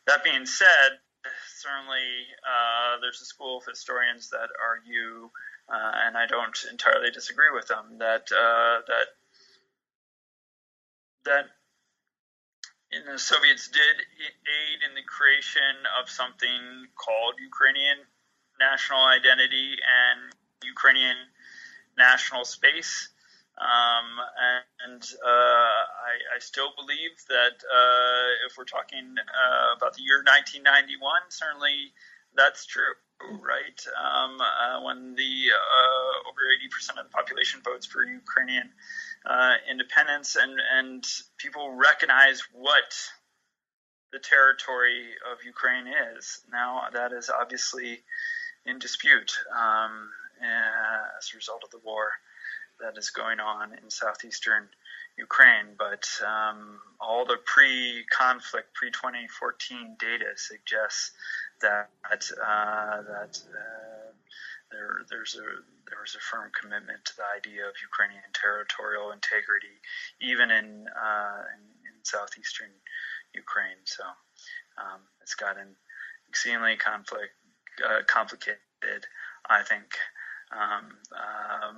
That 0.08 0.24
being 0.24 0.48
said, 0.48 0.98
certainly 1.58 2.28
uh, 2.44 3.00
there's 3.02 3.22
a 3.22 3.26
school 3.26 3.58
of 3.58 3.66
historians 3.66 4.30
that 4.30 4.50
argue, 4.62 5.30
uh, 5.70 5.92
and 6.06 6.18
I 6.18 6.26
don't 6.28 6.58
entirely 6.70 7.12
disagree 7.12 7.52
with 7.54 7.68
them, 7.68 8.00
that 8.00 8.28
that 8.30 9.08
that 11.26 11.46
and 12.94 13.08
the 13.08 13.18
Soviets 13.18 13.70
did 13.70 13.82
aid 13.82 14.80
in 14.88 14.94
the 14.96 15.02
creation 15.02 15.82
of 16.00 16.10
something 16.10 16.88
called 16.96 17.36
Ukrainian 17.42 17.98
national 18.60 19.04
identity 19.04 19.78
and 19.82 20.32
Ukrainian 20.64 21.18
national 21.98 22.46
space. 22.46 23.10
Um, 23.58 24.18
and 24.90 25.04
uh, 25.24 25.30
I, 25.30 26.36
I, 26.36 26.40
still 26.40 26.74
believe 26.76 27.14
that 27.30 27.62
uh, 27.62 28.30
if 28.50 28.58
we're 28.58 28.66
talking 28.66 29.14
uh, 29.14 29.78
about 29.78 29.94
the 29.94 30.02
year 30.02 30.26
1991, 30.26 30.98
certainly 31.30 31.94
that's 32.36 32.66
true, 32.66 32.98
right? 33.22 33.78
Um, 33.94 34.42
uh, 34.42 34.82
when 34.82 35.14
the 35.14 35.54
uh, 35.54 36.30
over 36.30 36.42
80% 36.50 36.98
of 36.98 37.06
the 37.06 37.14
population 37.14 37.62
votes 37.64 37.86
for 37.86 38.04
Ukrainian 38.04 38.72
uh, 39.24 39.54
independence, 39.70 40.36
and 40.36 40.58
and 40.74 41.06
people 41.38 41.78
recognize 41.78 42.42
what 42.54 42.90
the 44.12 44.20
territory 44.20 45.14
of 45.32 45.46
Ukraine 45.46 45.86
is. 46.18 46.42
Now 46.52 46.90
that 46.92 47.14
is 47.14 47.30
obviously 47.30 48.02
in 48.66 48.80
dispute 48.80 49.38
um, 49.54 50.10
as 50.42 51.30
a 51.32 51.38
result 51.38 51.62
of 51.64 51.70
the 51.70 51.86
war 51.86 52.10
that 52.80 52.98
is 52.98 53.10
going 53.10 53.40
on 53.40 53.74
in 53.74 53.90
southeastern 53.90 54.70
Ukraine, 55.18 55.76
but 55.78 56.08
um, 56.26 56.80
all 57.00 57.26
the 57.26 57.38
pre-conflict, 57.46 58.74
pre-2014 58.74 60.00
data 60.00 60.34
suggests 60.36 61.12
that 61.62 61.90
uh, 62.44 63.02
that 63.04 63.40
uh, 63.48 64.12
there 64.72 65.02
there's 65.10 65.36
a 65.36 65.48
there 65.90 66.02
was 66.02 66.16
a 66.16 66.20
firm 66.20 66.50
commitment 66.60 67.06
to 67.06 67.16
the 67.16 67.24
idea 67.38 67.62
of 67.68 67.76
Ukrainian 67.82 68.26
territorial 68.34 69.12
integrity, 69.12 69.78
even 70.20 70.50
in 70.50 70.88
uh, 70.90 71.42
in, 71.54 71.62
in, 71.88 71.96
southeastern 72.04 72.74
Ukraine. 73.34 73.82
So 73.86 74.04
um, 74.82 75.02
it's 75.22 75.36
gotten 75.36 75.76
exceedingly 76.28 76.76
conflict 76.76 77.38
uh, 77.86 78.02
complicated. 78.08 79.06
I 79.48 79.62
think 79.62 79.94
um, 80.52 80.98
um, 81.14 81.76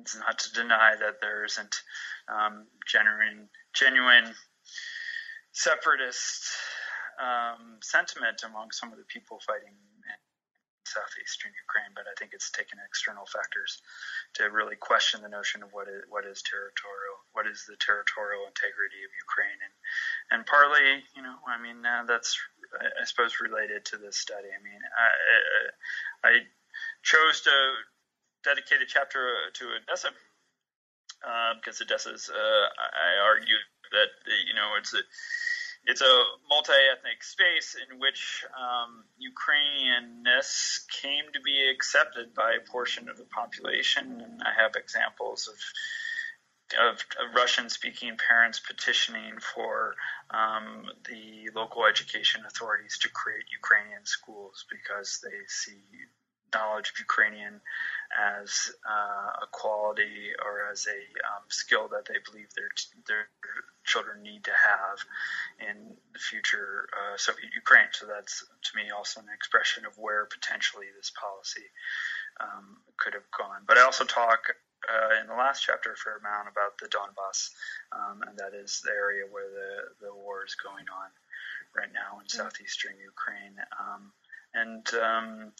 it's 0.00 0.16
not 0.16 0.38
to 0.38 0.52
deny 0.52 0.94
that 0.98 1.20
there 1.20 1.44
isn't 1.44 1.76
um, 2.28 2.66
genuine, 2.86 3.48
genuine 3.74 4.34
separatist 5.52 6.52
um, 7.20 7.78
sentiment 7.80 8.42
among 8.44 8.70
some 8.72 8.92
of 8.92 8.98
the 8.98 9.04
people 9.04 9.38
fighting 9.46 9.72
in 9.72 9.96
southeastern 10.86 11.50
Ukraine, 11.58 11.90
but 11.98 12.06
I 12.06 12.14
think 12.14 12.30
it's 12.32 12.54
taken 12.54 12.78
external 12.78 13.26
factors 13.26 13.82
to 14.38 14.48
really 14.48 14.78
question 14.78 15.20
the 15.20 15.28
notion 15.28 15.66
of 15.66 15.74
what 15.74 15.90
is 15.90 16.06
what 16.08 16.24
is 16.24 16.40
territorial, 16.46 17.18
what 17.34 17.50
is 17.50 17.66
the 17.66 17.76
territorial 17.82 18.46
integrity 18.46 19.02
of 19.02 19.10
Ukraine, 19.26 19.60
and 19.60 19.74
and 20.30 20.40
partly, 20.46 21.02
you 21.18 21.22
know, 21.26 21.36
I 21.44 21.58
mean, 21.58 21.82
uh, 21.82 22.06
that's 22.06 22.38
I 22.72 23.04
suppose 23.04 23.42
related 23.42 23.84
to 23.90 23.98
this 23.98 24.16
study. 24.16 24.48
I 24.48 24.60
mean, 24.62 24.80
I, 24.80 25.10
I 26.22 26.32
chose 27.02 27.42
to 27.42 27.54
dedicate 28.46 28.80
a 28.80 28.86
chapter 28.86 29.26
to 29.54 29.64
Odessa 29.82 30.14
uh, 31.26 31.58
because 31.58 31.82
Odessa 31.82 32.14
is, 32.14 32.30
uh, 32.30 32.66
I 32.78 33.26
argue 33.26 33.58
that 33.90 34.10
you 34.46 34.54
know 34.54 34.78
it's 34.78 34.94
a 34.94 35.02
it's 35.86 36.00
a 36.00 36.22
multi-ethnic 36.48 37.22
space 37.22 37.76
in 37.76 37.98
which 37.98 38.44
um, 38.54 39.04
Ukrainianness 39.18 40.82
came 41.02 41.24
to 41.32 41.40
be 41.40 41.70
accepted 41.70 42.34
by 42.34 42.54
a 42.58 42.70
portion 42.70 43.08
of 43.08 43.18
the 43.18 43.24
population, 43.24 44.20
and 44.20 44.42
I 44.42 44.62
have 44.62 44.74
examples 44.74 45.48
of 45.48 45.58
of, 46.74 46.94
of 46.98 47.34
Russian-speaking 47.34 48.18
parents 48.18 48.58
petitioning 48.58 49.38
for 49.38 49.94
um, 50.30 50.86
the 51.08 51.50
local 51.54 51.86
education 51.86 52.42
authorities 52.44 52.98
to 53.02 53.08
create 53.08 53.44
Ukrainian 53.52 54.04
schools 54.04 54.66
because 54.68 55.20
they 55.22 55.46
see 55.46 55.78
knowledge 56.54 56.90
of 56.90 56.98
Ukrainian 57.00 57.60
as 58.14 58.70
uh, 58.88 59.44
a 59.44 59.46
quality 59.50 60.30
or 60.44 60.70
as 60.70 60.86
a 60.86 61.00
um, 61.26 61.44
skill 61.48 61.88
that 61.88 62.06
they 62.06 62.18
believe 62.24 62.48
their 62.54 62.70
their 63.06 63.28
children 63.84 64.22
need 64.22 64.44
to 64.44 64.54
have 64.54 64.98
in 65.68 65.96
the 66.12 66.18
future 66.18 66.88
uh, 66.94 67.16
Soviet 67.16 67.50
Ukraine. 67.54 67.90
So 67.92 68.06
that's 68.06 68.40
to 68.40 68.70
me 68.76 68.90
also 68.90 69.20
an 69.20 69.26
expression 69.34 69.86
of 69.86 69.98
where 69.98 70.26
potentially 70.26 70.86
this 70.96 71.12
policy 71.14 71.66
um, 72.40 72.78
could 72.96 73.14
have 73.14 73.30
gone. 73.36 73.62
But 73.66 73.78
I 73.78 73.82
also 73.82 74.04
talk 74.04 74.54
uh, 74.86 75.20
in 75.20 75.26
the 75.26 75.34
last 75.34 75.64
chapter 75.64 75.92
a 75.92 75.96
fair 75.96 76.18
amount 76.18 76.48
about 76.48 76.78
the 76.78 76.86
Donbass, 76.86 77.50
um, 77.92 78.22
and 78.22 78.38
that 78.38 78.54
is 78.54 78.82
the 78.84 78.92
area 78.92 79.24
where 79.30 79.50
the 79.50 80.06
the 80.06 80.14
war 80.14 80.44
is 80.44 80.54
going 80.54 80.86
on 80.86 81.10
right 81.74 81.92
now 81.92 82.18
in 82.20 82.26
mm-hmm. 82.26 82.38
southeastern 82.38 82.94
Ukraine. 83.02 83.56
Um, 83.78 84.12
and 84.54 84.86
um, 84.94 85.52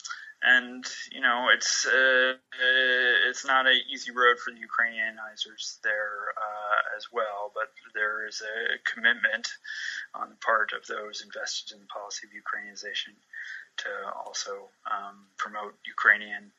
and 0.43 0.85
you 1.13 1.21
know 1.21 1.49
it's 1.53 1.87
uh, 1.87 2.35
it's 3.29 3.47
not 3.47 3.67
an 3.67 3.81
easy 3.91 4.11
road 4.11 4.39
for 4.39 4.53
the 4.53 4.61
Ukrainianizers 4.61 5.81
there 5.83 6.33
uh, 6.37 6.97
as 6.97 7.07
well, 7.13 7.53
but 7.55 7.73
there 7.95 8.27
is 8.27 8.43
a 8.43 8.79
commitment 8.91 9.49
on 10.15 10.31
the 10.31 10.37
part 10.37 10.73
of 10.73 10.87
those 10.87 11.23
invested 11.23 11.75
in 11.75 11.81
the 11.81 11.87
policy 11.87 12.27
of 12.27 12.33
Ukrainization 12.33 13.15
to 13.79 13.89
also 14.25 14.69
um, 14.91 15.27
promote 15.37 15.75
Ukrainian 15.87 16.53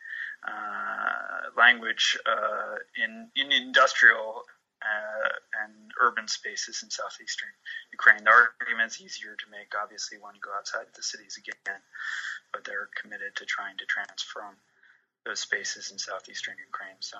uh, 0.47 1.49
language 1.57 2.17
uh, 2.25 2.75
in 3.03 3.29
in 3.35 3.51
industrial 3.51 4.43
uh, 4.81 5.29
and 5.65 5.73
urban 5.99 6.27
spaces 6.27 6.83
in 6.83 6.89
southeastern 6.89 7.49
Ukraine. 7.91 8.23
The 8.23 8.31
argument's 8.31 9.01
easier 9.01 9.35
to 9.35 9.47
make, 9.49 9.73
obviously, 9.73 10.17
when 10.21 10.35
you 10.35 10.41
go 10.41 10.53
outside 10.55 10.85
the 10.93 11.03
cities 11.03 11.37
again 11.37 11.81
but 12.51 12.63
they're 12.63 12.89
committed 12.99 13.35
to 13.35 13.45
trying 13.45 13.77
to 13.77 13.85
transform 13.85 14.55
those 15.25 15.39
spaces 15.39 15.91
in 15.91 15.99
southeastern 15.99 16.55
Ukraine. 16.65 16.95
So, 16.99 17.17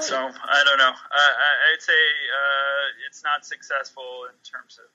so 0.00 0.16
I 0.16 0.64
don't 0.64 0.78
know. 0.78 0.92
I, 0.92 1.70
would 1.72 1.82
say 1.82 1.92
uh, 1.94 3.06
it's 3.08 3.22
not 3.22 3.46
successful 3.46 4.26
in 4.26 4.36
terms 4.42 4.78
of 4.82 4.90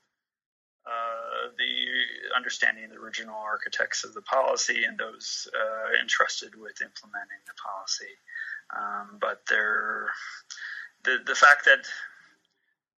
uh, 0.86 1.54
the 1.58 2.36
understanding 2.36 2.86
of 2.86 2.92
the 2.92 2.98
original 2.98 3.36
architects 3.36 4.04
of 4.04 4.14
the 4.14 4.22
policy 4.22 4.84
and 4.84 4.98
those 4.98 5.48
uh, 5.56 6.02
entrusted 6.02 6.56
with 6.56 6.82
implementing 6.82 7.42
the 7.48 7.54
policy. 7.56 8.14
Um, 8.76 9.18
but 9.22 9.42
there, 9.48 10.10
the 11.04 11.20
the 11.26 11.36
fact 11.36 11.66
that 11.66 11.86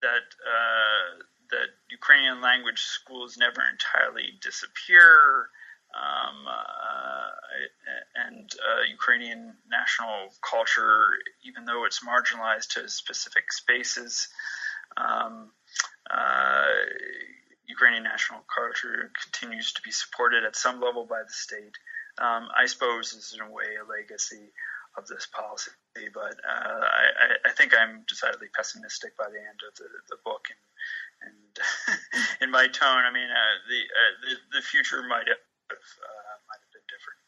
that 0.01 0.25
uh, 0.45 1.23
that 1.51 1.69
Ukrainian 1.89 2.41
language 2.41 2.81
schools 2.81 3.37
never 3.37 3.61
entirely 3.71 4.37
disappear 4.41 5.49
um, 5.95 6.47
uh, 6.47 7.29
and 8.27 8.51
uh, 8.51 8.83
Ukrainian 8.89 9.53
national 9.69 10.33
culture, 10.41 11.09
even 11.43 11.65
though 11.65 11.85
it's 11.85 12.01
marginalized 12.03 12.69
to 12.73 12.89
specific 12.89 13.51
spaces. 13.51 14.27
Um, 14.97 15.51
uh, 16.09 16.65
Ukrainian 17.67 18.03
national 18.03 18.41
culture 18.53 19.11
continues 19.23 19.73
to 19.73 19.81
be 19.81 19.91
supported 19.91 20.43
at 20.43 20.55
some 20.55 20.81
level 20.81 21.05
by 21.05 21.21
the 21.23 21.33
state. 21.33 21.75
Um, 22.17 22.49
I 22.55 22.65
suppose 22.65 23.13
is 23.13 23.33
in 23.33 23.41
a 23.41 23.51
way 23.51 23.69
a 23.81 23.89
legacy 23.89 24.51
of 24.97 25.07
this 25.07 25.27
policy, 25.27 25.71
but 26.13 26.35
uh, 26.45 26.81
I, 26.85 27.49
I, 27.49 27.51
think 27.51 27.73
I'm 27.73 28.03
decidedly 28.07 28.47
pessimistic 28.55 29.17
by 29.17 29.25
the 29.25 29.39
end 29.39 29.59
of 29.67 29.75
the, 29.75 29.85
the 30.09 30.17
book 30.23 30.45
and, 31.21 31.33
and 31.33 32.11
in 32.41 32.51
my 32.51 32.67
tone. 32.67 33.03
I 33.03 33.11
mean, 33.11 33.29
uh, 33.29 33.55
the, 33.67 33.79
uh, 33.79 34.13
the, 34.21 34.59
the 34.59 34.61
future 34.61 35.01
might 35.01 35.27
have 35.27 35.43
uh, 35.71 36.35
might 36.47 36.61
have 36.61 36.71
been 36.73 36.87
different. 36.87 37.19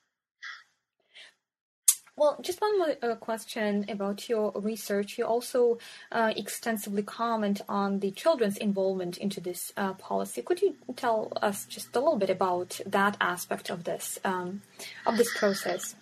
Well, 2.18 2.38
just 2.42 2.62
one 2.62 2.78
more 2.78 2.96
uh, 3.02 3.16
question 3.16 3.86
about 3.90 4.30
your 4.30 4.54
research. 4.56 5.18
You 5.18 5.26
also 5.26 5.80
uh, 6.12 6.34
extensively 6.36 7.04
comment 7.04 7.62
on 7.68 8.00
the 8.00 8.12
children's 8.12 8.58
involvement 8.58 9.18
into 9.18 9.42
this 9.42 9.74
policy. 9.98 10.42
Could 10.42 10.62
you 10.62 10.76
tell 10.96 11.34
us 11.42 11.66
just 11.66 11.96
a 11.96 12.00
little 12.00 12.18
bit 12.18 12.30
about 12.30 12.80
that 12.86 13.18
aspect 13.20 13.70
of 13.70 13.84
this 13.84 14.20
um, 14.24 14.62
of 15.06 15.18
this 15.18 15.36
process? 15.36 15.96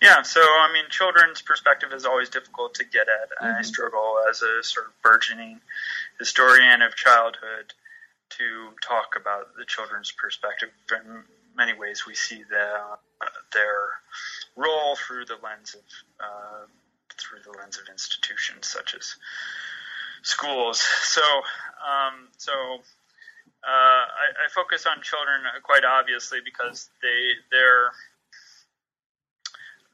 Yeah, 0.00 0.22
so 0.22 0.40
I 0.40 0.70
mean, 0.72 0.84
children's 0.90 1.42
perspective 1.42 1.92
is 1.92 2.04
always 2.04 2.28
difficult 2.28 2.74
to 2.74 2.84
get 2.84 3.06
at. 3.08 3.30
Mm-hmm. 3.30 3.58
I 3.58 3.62
struggle 3.62 4.16
as 4.28 4.42
a 4.42 4.62
sort 4.62 4.86
of 4.86 4.92
burgeoning 5.02 5.60
historian 6.18 6.82
of 6.82 6.94
childhood 6.94 7.72
to 8.30 8.70
talk 8.86 9.14
about 9.20 9.56
the 9.56 9.64
children's 9.64 10.12
perspective. 10.12 10.70
In 10.92 11.24
many 11.56 11.76
ways, 11.76 12.04
we 12.06 12.14
see 12.14 12.42
the, 12.48 12.96
uh, 13.20 13.26
their 13.52 13.88
role 14.56 14.96
through 14.96 15.24
the 15.24 15.36
lens 15.42 15.74
of 15.74 15.80
uh, 16.20 16.66
through 17.18 17.40
the 17.44 17.58
lens 17.58 17.78
of 17.78 17.88
institutions 17.90 18.66
such 18.66 18.94
as 18.94 19.16
schools. 20.22 20.80
So, 21.02 21.22
um, 21.22 22.28
so 22.36 22.52
uh, 22.52 23.66
I, 23.66 24.44
I, 24.44 24.48
focus 24.54 24.86
on 24.86 25.02
children 25.02 25.40
quite 25.62 25.84
obviously 25.84 26.38
because 26.44 26.88
they 27.02 27.32
they're 27.50 27.90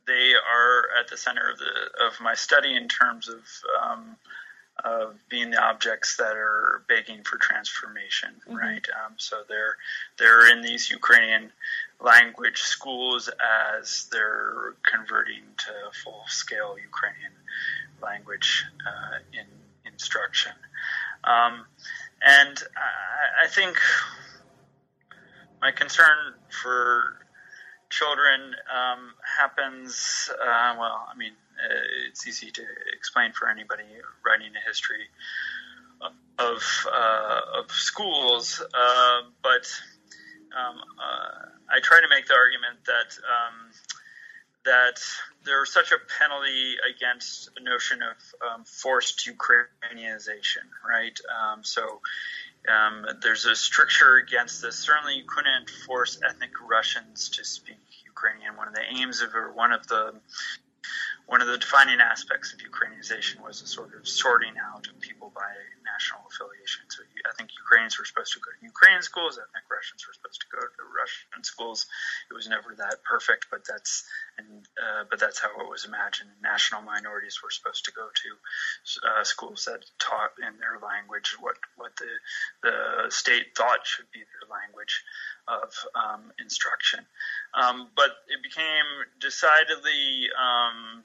they 0.06 0.32
are 0.34 0.88
at 1.00 1.08
the 1.08 1.16
center 1.16 1.50
of 1.50 1.58
the 1.58 2.04
of 2.06 2.20
my 2.20 2.34
study 2.34 2.76
in 2.76 2.88
terms 2.88 3.28
of 3.28 3.42
um, 3.82 4.16
of 4.84 5.14
being 5.28 5.50
the 5.50 5.62
objects 5.62 6.16
that 6.16 6.36
are 6.36 6.82
begging 6.88 7.22
for 7.22 7.36
transformation, 7.36 8.30
mm-hmm. 8.48 8.56
right? 8.56 8.86
Um, 9.04 9.14
so 9.16 9.42
they're 9.48 9.76
they're 10.18 10.50
in 10.52 10.62
these 10.62 10.90
Ukrainian 10.90 11.52
language 12.00 12.60
schools 12.60 13.30
as 13.78 14.08
they're 14.10 14.74
converting 14.82 15.42
to 15.58 15.72
full 16.02 16.24
scale 16.26 16.76
Ukrainian 16.82 17.32
language 18.02 18.64
uh, 18.86 19.18
in 19.32 19.46
instruction. 19.90 20.52
Um, 21.24 21.64
and 22.22 22.62
I, 22.76 23.44
I, 23.44 23.48
think 23.48 23.78
my 25.62 25.70
concern 25.70 26.34
for 26.50 27.16
children 27.90 28.54
um, 28.74 29.14
happens, 29.38 30.30
uh, 30.32 30.74
well, 30.78 31.06
I 31.12 31.16
mean, 31.16 31.32
uh, 31.58 32.08
it's 32.08 32.26
easy 32.26 32.50
to 32.50 32.62
explain 32.96 33.32
for 33.32 33.48
anybody 33.48 33.84
writing 34.24 34.52
a 34.56 34.68
history 34.68 35.06
of, 36.38 36.86
uh, 36.92 37.40
of 37.60 37.70
schools, 37.70 38.60
uh, 38.60 39.20
but 39.42 39.66
um, 40.56 40.76
uh, 40.98 41.48
I 41.70 41.80
try 41.80 42.00
to 42.00 42.08
make 42.08 42.26
the 42.26 42.34
argument 42.34 42.84
that 42.86 43.18
um, 43.24 43.70
that 44.64 44.98
there's 45.44 45.72
such 45.72 45.92
a 45.92 45.98
penalty 46.18 46.76
against 46.94 47.54
the 47.54 47.60
notion 47.60 48.00
of 48.02 48.16
um, 48.40 48.64
forced 48.64 49.28
Ukrainianization, 49.28 50.64
right? 50.88 51.18
Um, 51.28 51.62
so 51.62 52.00
um, 52.68 53.06
there's 53.22 53.44
a 53.44 53.54
stricture 53.54 54.16
against 54.16 54.62
this. 54.62 54.76
Certainly, 54.76 55.16
you 55.16 55.24
couldn't 55.26 55.68
force 55.86 56.18
ethnic 56.26 56.52
Russians 56.66 57.28
to 57.30 57.44
speak 57.44 57.76
Ukrainian. 58.06 58.56
One 58.56 58.68
of 58.68 58.74
the 58.74 58.84
aims 58.84 59.20
of, 59.20 59.34
or 59.34 59.52
one 59.52 59.72
of 59.72 59.86
the 59.86 60.14
one 61.26 61.40
of 61.40 61.48
the 61.48 61.56
defining 61.56 62.00
aspects 62.00 62.52
of 62.52 62.60
Ukrainianization 62.60 63.40
was 63.40 63.62
a 63.62 63.66
sort 63.66 63.94
of 63.94 64.06
sorting 64.06 64.54
out 64.60 64.86
of 64.86 65.00
people 65.00 65.32
by 65.34 65.48
national 65.84 66.20
affiliation. 66.28 66.84
So 66.88 67.02
I 67.24 67.32
think 67.36 67.50
Ukrainians 67.56 67.98
were 67.98 68.04
supposed 68.04 68.32
to 68.34 68.40
go 68.40 68.52
to 68.52 68.60
Ukrainian 68.64 69.02
schools, 69.02 69.38
ethnic 69.40 69.64
Russians 69.70 70.04
were 70.06 70.12
supposed 70.12 70.33
Russian 71.04 71.44
schools. 71.44 71.86
It 72.30 72.34
was 72.34 72.48
never 72.48 72.74
that 72.78 73.04
perfect, 73.04 73.46
but 73.50 73.60
that's 73.68 74.04
and 74.38 74.66
uh, 74.80 75.04
but 75.10 75.20
that's 75.20 75.40
how 75.40 75.48
it 75.60 75.68
was 75.68 75.84
imagined. 75.84 76.30
National 76.42 76.82
minorities 76.82 77.40
were 77.42 77.50
supposed 77.50 77.84
to 77.84 77.92
go 77.92 78.08
to 78.08 78.30
uh, 79.08 79.24
schools 79.24 79.64
that 79.66 79.84
taught 79.98 80.32
in 80.40 80.58
their 80.58 80.80
language 80.80 81.36
what 81.40 81.56
what 81.76 81.92
the 81.96 82.12
the 82.62 83.10
state 83.10 83.56
thought 83.56 83.86
should 83.86 84.10
be 84.12 84.20
their 84.20 84.48
language 84.48 85.04
of 85.48 85.70
um, 85.94 86.32
instruction. 86.40 87.04
Um, 87.52 87.88
but 87.94 88.10
it 88.28 88.42
became 88.42 88.88
decidedly 89.20 90.28
um, 90.32 91.04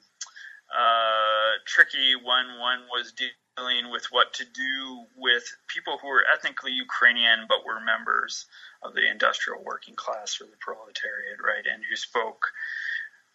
uh, 0.72 1.60
tricky 1.66 2.16
when 2.16 2.60
one 2.60 2.88
was 2.89 3.12
dealing 3.60 3.91
with 3.91 4.05
what 4.12 4.34
to 4.34 4.45
do 4.45 5.05
with 5.18 5.43
people 5.68 5.97
who 6.01 6.07
were 6.07 6.24
ethnically 6.34 6.72
Ukrainian 6.72 7.45
but 7.47 7.66
were 7.66 7.80
members 7.80 8.45
of 8.84 8.93
the 8.93 9.10
industrial 9.10 9.64
working 9.64 9.95
class 9.95 10.39
or 10.39 10.45
the 10.45 10.60
proletariat, 10.60 11.39
right, 11.43 11.66
and 11.72 11.84
who 11.84 11.95
spoke 11.95 12.47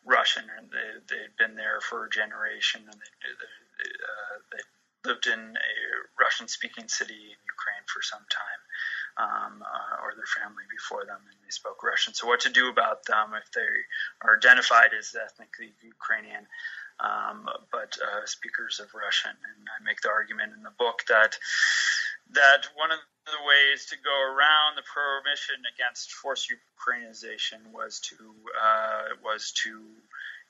Russian 0.05 0.45
and 0.59 0.71
they, 0.71 0.89
they'd 1.09 1.37
been 1.37 1.57
there 1.57 1.81
for 1.81 2.07
a 2.07 2.11
generation 2.11 2.83
and 2.85 2.95
they, 3.01 3.13
they, 3.41 3.91
uh, 3.91 4.37
they 4.53 4.63
lived 5.09 5.27
in 5.27 5.41
a 5.41 5.75
Russian 6.21 6.49
speaking 6.49 6.89
city 6.89 7.33
in 7.33 7.41
Ukraine 7.45 7.85
for 7.87 8.01
some 8.03 8.25
time. 8.31 8.63
Um, 9.15 9.63
uh, 9.63 10.03
or 10.03 10.11
their 10.19 10.27
family 10.27 10.67
before 10.67 11.07
them, 11.07 11.23
and 11.23 11.39
they 11.47 11.51
spoke 11.55 11.85
Russian. 11.85 12.15
So, 12.15 12.27
what 12.27 12.41
to 12.41 12.51
do 12.51 12.69
about 12.69 13.07
them 13.07 13.31
if 13.39 13.47
they 13.53 13.63
are 14.27 14.35
identified 14.35 14.91
as 14.91 15.15
ethnically 15.15 15.71
Ukrainian? 15.87 16.49
Um, 17.01 17.49
but 17.73 17.97
uh, 17.99 18.27
speakers 18.27 18.81
of 18.81 18.95
Russian. 18.95 19.31
And 19.33 19.67
I 19.69 19.83
make 19.85 20.01
the 20.01 20.11
argument 20.11 20.53
in 20.57 20.63
the 20.63 20.75
book 20.79 21.05
that 21.09 21.37
that 22.33 22.67
one 22.75 22.91
of 22.91 22.99
the 23.27 23.45
ways 23.47 23.87
to 23.87 23.97
go 24.03 24.17
around 24.23 24.77
the 24.77 24.83
prohibition 24.83 25.57
against 25.75 26.13
forced 26.13 26.51
Ukrainization 26.51 27.73
was 27.73 28.01
to 28.01 28.17
uh, 28.17 29.17
was 29.23 29.53
to 29.65 29.81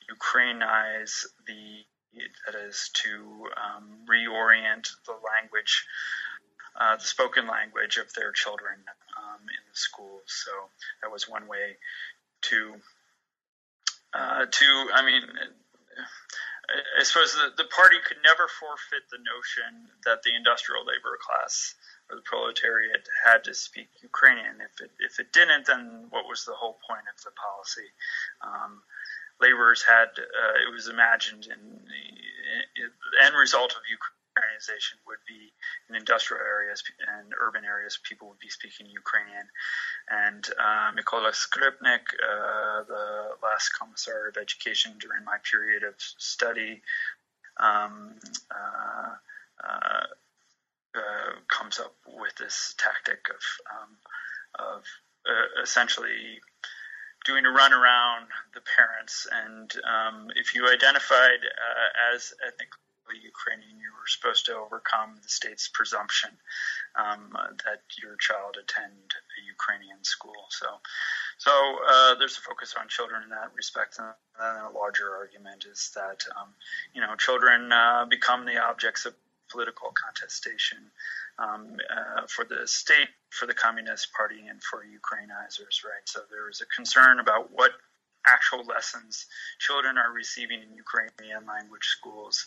Ukrainize 0.09 1.27
the 1.47 1.85
that 2.47 2.55
is 2.55 2.91
to 2.95 3.49
um, 3.59 3.99
reorient 4.09 4.89
the 5.07 5.17
language, 5.35 5.85
uh, 6.79 6.97
the 6.97 7.05
spoken 7.05 7.49
language 7.49 7.97
of 7.97 8.13
their 8.15 8.31
children 8.33 8.77
um, 9.19 9.41
in 9.41 9.63
the 9.71 9.77
schools. 9.77 10.23
So 10.27 10.51
that 11.03 11.11
was 11.11 11.29
one 11.29 11.49
way 11.49 11.77
to 12.43 12.75
uh, 14.13 14.47
to 14.51 14.67
I 14.95 15.05
mean 15.05 15.23
I 16.99 17.03
suppose 17.05 17.35
the, 17.35 17.53
the 17.57 17.69
party 17.69 17.97
could 18.07 18.19
never 18.25 18.49
forfeit 18.49 19.05
the 19.11 19.21
notion 19.21 19.93
that 20.05 20.23
the 20.23 20.35
industrial 20.35 20.85
labor 20.87 21.19
class 21.21 21.75
or 22.09 22.17
the 22.17 22.25
proletariat 22.25 23.05
had 23.25 23.45
to 23.45 23.55
speak 23.55 23.89
Ukrainian. 24.03 24.61
If 24.61 24.81
it, 24.81 24.91
if 24.99 25.21
it 25.21 25.33
didn't, 25.33 25.67
then 25.67 26.07
what 26.09 26.25
was 26.25 26.45
the 26.45 26.57
whole 26.57 26.79
point 26.89 27.05
of 27.13 27.21
the 27.23 27.37
policy? 27.37 27.89
Um, 28.41 28.81
laborers 29.41 29.85
had, 29.85 30.17
uh, 30.17 30.57
it 30.65 30.73
was 30.73 30.89
imagined 30.89 31.45
in 31.47 31.61
the, 31.85 32.05
in 32.81 32.89
the 32.89 33.27
end 33.27 33.37
result 33.37 33.73
of 33.73 33.85
Ukraine 33.89 34.14
Ukrainization 34.35 34.99
would 35.07 35.18
be 35.28 35.53
in 35.89 35.95
industrial 35.95 36.43
areas 36.43 36.82
and 37.16 37.32
urban 37.41 37.64
areas, 37.64 37.99
people 38.03 38.28
would 38.28 38.39
be 38.39 38.49
speaking 38.49 38.87
Ukrainian. 38.87 39.47
And 40.11 40.45
uh, 40.59 40.93
Mykola 40.93 41.32
Skrypnyk, 41.32 42.03
uh, 42.14 42.82
the 42.85 43.37
last 43.43 43.70
commissar 43.78 44.28
of 44.28 44.37
education 44.37 44.95
during 44.99 45.24
my 45.24 45.39
period 45.51 45.82
of 45.85 45.95
study, 45.99 46.82
um, 47.59 48.16
uh, 48.51 49.14
uh, 49.64 50.07
uh 50.97 51.32
comes 51.49 51.78
up 51.78 51.95
with 52.07 52.35
this 52.37 52.74
tactic 52.78 53.26
of, 53.30 53.43
um, 53.70 53.97
of 54.59 54.85
uh, 55.28 55.62
essentially 55.62 56.41
doing 57.24 57.47
a 57.47 57.51
run 57.51 57.72
around 57.72 58.26
the 58.55 58.61
parents. 58.76 59.26
And 59.32 59.72
um, 59.87 60.28
if 60.35 60.55
you 60.55 60.68
identified 60.68 61.41
as 62.12 62.35
ethnic 62.47 62.68
Ukrainian, 63.19 63.79
you 63.79 63.91
were 63.93 64.07
supposed 64.07 64.47
to 64.47 64.57
overcome 64.57 65.17
the 65.23 65.29
state's 65.29 65.69
presumption 65.69 66.31
um, 66.97 67.33
that 67.65 67.83
your 68.03 68.17
child 68.17 68.57
attend 68.61 69.15
a 69.15 69.41
Ukrainian 69.47 70.03
school. 70.05 70.47
So, 70.51 70.67
so 71.39 71.53
uh, 71.89 72.15
there's 72.17 72.39
a 72.39 72.41
focus 72.41 72.75
on 72.79 72.89
children 72.89 73.23
in 73.23 73.31
that 73.31 73.55
respect. 73.55 73.99
And 73.99 74.09
then 74.39 74.65
a 74.65 74.71
larger 74.71 75.15
argument 75.17 75.65
is 75.71 75.91
that 75.95 76.25
um, 76.37 76.55
you 76.95 77.01
know 77.01 77.15
children 77.17 77.73
uh, 77.73 78.07
become 78.09 78.45
the 78.45 78.59
objects 78.59 79.07
of 79.07 79.15
political 79.51 79.93
contestation 79.93 80.79
um, 81.39 81.77
uh, 81.91 82.27
for 82.29 82.45
the 82.45 82.67
state, 82.67 83.09
for 83.31 83.47
the 83.47 83.55
Communist 83.55 84.12
Party, 84.12 84.47
and 84.49 84.62
for 84.62 84.85
Ukrainizers. 84.85 85.85
Right. 85.85 86.07
So 86.07 86.21
there 86.31 86.49
is 86.49 86.61
a 86.61 86.67
concern 86.75 87.21
about 87.21 87.51
what 87.53 87.73
actual 88.27 88.64
lessons 88.64 89.27
children 89.59 89.99
are 89.99 90.12
receiving 90.12 90.61
in 90.62 90.75
Ukrainian 90.75 91.47
language 91.47 91.87
schools 91.87 92.47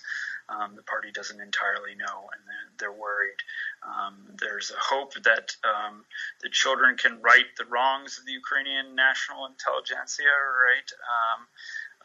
um, 0.49 0.75
the 0.75 0.83
party 0.83 1.11
doesn't 1.11 1.41
entirely 1.41 1.95
know, 1.95 2.29
and 2.31 2.41
they're, 2.79 2.91
worried. 2.91 3.37
Um, 3.83 4.15
there's 4.39 4.71
a 4.71 4.79
hope 4.79 5.13
that 5.23 5.55
um, 5.63 6.05
the 6.41 6.49
children 6.49 6.95
can 6.95 7.21
right 7.21 7.45
the 7.57 7.65
wrongs 7.65 8.17
of 8.17 8.25
the 8.25 8.31
Ukrainian 8.31 8.95
national 8.95 9.45
intelligentsia, 9.45 10.23
right? 10.23 10.89
Um, 11.15 11.47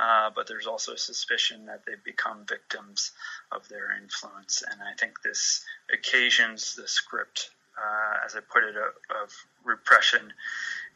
uh, 0.00 0.30
but 0.34 0.48
there's 0.48 0.66
also 0.66 0.94
a 0.94 0.98
suspicion 0.98 1.66
that 1.66 1.82
they've 1.86 2.02
become 2.04 2.44
victims 2.48 3.12
of 3.52 3.68
their 3.68 3.96
influence, 3.96 4.62
and 4.68 4.80
I 4.82 4.94
think 4.98 5.22
this 5.22 5.64
occasions 5.92 6.74
the 6.74 6.88
script, 6.88 7.50
uh, 7.78 8.26
as 8.26 8.34
I 8.34 8.40
put 8.40 8.64
it, 8.64 8.74
of, 8.76 9.22
of 9.22 9.32
repression 9.64 10.32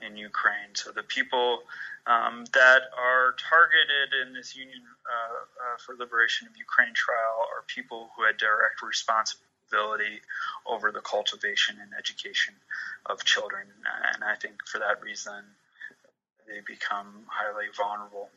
in 0.04 0.16
Ukraine. 0.16 0.74
So 0.74 0.90
the 0.90 1.04
people 1.04 1.60
um, 2.06 2.44
that 2.54 2.82
are 2.96 3.34
targeted 3.38 4.14
in 4.22 4.32
this 4.32 4.54
Union 4.56 4.82
uh, 5.04 5.42
uh, 5.42 5.76
for 5.84 5.94
Liberation 5.96 6.46
of 6.46 6.56
Ukraine 6.56 6.94
trial 6.94 7.48
are 7.54 7.62
people 7.66 8.10
who 8.16 8.24
had 8.24 8.36
direct 8.36 8.82
responsibility 8.82 10.22
over 10.66 10.92
the 10.92 11.00
cultivation 11.00 11.76
and 11.82 11.90
education 11.98 12.54
of 13.06 13.24
children. 13.24 13.66
And 14.14 14.22
I 14.22 14.36
think 14.36 14.54
for 14.66 14.78
that 14.78 15.02
reason, 15.02 15.42
they 16.46 16.60
become 16.66 17.26
highly 17.26 17.66
vulnerable 17.76 18.30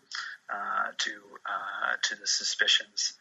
uh, 0.49 0.89
to 0.97 1.11
uh, 1.45 1.95
to 2.01 2.15
the 2.15 2.25
suspicions 2.25 3.13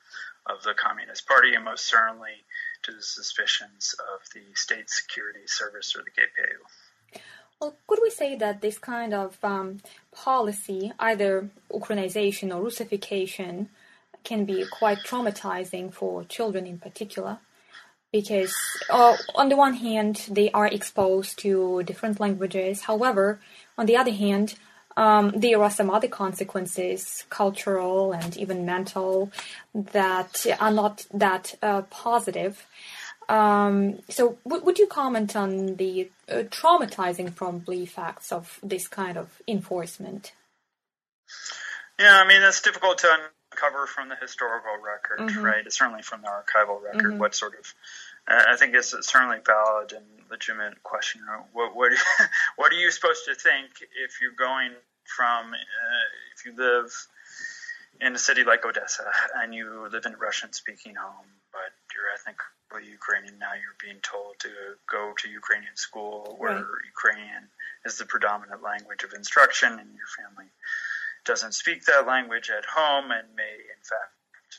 of 0.46 0.62
the 0.62 0.72
Communist 0.72 1.28
Party, 1.28 1.54
and 1.54 1.64
most 1.64 1.84
certainly 1.84 2.44
to 2.84 2.92
the 2.92 3.02
suspicions 3.02 3.94
of 4.14 4.20
the 4.32 4.54
State 4.54 4.88
Security 4.88 5.46
Service 5.46 5.94
or 5.94 6.02
the 6.02 6.10
GPU. 6.10 6.56
Well, 7.60 7.74
could 7.88 7.98
we 8.00 8.10
say 8.10 8.36
that 8.36 8.60
this 8.60 8.78
kind 8.78 9.12
of 9.12 9.36
um, 9.42 9.78
policy, 10.12 10.92
either 11.00 11.50
Ukrainization 11.72 12.54
or 12.54 12.62
Russification, 12.62 13.68
can 14.22 14.44
be 14.44 14.64
quite 14.70 14.98
traumatizing 14.98 15.92
for 15.92 16.22
children 16.24 16.68
in 16.68 16.78
particular? 16.78 17.38
Because 18.12 18.54
uh, 18.88 19.16
on 19.34 19.48
the 19.48 19.56
one 19.56 19.74
hand, 19.74 20.28
they 20.30 20.52
are 20.52 20.68
exposed 20.68 21.40
to 21.40 21.82
different 21.82 22.20
languages. 22.20 22.82
However, 22.82 23.40
on 23.76 23.86
the 23.86 23.96
other 23.96 24.12
hand, 24.12 24.54
um, 24.96 25.32
there 25.34 25.60
are 25.60 25.70
some 25.70 25.90
other 25.90 26.08
consequences, 26.08 27.24
cultural 27.28 28.12
and 28.12 28.36
even 28.36 28.64
mental, 28.64 29.32
that 29.74 30.46
are 30.60 30.72
not 30.72 31.06
that 31.12 31.56
uh, 31.60 31.82
positive. 31.82 32.66
Um, 33.28 33.98
so, 34.08 34.38
w- 34.44 34.64
would 34.64 34.78
you 34.78 34.86
comment 34.86 35.36
on 35.36 35.76
the 35.76 36.10
uh, 36.28 36.44
traumatizing, 36.44 37.34
probably, 37.34 37.84
facts 37.84 38.32
of 38.32 38.58
this 38.62 38.88
kind 38.88 39.18
of 39.18 39.42
enforcement? 39.46 40.32
Yeah, 41.98 42.20
I 42.22 42.26
mean, 42.26 42.40
that's 42.40 42.62
difficult 42.62 42.98
to 42.98 43.08
uncover 43.52 43.86
from 43.86 44.08
the 44.08 44.16
historical 44.16 44.72
record, 44.82 45.28
mm-hmm. 45.28 45.44
right? 45.44 45.66
It's 45.66 45.78
certainly 45.78 46.02
from 46.02 46.22
the 46.22 46.28
archival 46.28 46.82
record, 46.82 47.12
mm-hmm. 47.12 47.18
what 47.18 47.34
sort 47.34 47.54
of. 47.58 47.74
I 48.26 48.56
think 48.56 48.74
it's 48.74 48.94
certainly 49.08 49.38
valid 49.44 49.92
and 49.92 50.04
legitimate 50.30 50.82
question. 50.82 51.22
What 51.52 51.74
what 51.74 51.92
what 52.56 52.72
are 52.72 52.76
you 52.76 52.90
supposed 52.90 53.24
to 53.24 53.34
think 53.34 53.70
if 54.04 54.20
you're 54.20 54.36
going 54.38 54.72
from 55.04 55.52
uh, 55.54 56.06
if 56.36 56.44
you 56.44 56.54
live 56.56 56.92
in 58.00 58.14
a 58.14 58.18
city 58.18 58.44
like 58.44 58.64
Odessa 58.64 59.10
and 59.36 59.54
you 59.54 59.88
live 59.90 60.04
in 60.04 60.14
a 60.14 60.16
Russian-speaking 60.16 60.94
home, 60.94 61.26
but 61.52 61.72
you're 61.94 62.12
ethnically 62.68 62.90
Ukrainian. 62.90 63.38
Now 63.38 63.52
you're 63.54 63.76
being 63.80 64.00
told 64.02 64.38
to 64.40 64.50
go 64.90 65.12
to 65.18 65.28
Ukrainian 65.28 65.76
school 65.76 66.36
where 66.38 66.54
right. 66.54 66.64
Ukrainian 66.86 67.48
is 67.84 67.98
the 67.98 68.06
predominant 68.06 68.62
language 68.62 69.04
of 69.04 69.12
instruction, 69.12 69.72
and 69.72 69.94
your 69.94 70.10
family 70.16 70.50
doesn't 71.24 71.52
speak 71.52 71.84
that 71.84 72.06
language 72.06 72.50
at 72.50 72.64
home 72.64 73.10
and 73.10 73.26
may, 73.36 73.54
in 73.76 73.82
fact, 73.82 74.12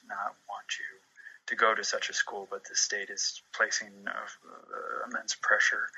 not 0.08 0.36
want 0.48 0.68
you 0.80 0.92
to 1.48 1.56
go 1.56 1.74
to 1.74 1.84
such 1.84 2.10
a 2.10 2.14
school, 2.14 2.48
but 2.50 2.64
the 2.66 2.76
state 2.76 3.10
is 3.10 3.42
placing 3.54 3.92
uh, 4.08 5.10
immense 5.10 5.36
pressure 5.42 5.90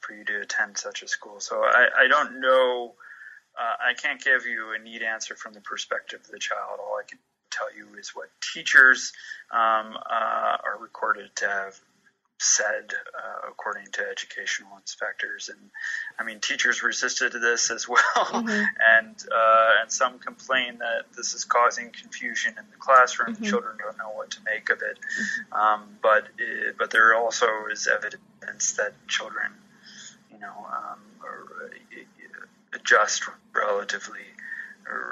for 0.00 0.14
you 0.14 0.24
to 0.24 0.40
attend 0.40 0.78
such 0.78 1.02
a 1.02 1.08
school. 1.08 1.40
So 1.40 1.62
I, 1.62 1.88
I 2.04 2.08
don't 2.08 2.40
know 2.40 2.94
uh, 3.58 3.90
I 3.90 3.94
can't 3.94 4.22
give 4.22 4.46
you 4.46 4.72
a 4.72 4.78
neat 4.82 5.02
answer 5.02 5.34
from 5.34 5.52
the 5.52 5.60
perspective 5.60 6.20
of 6.24 6.30
the 6.30 6.38
child. 6.38 6.79
All 7.60 7.66
I 7.66 7.72
can 7.72 7.78
tell 7.78 7.92
you 7.92 7.98
is 7.98 8.10
what 8.14 8.28
teachers 8.40 9.12
um, 9.50 9.96
uh, 9.96 10.56
are 10.64 10.78
recorded 10.80 11.34
to 11.36 11.48
have 11.48 11.80
said 12.42 12.90
uh, 12.94 13.50
according 13.50 13.84
to 13.92 14.00
educational 14.10 14.70
inspectors 14.78 15.50
and 15.50 15.70
i 16.18 16.24
mean 16.24 16.40
teachers 16.40 16.82
resisted 16.82 17.32
this 17.32 17.70
as 17.70 17.86
well 17.88 17.98
mm-hmm. 18.16 18.48
and 18.48 19.14
uh, 19.30 19.72
and 19.82 19.92
some 19.92 20.18
complain 20.18 20.78
that 20.78 21.04
this 21.14 21.34
is 21.34 21.44
causing 21.44 21.90
confusion 21.90 22.54
in 22.56 22.64
the 22.70 22.78
classroom 22.78 23.34
mm-hmm. 23.34 23.44
children 23.44 23.76
don't 23.76 23.98
know 23.98 24.10
what 24.14 24.30
to 24.30 24.38
make 24.46 24.70
of 24.70 24.78
it 24.80 24.98
mm-hmm. 24.98 25.52
um, 25.52 25.82
but 26.02 26.28
it, 26.38 26.76
but 26.78 26.90
there 26.90 27.14
also 27.14 27.46
is 27.70 27.86
evidence 27.86 28.72
that 28.72 28.94
children 29.06 29.52
you 30.32 30.38
know 30.38 30.66
um, 30.66 30.98
are, 31.22 31.70
adjust 32.72 33.24
relatively 33.54 34.24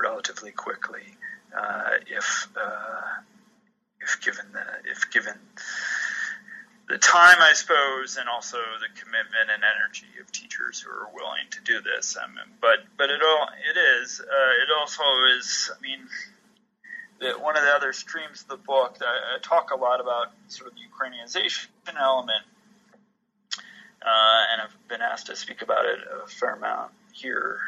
relatively 0.03 0.51
quickly 0.51 1.18
uh, 1.57 1.91
if 2.07 2.49
uh, 2.57 3.23
if 4.01 4.21
given 4.21 4.47
the 4.53 4.91
if 4.91 5.11
given 5.11 5.35
the 6.89 6.99
time, 6.99 7.37
I 7.39 7.53
suppose, 7.53 8.17
and 8.17 8.29
also 8.29 8.57
the 8.57 9.01
commitment 9.01 9.51
and 9.53 9.63
energy 9.63 10.09
of 10.21 10.33
teachers 10.33 10.81
who 10.81 10.91
are 10.91 11.09
willing 11.13 11.45
to 11.51 11.61
do 11.61 11.81
this. 11.83 12.17
I 12.21 12.27
mean, 12.29 12.57
but 12.61 12.79
but 12.97 13.11
it 13.11 13.21
all 13.23 13.49
it 13.71 13.79
is. 14.01 14.21
Uh, 14.21 14.25
it 14.25 14.69
also 14.79 15.03
is. 15.39 15.71
I 15.77 15.81
mean, 15.83 16.01
the, 17.21 17.39
one 17.39 17.57
of 17.57 17.63
the 17.63 17.71
other 17.71 17.93
streams 17.93 18.43
of 18.43 18.49
the 18.49 18.57
book. 18.57 18.99
I, 19.03 19.37
I 19.37 19.39
talk 19.43 19.71
a 19.71 19.77
lot 19.77 20.01
about 20.01 20.29
sort 20.49 20.71
of 20.71 20.77
the 20.77 20.81
Ukrainianization 20.81 21.69
element, 22.01 22.45
uh, 24.03 24.43
and 24.53 24.63
I've 24.63 24.89
been 24.89 25.03
asked 25.03 25.27
to 25.27 25.37
speak 25.37 25.61
about 25.61 25.85
it 25.85 25.99
a 26.25 26.27
fair 26.27 26.55
amount 26.55 26.93
here 27.13 27.59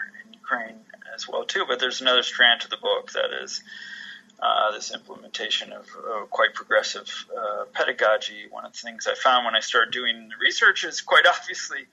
Ukraine 0.50 0.80
as 1.14 1.28
well 1.28 1.44
too. 1.44 1.64
But 1.66 1.80
there's 1.80 2.00
another 2.00 2.22
strand 2.22 2.62
to 2.62 2.68
the 2.68 2.76
book 2.76 3.12
that 3.12 3.30
is 3.42 3.62
uh, 4.40 4.72
this 4.72 4.92
implementation 4.92 5.72
of 5.72 5.86
uh, 5.96 6.24
quite 6.26 6.54
progressive 6.54 7.08
uh, 7.36 7.64
pedagogy. 7.72 8.46
One 8.50 8.64
of 8.64 8.72
the 8.72 8.78
things 8.78 9.06
I 9.06 9.14
found 9.14 9.44
when 9.44 9.54
I 9.54 9.60
started 9.60 9.92
doing 9.92 10.28
the 10.28 10.34
research 10.40 10.84
is 10.84 11.00
quite 11.00 11.26
obviously 11.40 11.86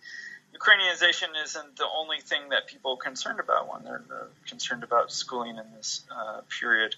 Ukrainianization 0.56 1.44
isn't 1.44 1.76
the 1.76 1.88
only 1.96 2.20
thing 2.22 2.50
that 2.50 2.68
people 2.68 2.94
are 2.94 2.98
concerned 2.98 3.40
about 3.40 3.72
when 3.72 3.84
they're 3.84 4.04
uh, 4.12 4.26
concerned 4.48 4.84
about 4.84 5.12
schooling 5.12 5.58
in 5.58 5.66
this 5.76 6.04
uh, 6.10 6.42
period. 6.60 6.96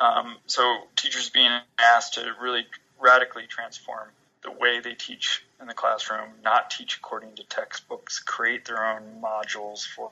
Um, 0.00 0.36
so 0.46 0.78
teachers 0.96 1.28
being 1.30 1.50
asked 1.78 2.14
to 2.14 2.32
really 2.40 2.66
radically 3.00 3.46
transform 3.46 4.08
the 4.42 4.50
way 4.50 4.80
they 4.80 4.94
teach 4.94 5.44
in 5.60 5.66
the 5.66 5.74
classroom, 5.74 6.28
not 6.42 6.70
teach 6.70 6.96
according 6.96 7.36
to 7.36 7.44
textbooks, 7.44 8.20
create 8.20 8.64
their 8.64 8.84
own 8.84 9.20
modules 9.22 9.84
for 9.84 10.10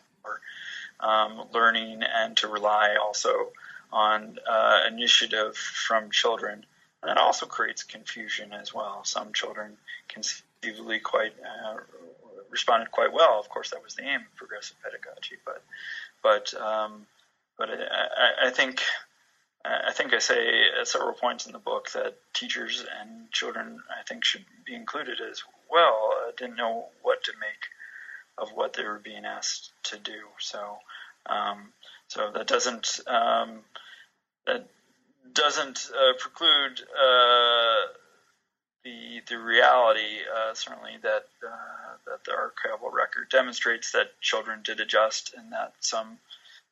um, 1.01 1.45
learning, 1.53 2.03
and 2.03 2.37
to 2.39 2.49
rely 2.49 2.97
also 3.01 3.53
on 3.93 4.39
uh, 4.49 4.81
initiative 4.89 5.57
from 5.57 6.11
children. 6.11 6.65
And 7.03 7.11
that 7.11 7.19
also 7.19 7.47
creates 7.47 7.83
confusion 7.83 8.53
as 8.53 8.75
well. 8.75 9.05
Some 9.05 9.33
children 9.33 9.77
conceivably 10.09 10.99
quite 10.99 11.35
uh, 11.41 11.77
responded 12.51 12.91
quite 12.91 13.13
well. 13.13 13.39
Of 13.39 13.49
course, 13.49 13.71
that 13.71 13.83
was 13.83 13.95
the 13.95 14.03
aim 14.03 14.21
of 14.21 14.35
progressive 14.37 14.77
pedagogy, 14.83 15.37
but 15.45 15.63
but 16.23 16.55
um, 16.61 17.07
but 17.59 17.71
I, 17.71 18.49
I 18.49 18.51
think 18.51 18.83
I 19.65 19.93
think 19.93 20.15
I 20.15 20.19
say 20.19 20.63
at 20.81 20.89
several 20.89 21.13
points 21.13 21.47
in 21.47 21.53
the 21.53 21.59
book 21.59 21.91
that 21.93 22.17
teachers 22.35 22.85
and 23.01 23.31
children, 23.33 23.81
I 23.91 24.03
think, 24.05 24.25
should 24.25 24.45
be 24.65 24.75
included 24.75 25.19
as 25.21 25.43
well. 25.71 26.13
I 26.27 26.31
didn't 26.37 26.57
know 26.57 26.87
what 27.03 27.25
to 27.25 27.33
make 27.41 27.63
of 28.39 28.51
what 28.51 28.74
they 28.74 28.84
were 28.84 28.99
being 28.99 29.24
asked 29.24 29.72
to 29.84 29.99
do. 29.99 30.18
So, 30.39 30.78
um, 31.26 31.72
so 32.09 32.30
that 32.34 32.47
doesn't 32.47 33.01
um, 33.07 33.61
that 34.47 34.68
doesn't 35.32 35.91
uh, 35.93 36.12
preclude 36.18 36.80
uh, 36.80 37.93
the 38.84 39.20
the 39.28 39.39
reality, 39.39 40.20
uh, 40.34 40.55
certainly 40.55 40.99
that 41.03 41.26
uh, 41.45 41.97
that 42.07 42.24
the 42.24 42.32
archival 42.32 42.93
record 42.93 43.28
demonstrates 43.30 43.93
that 43.93 44.20
children 44.20 44.61
did 44.62 44.80
adjust, 44.80 45.34
and 45.37 45.53
that 45.53 45.74
some 45.80 46.18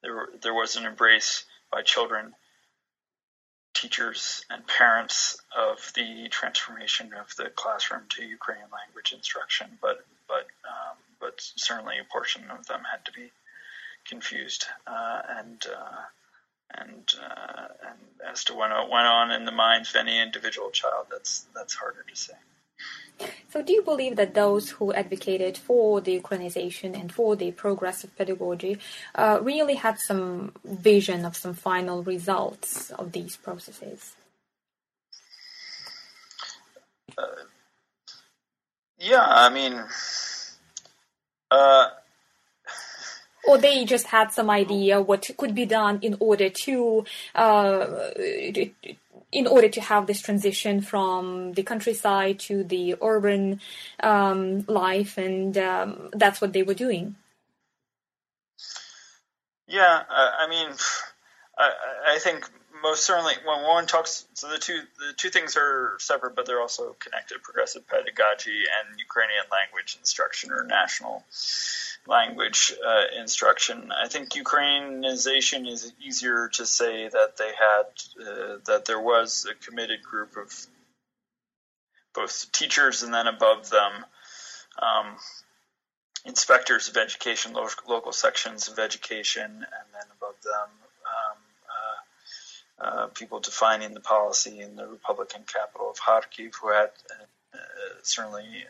there 0.03 0.29
there 0.43 0.55
was 0.55 0.77
an 0.77 0.87
embrace 0.87 1.45
by 1.73 1.83
children 1.83 2.35
teachers 3.75 4.45
and 4.49 4.67
parents 4.67 5.37
of 5.57 5.93
the 5.95 6.29
transformation 6.31 7.13
of 7.13 7.35
the 7.37 7.51
classroom 7.51 8.03
to 8.09 8.25
Ukrainian 8.25 8.69
language 8.71 9.13
instruction, 9.13 9.67
but 9.83 10.05
but 11.35 11.43
certainly 11.57 11.97
a 11.99 12.13
portion 12.13 12.45
of 12.51 12.67
them 12.67 12.83
had 12.91 13.05
to 13.05 13.13
be 13.13 13.31
confused 14.09 14.67
uh, 14.87 15.21
and 15.39 15.65
uh, 15.67 16.03
and 16.77 17.15
uh, 17.23 17.69
and 17.89 17.99
as 18.31 18.45
to 18.45 18.55
what 18.55 18.71
went 18.91 19.07
on 19.07 19.31
in 19.31 19.45
the 19.45 19.53
minds 19.53 19.91
of 19.91 19.97
any 19.97 20.21
individual 20.21 20.71
child, 20.71 21.07
that's 21.11 21.47
that's 21.55 21.75
harder 21.75 22.05
to 22.09 22.17
say. 22.17 22.35
So, 23.49 23.63
do 23.63 23.73
you 23.73 23.83
believe 23.83 24.17
that 24.17 24.35
those 24.35 24.71
who 24.71 24.93
advocated 24.93 25.57
for 25.57 26.01
the 26.01 26.19
Ukrainization 26.21 26.99
and 26.99 27.13
for 27.13 27.37
the 27.37 27.53
progressive 27.53 28.17
pedagogy 28.17 28.79
uh, 29.15 29.39
really 29.41 29.75
had 29.75 29.99
some 29.99 30.53
vision 30.65 31.25
of 31.25 31.37
some 31.37 31.55
final 31.55 32.03
results 32.03 32.91
of 32.91 33.13
these 33.13 33.37
processes? 33.37 34.17
Uh, 37.17 37.23
yeah, 38.99 39.25
I 39.25 39.49
mean, 39.49 39.85
uh, 41.55 41.89
or 43.47 43.59
they 43.59 43.85
just 43.85 44.07
had 44.07 44.33
some 44.33 44.51
idea 44.51 45.01
what 45.01 45.31
could 45.37 45.55
be 45.55 45.67
done 45.67 45.99
in 46.03 46.17
order 46.19 46.49
to 46.49 47.05
uh, 47.35 47.87
in 49.33 49.47
order 49.47 49.69
to 49.69 49.81
have 49.81 50.07
this 50.07 50.21
transition 50.21 50.81
from 50.81 51.53
the 51.55 51.63
countryside 51.63 52.39
to 52.39 52.65
the 52.65 52.95
urban 53.03 53.61
um, 54.03 54.65
life, 54.67 55.19
and 55.19 55.59
um, 55.59 56.11
that's 56.13 56.41
what 56.41 56.53
they 56.53 56.63
were 56.63 56.75
doing. 56.75 57.17
Yeah, 59.67 60.03
I 60.09 60.47
mean, 60.49 60.71
I, 61.59 61.71
I 62.15 62.19
think 62.19 62.49
most 62.85 63.07
certainly 63.07 63.33
when 63.47 63.63
one 63.63 63.87
talks, 63.87 64.27
so 64.35 64.49
the 64.49 64.59
two 64.59 64.83
the 64.99 65.15
two 65.17 65.31
things 65.31 65.57
are 65.57 65.97
separate, 65.99 66.37
but 66.37 66.45
they're 66.47 66.61
also 66.61 66.95
connected: 67.01 67.43
progressive 67.43 67.89
pedagogy 67.89 68.63
and 68.79 69.01
Ukrainian 69.01 69.45
language 69.51 69.97
instruction 69.99 70.53
or 70.53 70.65
national 70.65 71.25
language 72.07 72.75
uh, 72.87 73.19
instruction. 73.19 73.91
I 73.91 74.09
think 74.09 74.31
Ukrainization 74.31 75.67
is 75.67 75.93
easier 75.99 76.51
to 76.55 76.67
say 76.67 77.09
that 77.09 77.39
they 77.39 77.53
had 77.67 77.87
uh, 78.21 78.57
that 78.67 78.85
there 78.85 79.01
was 79.01 79.47
a 79.51 79.55
committed 79.55 80.03
group 80.03 80.37
of 80.37 80.53
both 82.15 82.53
teachers 82.53 83.03
and 83.03 83.15
then 83.15 83.27
above 83.27 83.71
them 83.71 83.93
um, 84.79 85.17
inspectors 86.27 86.89
of 86.91 86.99
education, 86.99 87.55
lo- 87.55 87.69
local 87.89 88.13
sections 88.13 88.69
of 88.69 88.79
education, 88.79 89.51
and 89.51 89.87
then 89.95 90.09
above 90.19 90.37
them 90.43 90.69
uh, 92.81 92.85
uh 92.85 93.07
people 93.09 93.41
defining 93.41 93.95
the 93.95 94.01
policy 94.01 94.61
in 94.61 94.77
the 94.77 94.87
Republican 94.87 95.43
capital 95.47 95.91
of 95.91 95.97
Kharkiv, 95.99 96.55
who 96.61 96.71
had 96.73 96.91
uh, 97.55 97.59
certainly 98.03 98.65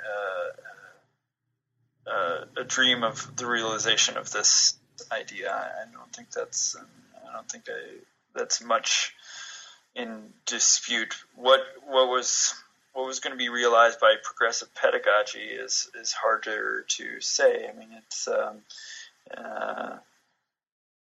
uh, 2.07 2.11
uh, 2.11 2.45
a 2.59 2.65
dream 2.65 3.03
of 3.03 3.37
the 3.37 3.47
realization 3.47 4.17
of 4.17 4.31
this 4.31 4.75
idea. 5.11 5.53
I 5.53 5.91
don't 5.93 6.13
think 6.13 6.31
that's 6.31 6.77
I 6.77 7.33
don't 7.33 7.49
think 7.49 7.65
I, 7.69 7.99
that's 8.35 8.63
much 8.63 9.15
in 9.95 10.33
dispute. 10.47 11.15
What 11.35 11.61
what 11.87 12.09
was 12.09 12.55
what 12.93 13.07
was 13.07 13.21
going 13.21 13.33
to 13.33 13.39
be 13.39 13.49
realized 13.49 14.01
by 14.01 14.15
progressive 14.23 14.75
pedagogy 14.75 15.41
is 15.41 15.91
is 16.01 16.13
harder 16.13 16.85
to 16.89 17.21
say. 17.21 17.69
I 17.69 17.73
mean, 17.77 17.89
it's 17.99 18.29
um, 18.29 18.59
uh, 19.37 19.97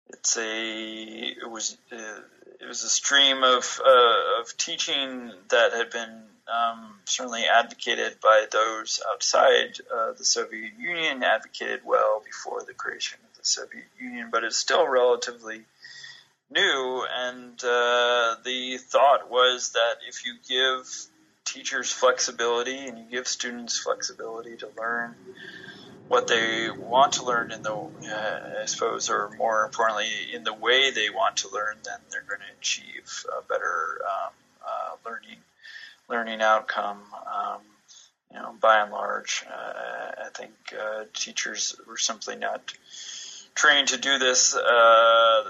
it's 0.10 0.38
a 0.38 1.36
it 1.42 1.50
was 1.50 1.78
uh, 1.92 2.20
it 2.64 2.68
was 2.68 2.84
a 2.84 2.90
stream 2.90 3.44
of 3.44 3.82
uh, 3.86 4.42
of 4.42 4.56
teaching 4.58 5.32
that 5.50 5.74
had 5.74 5.90
been 5.90 6.24
um, 6.48 6.96
certainly 7.06 7.44
advocated 7.46 8.20
by 8.22 8.46
those 8.52 9.02
outside 9.12 9.78
uh, 9.94 10.14
the 10.18 10.26
Soviet 10.26 10.72
Union, 10.80 11.24
advocated 11.24 11.82
well 11.86 12.22
before 12.26 12.64
the 12.66 12.74
creation 12.74 13.20
of 13.30 13.38
the 13.38 13.46
Soviet 13.46 13.86
Union, 14.00 14.30
but 14.32 14.44
it's 14.44 14.58
still 14.58 14.88
relatively 14.88 15.64
new. 16.50 17.06
And 17.14 17.62
uh, 17.64 18.36
the 18.44 18.78
thought 18.78 19.30
was 19.30 19.72
that 19.72 19.96
if 20.08 20.26
you 20.26 20.36
give 20.48 20.90
teachers 21.46 21.92
flexibility 21.92 22.88
and 22.88 22.98
you 22.98 23.06
give 23.10 23.28
students 23.28 23.78
flexibility 23.78 24.58
to 24.58 24.70
learn 24.78 25.16
what 26.08 26.28
they 26.28 26.70
want 26.70 27.14
to 27.14 27.26
learn 27.26 27.52
in 27.52 27.64
the, 27.64 27.74
uh, 27.74 28.62
I 28.62 28.66
suppose, 28.66 29.10
or 29.10 29.30
more 29.38 29.66
importantly, 29.66 30.34
in 30.34 30.44
the 30.44 30.54
way 30.54 30.92
they 30.92 31.10
want 31.10 31.38
to 31.38 31.50
learn, 31.50 31.78
then 31.84 31.98
they're 32.12 32.26
going 32.28 32.42
to 32.42 32.58
achieve 32.60 33.26
a 33.38 33.42
better 33.48 34.00
um, 34.04 34.34
uh, 34.66 35.10
learning 35.10 35.38
learning 36.10 36.42
outcome. 36.42 37.00
Um, 37.26 37.62
you 38.32 38.40
know, 38.40 38.56
by 38.60 38.82
and 38.82 38.92
large, 38.92 39.46
uh, 39.48 40.26
I 40.26 40.30
think 40.34 40.52
uh, 40.74 41.04
teachers 41.14 41.76
were 41.88 41.98
simply 41.98 42.36
not 42.36 42.74
trained 43.54 43.90
to 43.90 43.98
do 43.98 44.18
this. 44.18 44.56
Uh, 44.56 45.44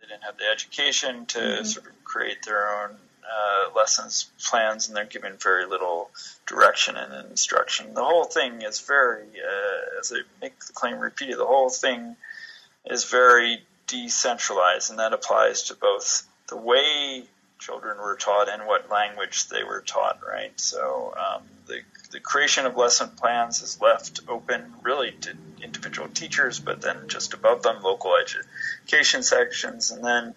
they 0.00 0.06
didn't 0.06 0.22
have 0.22 0.38
the 0.38 0.46
education 0.52 1.26
to 1.26 1.38
mm-hmm. 1.38 1.64
sort 1.64 1.86
of 1.86 2.04
create 2.04 2.38
their 2.44 2.82
own 2.82 2.96
uh, 3.28 3.70
lessons 3.74 4.30
plans, 4.44 4.88
and 4.88 4.96
they're 4.96 5.04
given 5.04 5.34
very 5.36 5.66
little 5.66 6.10
direction 6.46 6.96
and 6.96 7.30
instruction. 7.30 7.94
The 7.94 8.04
whole 8.04 8.24
thing 8.24 8.62
is 8.62 8.80
very, 8.80 9.24
uh, 9.24 10.00
as 10.00 10.12
I 10.12 10.20
make 10.40 10.58
the 10.64 10.72
claim 10.72 10.98
repeated, 10.98 11.38
the 11.38 11.46
whole 11.46 11.70
thing 11.70 12.16
is 12.86 13.04
very 13.04 13.62
decentralized, 13.86 14.90
and 14.90 14.98
that 14.98 15.12
applies 15.12 15.64
to 15.64 15.74
both 15.74 16.26
the 16.48 16.56
way 16.56 17.24
children 17.58 17.98
were 17.98 18.16
taught 18.16 18.48
and 18.48 18.66
what 18.66 18.90
language 18.90 19.48
they 19.48 19.64
were 19.64 19.82
taught, 19.84 20.20
right? 20.26 20.58
So 20.60 21.14
um, 21.16 21.42
the, 21.66 21.80
the 22.12 22.20
creation 22.20 22.66
of 22.66 22.76
lesson 22.76 23.10
plans 23.16 23.62
is 23.62 23.80
left 23.80 24.20
open 24.28 24.72
really 24.82 25.12
to 25.22 25.34
individual 25.62 26.08
teachers, 26.08 26.60
but 26.60 26.80
then 26.80 27.08
just 27.08 27.34
above 27.34 27.62
them, 27.62 27.82
local 27.82 28.14
education 28.16 29.22
sections, 29.22 29.90
and 29.90 30.04
then 30.04 30.34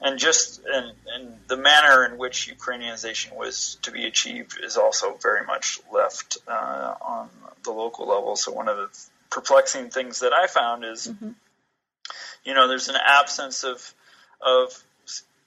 and 0.00 0.18
just 0.18 0.62
and, 0.64 0.92
and 1.14 1.34
the 1.48 1.56
manner 1.56 2.04
in 2.04 2.18
which 2.18 2.52
Ukrainianization 2.54 3.36
was 3.36 3.78
to 3.82 3.90
be 3.90 4.06
achieved 4.06 4.58
is 4.62 4.76
also 4.76 5.16
very 5.22 5.44
much 5.46 5.80
left 5.92 6.38
uh, 6.46 6.94
on 7.00 7.28
the 7.64 7.72
local 7.72 8.08
level. 8.08 8.36
So 8.36 8.52
one 8.52 8.68
of 8.68 8.76
the 8.76 8.88
perplexing 9.30 9.90
things 9.90 10.20
that 10.20 10.32
I 10.32 10.46
found 10.46 10.84
is, 10.84 11.08
mm-hmm. 11.08 11.30
you 12.44 12.54
know, 12.54 12.68
there's 12.68 12.88
an 12.88 12.96
absence 13.02 13.64
of 13.64 13.94
of 14.40 14.72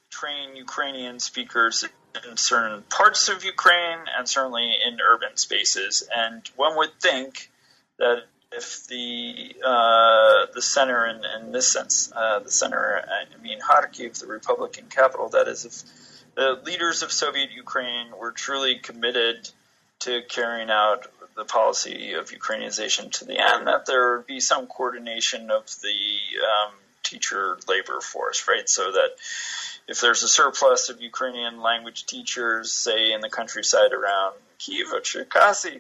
train 0.09 0.55
Ukrainian 0.55 1.19
speakers 1.19 1.85
in 2.27 2.37
certain 2.37 2.81
parts 2.83 3.29
of 3.29 3.43
Ukraine 3.43 3.99
and 4.17 4.27
certainly 4.27 4.73
in 4.85 4.99
urban 4.99 5.37
spaces. 5.37 6.07
And 6.13 6.41
one 6.55 6.75
would 6.77 6.99
think 6.99 7.49
that 7.99 8.23
if 8.51 8.87
the 8.87 9.55
uh, 9.63 10.47
the 10.53 10.61
center, 10.61 11.05
in, 11.05 11.21
in 11.39 11.51
this 11.51 11.71
sense, 11.71 12.11
uh, 12.15 12.39
the 12.39 12.51
center, 12.51 13.03
I 13.07 13.41
mean 13.41 13.59
Kharkiv, 13.59 14.19
the 14.19 14.27
Republican 14.27 14.85
capital, 14.89 15.29
that 15.29 15.47
is, 15.47 15.65
if 15.65 16.35
the 16.35 16.59
leaders 16.63 17.03
of 17.03 17.11
Soviet 17.11 17.51
Ukraine 17.51 18.07
were 18.17 18.31
truly 18.31 18.75
committed 18.79 19.49
to 19.99 20.21
carrying 20.27 20.69
out 20.69 21.07
the 21.35 21.45
policy 21.45 22.13
of 22.13 22.31
Ukrainianization 22.31 23.11
to 23.11 23.25
the 23.25 23.37
end, 23.37 23.67
that 23.67 23.85
there 23.85 24.17
would 24.17 24.27
be 24.27 24.39
some 24.39 24.67
coordination 24.67 25.51
of 25.51 25.65
the 25.81 25.89
um, 26.43 26.73
teacher 27.03 27.57
labor 27.67 28.01
force, 28.01 28.45
right? 28.47 28.67
So 28.67 28.91
that 28.91 29.11
if 29.87 30.01
there's 30.01 30.23
a 30.23 30.27
surplus 30.27 30.89
of 30.89 31.01
Ukrainian 31.01 31.61
language 31.61 32.05
teachers, 32.05 32.71
say 32.71 33.13
in 33.13 33.21
the 33.21 33.29
countryside 33.29 33.93
around 33.93 34.35
Kiev 34.60 34.91
or 34.93 34.99
Cherkasy, 34.99 35.80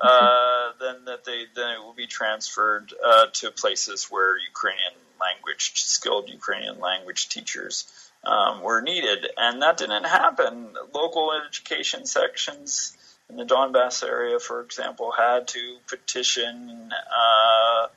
uh, 0.00 0.08
mm-hmm. 0.08 0.84
then 0.84 1.04
that 1.06 1.24
they 1.24 1.44
then 1.54 1.70
it 1.76 1.80
will 1.80 1.92
be 1.92 2.06
transferred 2.06 2.94
uh, 3.04 3.26
to 3.34 3.50
places 3.50 4.04
where 4.04 4.38
Ukrainian 4.38 4.94
language 5.20 5.72
skilled 5.74 6.30
Ukrainian 6.30 6.80
language 6.80 7.28
teachers 7.28 8.10
um, 8.24 8.62
were 8.62 8.80
needed, 8.80 9.26
and 9.36 9.62
that 9.62 9.76
didn't 9.76 10.04
happen. 10.04 10.74
Local 10.94 11.32
education 11.32 12.06
sections 12.06 12.96
in 13.28 13.36
the 13.36 13.44
Donbass 13.44 14.02
area, 14.02 14.38
for 14.38 14.62
example, 14.62 15.12
had 15.12 15.48
to 15.48 15.76
petition. 15.86 16.92
Uh, 16.92 17.88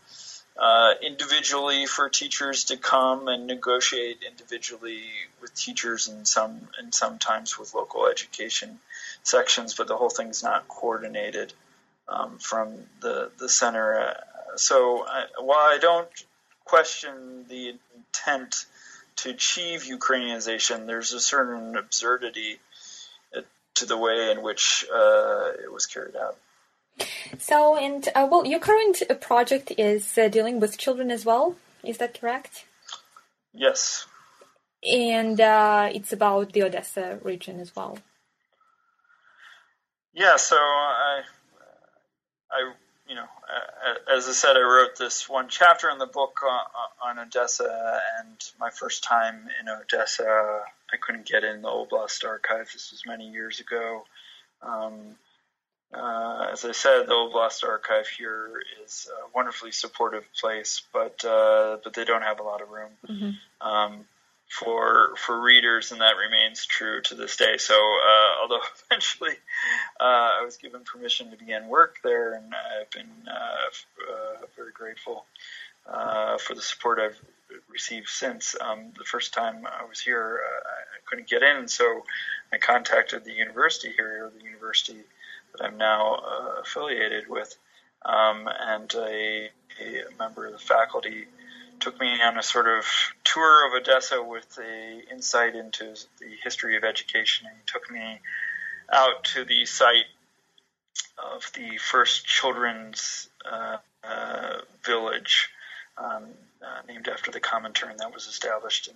uh, 0.56 0.94
individually 1.02 1.88
for 1.88 2.10
teachers 2.10 2.66
to 2.66 2.78
come 2.78 3.28
and 3.28 3.48
negotiate 3.48 4.20
individually 4.30 5.02
with 5.42 5.54
teachers 5.56 6.08
and 6.08 6.28
some 6.28 6.68
and 6.78 6.94
sometimes 6.94 7.58
with 7.58 7.74
local 7.74 8.06
education 8.06 8.78
sections, 9.24 9.74
but 9.74 9.88
the 9.88 9.98
whole 9.98 10.10
thing's 10.10 10.44
not 10.44 10.68
coordinated 10.68 11.54
um, 12.08 12.38
from 12.38 12.74
the 13.02 13.32
the 13.40 13.50
center. 13.50 14.00
Uh, 14.00 14.58
so 14.58 15.06
I, 15.06 15.26
while 15.40 15.58
I 15.58 15.78
don't 15.80 16.10
question 16.66 17.46
the 17.48 17.76
intent 17.96 18.66
to 19.18 19.30
achieve 19.30 19.84
Ukrainianization, 19.84 20.86
there's 20.86 21.14
a 21.14 21.20
certain 21.20 21.76
absurdity 21.76 22.60
uh, 23.36 23.42
to 23.76 23.86
the 23.86 23.98
way 23.98 24.32
in 24.32 24.42
which 24.42 24.86
uh, 24.94 25.52
it 25.64 25.72
was 25.72 25.86
carried 25.86 26.16
out. 26.16 26.38
So, 27.40 27.76
and 27.76 28.08
uh, 28.16 28.28
well, 28.30 28.46
your 28.46 28.60
current 28.60 29.02
project 29.20 29.72
is 29.78 30.18
uh, 30.18 30.28
dealing 30.28 30.60
with 30.60 30.78
children 30.78 31.10
as 31.10 31.26
well. 31.26 31.56
Is 31.84 31.98
that 31.98 32.20
correct? 32.20 32.66
Yes. 33.54 34.06
And 34.88 35.40
uh, 35.40 35.90
it's 35.94 36.14
about 36.14 36.54
the 36.54 36.64
Odessa 36.64 37.20
region 37.24 37.60
as 37.60 37.76
well. 37.76 37.98
Yeah. 40.14 40.38
So 40.38 40.56
I, 40.56 41.22
I, 42.52 42.74
you 43.08 43.16
know, 43.16 43.26
as 44.16 44.28
I 44.28 44.32
said, 44.32 44.56
I 44.56 44.62
wrote 44.62 44.98
this 44.98 45.28
one 45.28 45.48
chapter 45.50 45.90
in 45.90 45.98
the 45.98 46.08
book 46.08 46.42
on, 46.44 47.18
on 47.18 47.28
Odessa, 47.28 48.00
and 48.20 48.38
my 48.60 48.70
first 48.70 49.04
time 49.04 49.48
in 49.62 49.70
Odessa, 49.70 50.62
I 50.92 50.98
couldn't 50.98 51.26
get 51.26 51.44
in 51.44 51.62
the 51.62 51.68
Oblast 51.68 52.26
archive. 52.26 52.70
This 52.72 52.92
was 52.92 53.04
many 53.06 53.30
years 53.30 53.60
ago. 53.60 54.06
Um, 54.62 55.16
uh, 55.94 56.48
as 56.52 56.66
I 56.66 56.72
said, 56.72 57.06
the 57.06 57.14
Oblast 57.14 57.64
Archive 57.64 58.08
here 58.08 58.50
is 58.84 59.08
a 59.12 59.30
wonderfully 59.36 59.72
supportive 59.72 60.26
place, 60.34 60.82
but 60.92 61.24
uh, 61.24 61.78
but 61.84 61.94
they 61.94 62.04
don't 62.04 62.24
have 62.24 62.40
a 62.40 62.44
lot 62.44 62.62
of 62.62 62.70
room 62.70 62.92
mm-hmm. 63.08 63.68
um, 63.68 64.06
for 64.60 65.16
for 65.18 65.42
readers, 65.42 65.92
and 65.92 66.02
that 66.02 66.16
remains 66.18 66.66
true 66.66 67.02
to 67.02 67.16
this 67.16 67.38
day. 67.38 67.58
So, 67.58 67.74
uh, 67.74 68.42
although 68.42 68.62
eventually 68.92 69.36
uh, 70.00 70.30
I 70.40 70.42
was 70.46 70.58
given 70.58 70.84
permission 70.84 71.32
to 71.32 71.38
begin 71.38 71.68
work 71.68 71.98
there, 72.04 72.34
and 72.36 72.54
I've 72.54 72.92
been 72.92 73.12
uh, 73.28 74.14
uh, 74.14 74.46
very 74.56 74.72
grateful 74.72 75.26
for 76.40 76.56
the 76.56 76.62
support 76.62 77.00
I've 77.00 77.20
received 77.70 78.10
since. 78.10 78.56
Um, 78.60 78.94
the 78.98 79.04
first 79.04 79.34
time 79.34 79.66
I 79.66 79.86
was 79.86 80.00
here, 80.00 80.40
I 80.44 81.00
couldn't 81.06 81.28
get 81.28 81.44
in, 81.44 81.68
so 81.68 82.04
I 82.52 82.58
contacted 82.58 83.24
the 83.24 83.34
university 83.34 83.92
here, 83.96 84.32
the 84.38 84.44
university 84.44 85.04
that 85.54 85.66
I'm 85.66 85.78
now 85.78 86.16
uh, 86.16 86.62
affiliated 86.62 87.28
with, 87.30 87.56
um, 88.06 88.50
and 88.60 88.94
a, 88.96 89.50
a, 89.80 90.04
member 90.20 90.46
of 90.46 90.54
the 90.54 90.60
faculty 90.60 91.26
took 91.84 92.00
me 92.00 92.22
on 92.22 92.38
a 92.38 92.44
sort 92.44 92.68
of 92.68 92.86
tour 93.26 93.68
of 93.68 93.74
Odessa 93.74 94.24
with 94.24 94.58
a 94.58 95.02
insight 95.12 95.54
into 95.54 95.94
the 96.18 96.30
history 96.42 96.78
of 96.78 96.86
education. 96.86 97.48
He 97.54 97.62
took 97.66 97.92
me 97.92 98.22
out 98.90 99.26
to 99.36 99.44
the 99.44 99.66
site 99.66 100.06
of 101.18 101.52
the 101.54 101.78
first 101.78 102.26
children's 102.26 103.28
uh, 103.44 103.78
uh, 104.02 104.54
village, 104.86 105.50
um, 105.98 106.30
uh, 106.66 106.82
named 106.88 107.10
after 107.10 107.32
the 107.32 107.42
Comintern 107.42 107.98
that 107.98 108.14
was 108.14 108.28
established 108.28 108.88
in 108.88 108.96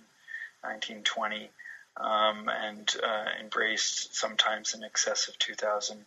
1920, 0.62 1.50
um, 1.98 2.48
and 2.48 2.96
uh, 3.04 3.26
embraced 3.38 4.16
sometimes 4.16 4.72
in 4.72 4.82
excess 4.82 5.28
of 5.28 5.38
2,000 5.38 6.06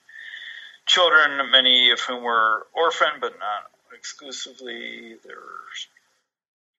children, 0.88 1.52
many 1.52 1.92
of 1.92 2.00
whom 2.00 2.24
were 2.24 2.66
orphaned, 2.74 3.22
but 3.22 3.38
not 3.38 3.70
exclusively. 3.96 5.18
There 5.24 5.36
were 5.36 5.62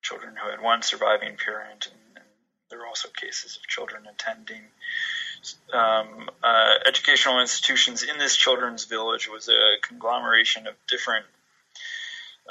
children 0.03 0.35
who 0.37 0.51
had 0.51 0.61
one 0.61 0.83
surviving 0.83 1.37
parent, 1.37 1.87
and, 1.87 2.17
and 2.17 2.25
there 2.71 2.79
were 2.79 2.87
also 2.87 3.09
cases 3.09 3.57
of 3.57 3.67
children 3.69 4.03
attending 4.07 4.63
um, 5.73 6.29
uh, 6.43 6.75
educational 6.87 7.41
institutions 7.41 8.03
in 8.03 8.19
this 8.19 8.37
children's 8.37 8.85
village. 8.85 9.29
Was 9.29 9.49
a 9.49 9.81
conglomeration 9.83 10.67
of 10.67 10.75
different 10.89 11.27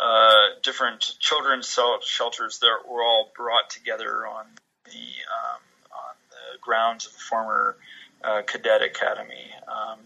uh, 0.02 0.60
different 0.64 1.14
children's 1.20 1.78
shelters 2.04 2.60
that 2.60 2.80
were 2.90 3.04
all 3.04 3.32
brought 3.36 3.70
together 3.70 4.26
on 4.28 4.46
the 4.86 4.92
um, 4.92 5.62
on 5.92 6.16
the 6.30 6.60
grounds 6.60 7.06
of 7.06 7.14
a 7.14 7.20
former 7.20 7.78
uh, 8.24 8.42
cadet 8.42 8.82
academy. 8.82 9.52
Um, 9.68 10.00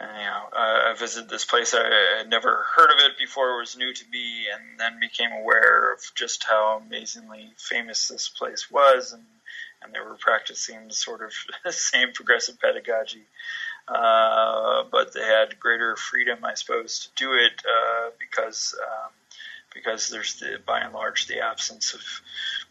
uh, 0.00 0.90
I 0.90 0.94
visited 0.98 1.28
this 1.28 1.44
place. 1.44 1.74
I 1.74 2.18
had 2.18 2.28
never 2.28 2.64
heard 2.74 2.90
of 2.90 2.98
it 3.00 3.18
before; 3.18 3.56
it 3.56 3.60
was 3.60 3.76
new 3.76 3.92
to 3.92 4.04
me, 4.10 4.46
and 4.52 4.78
then 4.78 5.00
became 5.00 5.32
aware 5.32 5.92
of 5.92 6.00
just 6.14 6.44
how 6.44 6.80
amazingly 6.84 7.52
famous 7.56 8.08
this 8.08 8.28
place 8.28 8.70
was, 8.70 9.12
and 9.12 9.24
and 9.82 9.94
they 9.94 10.00
were 10.00 10.16
practicing 10.16 10.88
the 10.88 10.94
sort 10.94 11.22
of 11.22 11.32
same 11.72 12.12
progressive 12.12 12.60
pedagogy, 12.60 13.24
uh, 13.88 14.84
but 14.90 15.14
they 15.14 15.24
had 15.24 15.58
greater 15.58 15.96
freedom, 15.96 16.44
I 16.44 16.54
suppose, 16.54 17.00
to 17.00 17.08
do 17.16 17.34
it 17.34 17.62
uh, 17.66 18.10
because 18.18 18.74
um, 18.82 19.10
because 19.72 20.08
there's 20.08 20.40
the 20.40 20.60
by 20.66 20.80
and 20.80 20.94
large 20.94 21.26
the 21.26 21.40
absence 21.40 21.94
of 21.94 22.02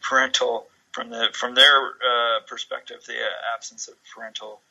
parental 0.02 0.68
from 0.92 1.10
the 1.10 1.30
from 1.34 1.56
their 1.56 1.88
uh, 1.88 2.40
perspective 2.48 3.04
the 3.06 3.18
absence 3.56 3.88
of 3.88 3.96
parental 4.14 4.62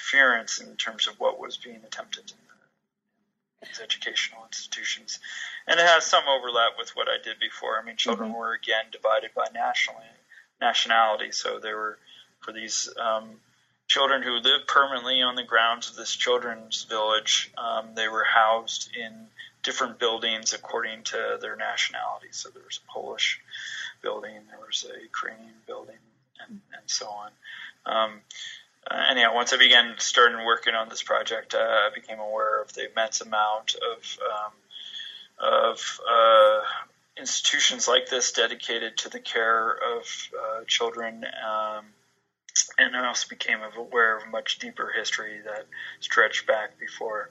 interference 0.00 0.60
in 0.60 0.76
terms 0.76 1.06
of 1.06 1.18
what 1.18 1.38
was 1.38 1.56
being 1.56 1.80
attempted 1.84 2.30
in 2.30 2.36
the, 2.48 3.66
these 3.66 3.80
educational 3.80 4.42
institutions, 4.46 5.18
and 5.66 5.78
it 5.78 5.86
has 5.86 6.04
some 6.04 6.24
overlap 6.28 6.72
with 6.78 6.90
what 6.94 7.08
I 7.08 7.22
did 7.22 7.38
before. 7.38 7.78
I 7.78 7.84
mean, 7.84 7.96
children 7.96 8.30
mm-hmm. 8.30 8.38
were 8.38 8.54
again 8.54 8.84
divided 8.90 9.30
by 9.34 9.46
nationally 9.52 10.04
nationality, 10.60 11.32
so 11.32 11.58
there 11.58 11.76
were 11.76 11.98
for 12.40 12.52
these 12.52 12.88
um, 12.98 13.28
children 13.86 14.22
who 14.22 14.32
lived 14.36 14.66
permanently 14.66 15.22
on 15.22 15.34
the 15.34 15.42
grounds 15.42 15.90
of 15.90 15.96
this 15.96 16.14
children's 16.14 16.84
village. 16.84 17.52
Um, 17.58 17.94
they 17.94 18.08
were 18.08 18.24
housed 18.24 18.90
in 18.96 19.26
different 19.62 19.98
buildings 19.98 20.54
according 20.54 21.02
to 21.04 21.38
their 21.40 21.56
nationality. 21.56 22.28
So 22.30 22.48
there 22.48 22.62
was 22.64 22.80
a 22.82 22.90
Polish 22.90 23.40
building, 24.00 24.40
there 24.48 24.66
was 24.66 24.86
a 24.88 25.02
Ukrainian 25.02 25.52
building, 25.66 25.98
and, 26.46 26.60
and 26.72 26.82
so 26.86 27.08
on. 27.08 27.30
Um, 27.84 28.20
uh, 28.90 29.04
anyhow, 29.10 29.34
once 29.34 29.52
I 29.52 29.56
began 29.56 29.94
starting 29.98 30.44
working 30.44 30.74
on 30.74 30.88
this 30.88 31.02
project, 31.02 31.54
uh, 31.54 31.58
I 31.58 31.90
became 31.94 32.18
aware 32.18 32.60
of 32.60 32.72
the 32.72 32.90
immense 32.90 33.20
amount 33.20 33.74
of 33.74 34.18
um, 34.20 34.52
of 35.38 36.00
uh, 36.10 36.60
institutions 37.18 37.86
like 37.86 38.08
this 38.08 38.32
dedicated 38.32 38.98
to 38.98 39.08
the 39.08 39.20
care 39.20 39.70
of 39.70 40.28
uh, 40.38 40.64
children. 40.66 41.24
Um, 41.24 41.84
and 42.78 42.96
I 42.96 43.06
also 43.06 43.28
became 43.28 43.60
aware 43.76 44.16
of 44.16 44.24
a 44.24 44.30
much 44.30 44.58
deeper 44.58 44.92
history 44.94 45.40
that 45.44 45.66
stretched 46.00 46.46
back 46.46 46.78
before 46.78 47.30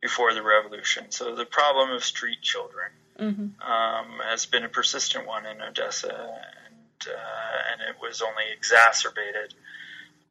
before 0.00 0.34
the 0.34 0.42
revolution. 0.42 1.10
So 1.10 1.34
the 1.34 1.44
problem 1.44 1.90
of 1.90 2.04
street 2.04 2.42
children 2.42 2.90
mm-hmm. 3.18 3.70
um, 3.70 4.20
has 4.24 4.46
been 4.46 4.64
a 4.64 4.68
persistent 4.68 5.26
one 5.26 5.46
in 5.46 5.60
Odessa, 5.60 6.08
and 6.08 7.06
uh, 7.06 7.72
and 7.72 7.80
it 7.82 7.96
was 8.02 8.20
only 8.20 8.44
exacerbated 8.52 9.54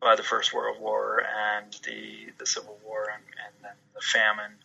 by 0.02 0.16
the 0.16 0.24
First 0.24 0.54
World 0.54 0.80
War 0.80 1.24
and 1.24 1.72
the 1.84 2.32
the 2.38 2.46
Civil 2.46 2.78
War 2.86 3.10
and, 3.14 3.24
and 3.46 3.64
then 3.64 3.76
the 3.96 4.02
famine 4.02 4.58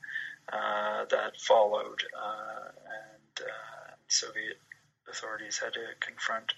uh, 0.53 1.05
that 1.11 1.41
followed, 1.41 2.03
uh, 2.17 2.69
and 2.69 3.47
uh, 3.47 3.95
Soviet 4.09 4.59
authorities 5.09 5.59
had 5.59 5.73
to 5.75 5.81
confront 6.01 6.53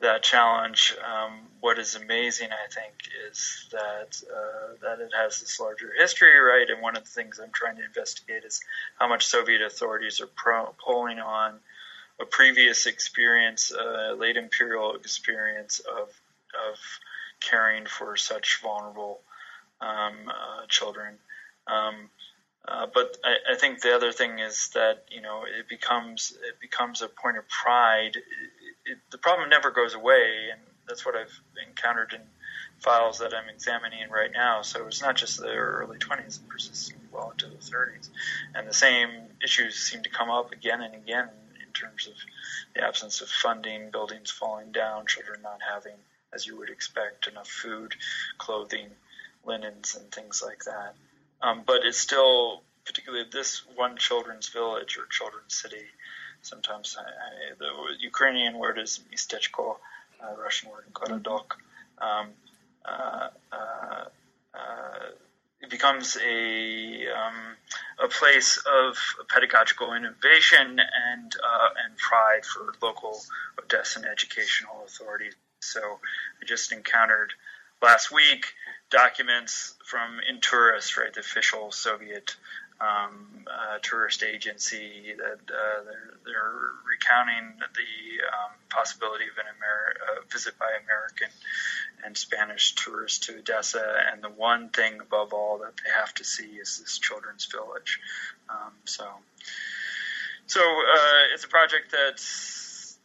that 0.00 0.22
challenge. 0.22 0.94
Um, 1.04 1.40
what 1.60 1.78
is 1.78 1.94
amazing, 1.94 2.48
I 2.50 2.70
think, 2.72 2.94
is 3.30 3.68
that 3.72 4.20
uh, 4.30 4.74
that 4.82 5.00
it 5.00 5.12
has 5.16 5.40
this 5.40 5.60
larger 5.60 5.92
history, 5.96 6.38
right? 6.38 6.68
And 6.68 6.82
one 6.82 6.96
of 6.96 7.04
the 7.04 7.10
things 7.10 7.38
I'm 7.38 7.52
trying 7.52 7.76
to 7.76 7.84
investigate 7.84 8.44
is 8.44 8.60
how 8.98 9.08
much 9.08 9.26
Soviet 9.26 9.62
authorities 9.62 10.20
are 10.20 10.26
pro- 10.26 10.74
pulling 10.84 11.18
on 11.18 11.60
a 12.20 12.24
previous 12.24 12.86
experience, 12.86 13.72
uh, 13.72 14.14
late 14.18 14.36
imperial 14.36 14.94
experience 14.94 15.80
of 15.80 16.08
of 16.70 16.78
caring 17.42 17.86
for 17.86 18.16
such 18.16 18.60
vulnerable 18.62 19.20
um, 19.80 20.28
uh, 20.28 20.66
children. 20.68 21.14
Um, 21.66 22.10
uh, 22.66 22.86
but 22.92 23.16
I, 23.24 23.54
I, 23.54 23.56
think 23.56 23.80
the 23.80 23.94
other 23.94 24.12
thing 24.12 24.38
is 24.38 24.68
that 24.74 25.04
you 25.10 25.20
know 25.20 25.42
it 25.44 25.68
becomes 25.68 26.32
it 26.46 26.60
becomes 26.60 27.02
a 27.02 27.08
point 27.08 27.36
of 27.36 27.48
pride 27.48 28.16
it, 28.84 28.98
the 29.10 29.18
problem 29.18 29.48
never 29.48 29.70
goes 29.70 29.94
away, 29.94 30.48
and 30.52 30.60
that's 30.88 31.04
what 31.04 31.14
I've 31.14 31.40
encountered 31.66 32.12
in 32.12 32.20
files 32.80 33.18
that 33.18 33.32
I'm 33.34 33.48
examining 33.48 34.10
right 34.10 34.30
now. 34.32 34.62
So 34.62 34.86
it's 34.86 35.00
not 35.00 35.16
just 35.16 35.38
the 35.38 35.48
early 35.48 35.98
20s; 35.98 36.40
it 36.40 36.48
persists 36.48 36.92
well 37.12 37.30
into 37.30 37.46
the 37.46 37.56
30s, 37.56 38.08
and 38.54 38.68
the 38.68 38.74
same 38.74 39.10
issues 39.42 39.76
seem 39.76 40.02
to 40.02 40.10
come 40.10 40.30
up 40.30 40.52
again 40.52 40.82
and 40.82 40.94
again 40.94 41.28
in 41.64 41.72
terms 41.72 42.06
of 42.06 42.14
the 42.74 42.84
absence 42.84 43.20
of 43.20 43.28
funding, 43.28 43.90
buildings 43.90 44.30
falling 44.30 44.72
down, 44.72 45.06
children 45.06 45.40
not 45.42 45.58
having, 45.72 45.96
as 46.32 46.46
you 46.46 46.56
would 46.58 46.70
expect, 46.70 47.28
enough 47.28 47.48
food, 47.48 47.94
clothing, 48.38 48.88
linens, 49.44 49.96
and 49.96 50.10
things 50.10 50.42
like 50.44 50.64
that. 50.64 50.94
Um, 51.40 51.62
but 51.66 51.84
it's 51.84 51.98
still, 51.98 52.62
particularly 52.84 53.26
this 53.30 53.62
one 53.74 53.96
children's 53.96 54.48
village 54.48 54.96
or 54.96 55.06
children's 55.06 55.54
city, 55.54 55.84
sometimes 56.42 56.96
I, 56.98 57.02
I, 57.02 57.54
the 57.58 57.70
Ukrainian 58.00 58.58
word 58.58 58.78
is 58.78 59.00
mistechko, 59.12 59.76
uh, 60.22 60.40
Russian 60.40 60.70
word 60.70 60.84
gorodok. 60.92 61.52
Um, 61.98 62.28
uh, 62.84 63.28
uh, 63.52 64.04
uh, 64.54 65.06
it 65.60 65.70
becomes 65.70 66.16
a 66.16 67.06
um, 67.08 67.56
a 68.02 68.08
place 68.08 68.60
of 68.66 68.96
pedagogical 69.28 69.94
innovation 69.94 70.80
and 70.80 71.32
uh, 71.36 71.68
and 71.84 71.96
pride 71.96 72.44
for 72.44 72.74
local 72.82 73.20
Odessan 73.58 74.04
educational 74.04 74.82
authorities. 74.84 75.34
So 75.62 75.80
I 75.80 76.44
just 76.44 76.72
encountered 76.72 77.32
last 77.80 78.10
week 78.10 78.46
documents 78.90 79.74
from 79.84 80.18
Intourist, 80.28 80.96
right, 80.96 81.12
the 81.12 81.20
official 81.20 81.70
Soviet 81.70 82.36
um, 82.80 83.46
uh, 83.46 83.78
tourist 83.80 84.24
agency 84.24 85.14
that 85.16 85.54
uh, 85.54 85.84
they're, 85.84 86.14
they're, 86.24 86.52
recounting 86.92 87.54
the 87.58 88.26
um, 88.26 88.50
possibility 88.68 89.24
of 89.24 89.38
an 89.38 89.44
Amer- 89.56 90.18
uh, 90.18 90.20
visit 90.30 90.58
by 90.58 90.66
American 90.84 91.28
and 92.04 92.16
Spanish 92.16 92.74
tourists 92.74 93.26
to 93.26 93.38
Odessa, 93.38 93.84
and 94.12 94.22
the 94.22 94.28
one 94.28 94.68
thing 94.68 95.00
above 95.00 95.32
all 95.32 95.58
that 95.58 95.72
they 95.76 95.90
have 95.98 96.12
to 96.14 96.24
see 96.24 96.56
is 96.60 96.78
this 96.78 96.98
children's 96.98 97.46
village. 97.46 98.00
Um, 98.50 98.72
so, 98.84 99.04
so 100.46 100.60
uh, 100.60 101.34
it's 101.34 101.44
a 101.44 101.48
project 101.48 101.92
that 101.92 102.20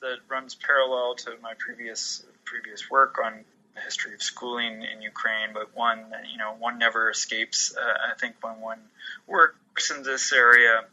that 0.02 0.18
runs 0.30 0.56
parallel 0.56 1.16
to 1.16 1.32
my 1.42 1.54
previous 1.58 2.24
previous 2.48 2.90
work 2.90 3.18
on 3.24 3.44
the 3.76 3.82
history 3.82 4.14
of 4.14 4.24
schooling 4.24 4.82
in 4.82 5.02
Ukraine, 5.02 5.50
but 5.54 5.76
one 5.76 6.10
that, 6.10 6.30
you 6.32 6.38
know 6.38 6.56
one 6.58 6.78
never 6.80 7.10
escapes. 7.10 7.76
Uh, 7.76 8.12
I 8.12 8.18
think 8.20 8.36
when 8.42 8.60
one 8.62 8.80
works 9.28 9.92
in 9.92 10.04
this 10.04 10.34
area, 10.34 10.86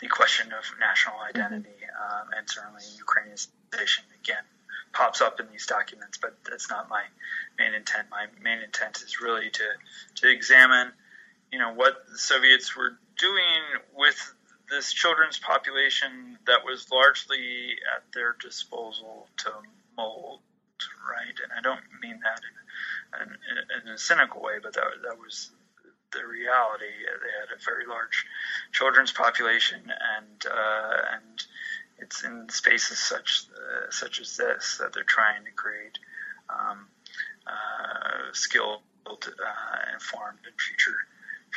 the 0.00 0.08
question 0.08 0.48
of 0.52 0.64
national 0.78 1.16
identity 1.20 1.80
um, 2.00 2.28
and 2.36 2.48
certainly 2.48 2.82
Ukrainianization 2.82 4.04
again 4.22 4.44
pops 4.92 5.20
up 5.20 5.38
in 5.40 5.46
these 5.52 5.66
documents, 5.66 6.18
but 6.20 6.36
that's 6.48 6.68
not 6.68 6.88
my 6.88 7.02
main 7.58 7.74
intent. 7.74 8.08
My 8.10 8.26
main 8.42 8.58
intent 8.60 9.02
is 9.02 9.20
really 9.20 9.50
to 9.50 9.66
to 10.16 10.30
examine, 10.30 10.92
you 11.52 11.58
know, 11.58 11.72
what 11.74 11.94
the 12.10 12.18
Soviets 12.18 12.76
were 12.76 12.98
doing 13.18 13.62
with 13.96 14.34
this 14.70 14.92
children's 14.92 15.38
population 15.38 16.38
that 16.46 16.64
was 16.64 16.90
largely 16.90 17.76
at 17.94 18.02
their 18.14 18.36
disposal 18.40 19.28
to 19.38 19.50
mold, 19.96 20.40
right? 21.08 21.36
And 21.42 21.52
I 21.56 21.60
don't 21.60 21.84
mean 22.02 22.20
that 22.20 22.40
in, 23.22 23.28
in, 23.28 23.88
in 23.88 23.94
a 23.94 23.98
cynical 23.98 24.42
way, 24.42 24.54
but 24.62 24.74
that 24.74 24.84
that 25.02 25.18
was 25.18 25.50
the 26.12 26.26
reality. 26.26 26.84
They 26.84 27.32
had 27.40 27.56
a 27.56 27.62
very 27.64 27.86
large 27.86 28.26
children's 28.72 29.12
population, 29.12 29.80
and 29.82 30.46
uh, 30.46 31.02
and 31.14 31.44
it's 31.98 32.24
in 32.24 32.48
spaces 32.48 32.98
such 32.98 33.46
uh, 33.54 33.90
such 33.90 34.20
as 34.20 34.36
this 34.36 34.78
that 34.78 34.92
they're 34.92 35.04
trying 35.04 35.44
to 35.44 35.50
create 35.52 35.98
um, 36.48 36.86
uh, 37.46 38.32
skilled, 38.32 38.82
uh, 39.06 39.92
informed, 39.94 40.38
and 40.46 40.54
future 40.58 40.96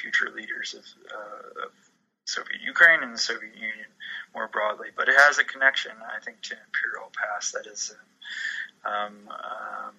future 0.02 0.32
leaders 0.36 0.74
of, 0.74 0.86
uh, 1.12 1.66
of 1.66 1.72
Soviet 2.26 2.62
Ukraine 2.62 3.04
and 3.04 3.14
the 3.14 3.20
Soviet 3.20 3.56
Union 3.56 3.88
more 4.34 4.48
broadly. 4.48 4.88
But 4.96 5.10
it 5.10 5.16
has 5.18 5.38
a 5.38 5.44
connection, 5.44 5.92
I 6.02 6.24
think, 6.24 6.42
to 6.44 6.56
imperial 6.56 7.12
past 7.16 7.54
that 7.54 7.68
is 7.68 7.94
um, 8.86 9.30
um, 9.30 9.94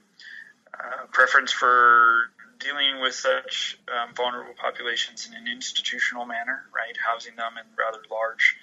uh, 0.72 1.06
preference 1.12 1.52
for 1.52 2.30
dealing 2.58 3.00
with 3.00 3.14
such 3.14 3.78
um, 3.88 4.14
vulnerable 4.14 4.54
populations 4.60 5.28
in 5.28 5.34
an 5.34 5.46
institutional 5.48 6.24
manner, 6.24 6.64
right? 6.74 6.96
Housing 7.04 7.36
them 7.36 7.52
in 7.58 7.64
rather 7.76 8.02
large 8.10 8.56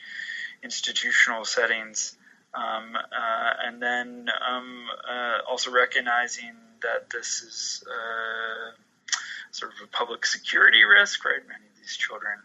institutional 0.64 1.46
settings. 1.46 2.18
Um, 2.54 2.96
uh, 2.96 3.54
and 3.66 3.82
then 3.82 4.28
um, 4.48 4.88
uh, 5.10 5.50
also 5.50 5.72
recognizing 5.72 6.54
that 6.82 7.10
this 7.10 7.42
is 7.44 7.84
uh, 7.88 8.72
sort 9.52 9.72
of 9.74 9.88
a 9.88 9.88
public 9.88 10.26
security 10.26 10.84
risk, 10.84 11.24
right? 11.24 11.40
Many 11.48 11.64
of 11.74 11.80
these 11.80 11.96
children 11.96 12.40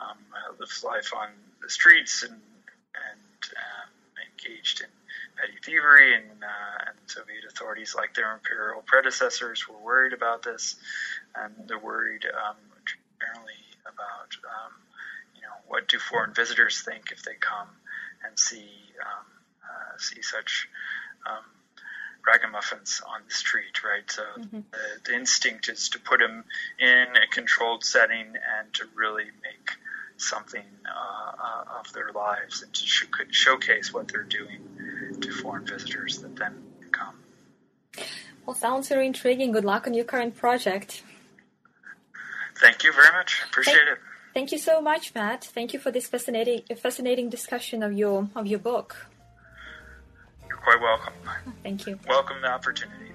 um, 0.00 0.18
live 0.58 0.84
life 0.84 1.12
on 1.16 1.28
the 1.62 1.70
streets 1.70 2.22
and, 2.22 2.32
and 2.32 3.42
um, 3.56 3.90
engaged 4.32 4.80
in 4.80 4.88
petty 5.36 5.58
thievery, 5.64 6.14
and, 6.14 6.42
uh, 6.42 6.84
and 6.88 6.96
Soviet 7.06 7.44
authorities, 7.48 7.94
like 7.94 8.14
their 8.14 8.34
imperial 8.34 8.82
predecessors, 8.84 9.66
were 9.68 9.78
worried 9.78 10.12
about 10.12 10.42
this, 10.42 10.76
and 11.34 11.54
they're 11.66 11.78
worried 11.78 12.24
um, 12.24 12.56
primarily 13.18 13.60
about 13.82 14.36
um, 14.44 14.72
you 15.34 15.42
know 15.42 15.56
what 15.66 15.88
do 15.88 15.98
foreign 15.98 16.34
visitors 16.34 16.82
think 16.82 17.10
if 17.12 17.22
they 17.22 17.34
come 17.40 17.68
and 18.26 18.38
see 18.38 18.68
um, 19.00 19.26
uh, 19.64 19.98
see 19.98 20.22
such 20.22 20.68
um, 21.26 21.44
ragamuffins 22.26 23.00
on 23.06 23.20
the 23.26 23.34
street, 23.34 23.82
right? 23.82 24.10
So 24.10 24.22
mm-hmm. 24.38 24.60
the, 24.70 25.10
the, 25.10 25.14
instinct 25.14 25.68
is 25.68 25.88
to 25.90 25.98
put 25.98 26.20
them 26.20 26.44
in 26.78 27.06
a 27.16 27.26
controlled 27.30 27.84
setting 27.84 28.26
and 28.26 28.72
to 28.74 28.84
really 28.94 29.24
make 29.24 29.70
something 30.20 30.64
uh, 30.86 31.32
uh, 31.42 31.78
of 31.80 31.92
their 31.92 32.12
lives 32.12 32.62
and 32.62 32.72
to 32.72 32.86
sh- 32.86 33.06
showcase 33.30 33.92
what 33.92 34.08
they're 34.08 34.22
doing 34.22 34.60
to 35.20 35.30
foreign 35.32 35.66
visitors 35.66 36.18
that 36.18 36.36
then 36.36 36.62
come. 36.92 37.14
Well, 38.46 38.54
sounds 38.54 38.88
very 38.88 39.06
intriguing. 39.06 39.52
Good 39.52 39.64
luck 39.64 39.86
on 39.86 39.94
your 39.94 40.04
current 40.04 40.36
project. 40.36 41.02
Thank 42.60 42.84
you 42.84 42.92
very 42.92 43.10
much. 43.12 43.42
Appreciate 43.48 43.76
thank, 43.76 43.88
it. 43.88 43.98
Thank 44.34 44.52
you 44.52 44.58
so 44.58 44.80
much, 44.80 45.14
Matt. 45.14 45.44
Thank 45.44 45.72
you 45.72 45.78
for 45.78 45.90
this 45.90 46.06
fascinating, 46.06 46.62
fascinating 46.76 47.30
discussion 47.30 47.82
of 47.82 47.92
your 47.92 48.28
of 48.34 48.46
your 48.46 48.58
book. 48.58 49.06
You're 50.48 50.58
quite 50.58 50.80
welcome. 50.80 51.14
Thank 51.62 51.86
you. 51.86 51.98
Welcome 52.06 52.36
the 52.42 52.48
opportunity. 52.48 53.09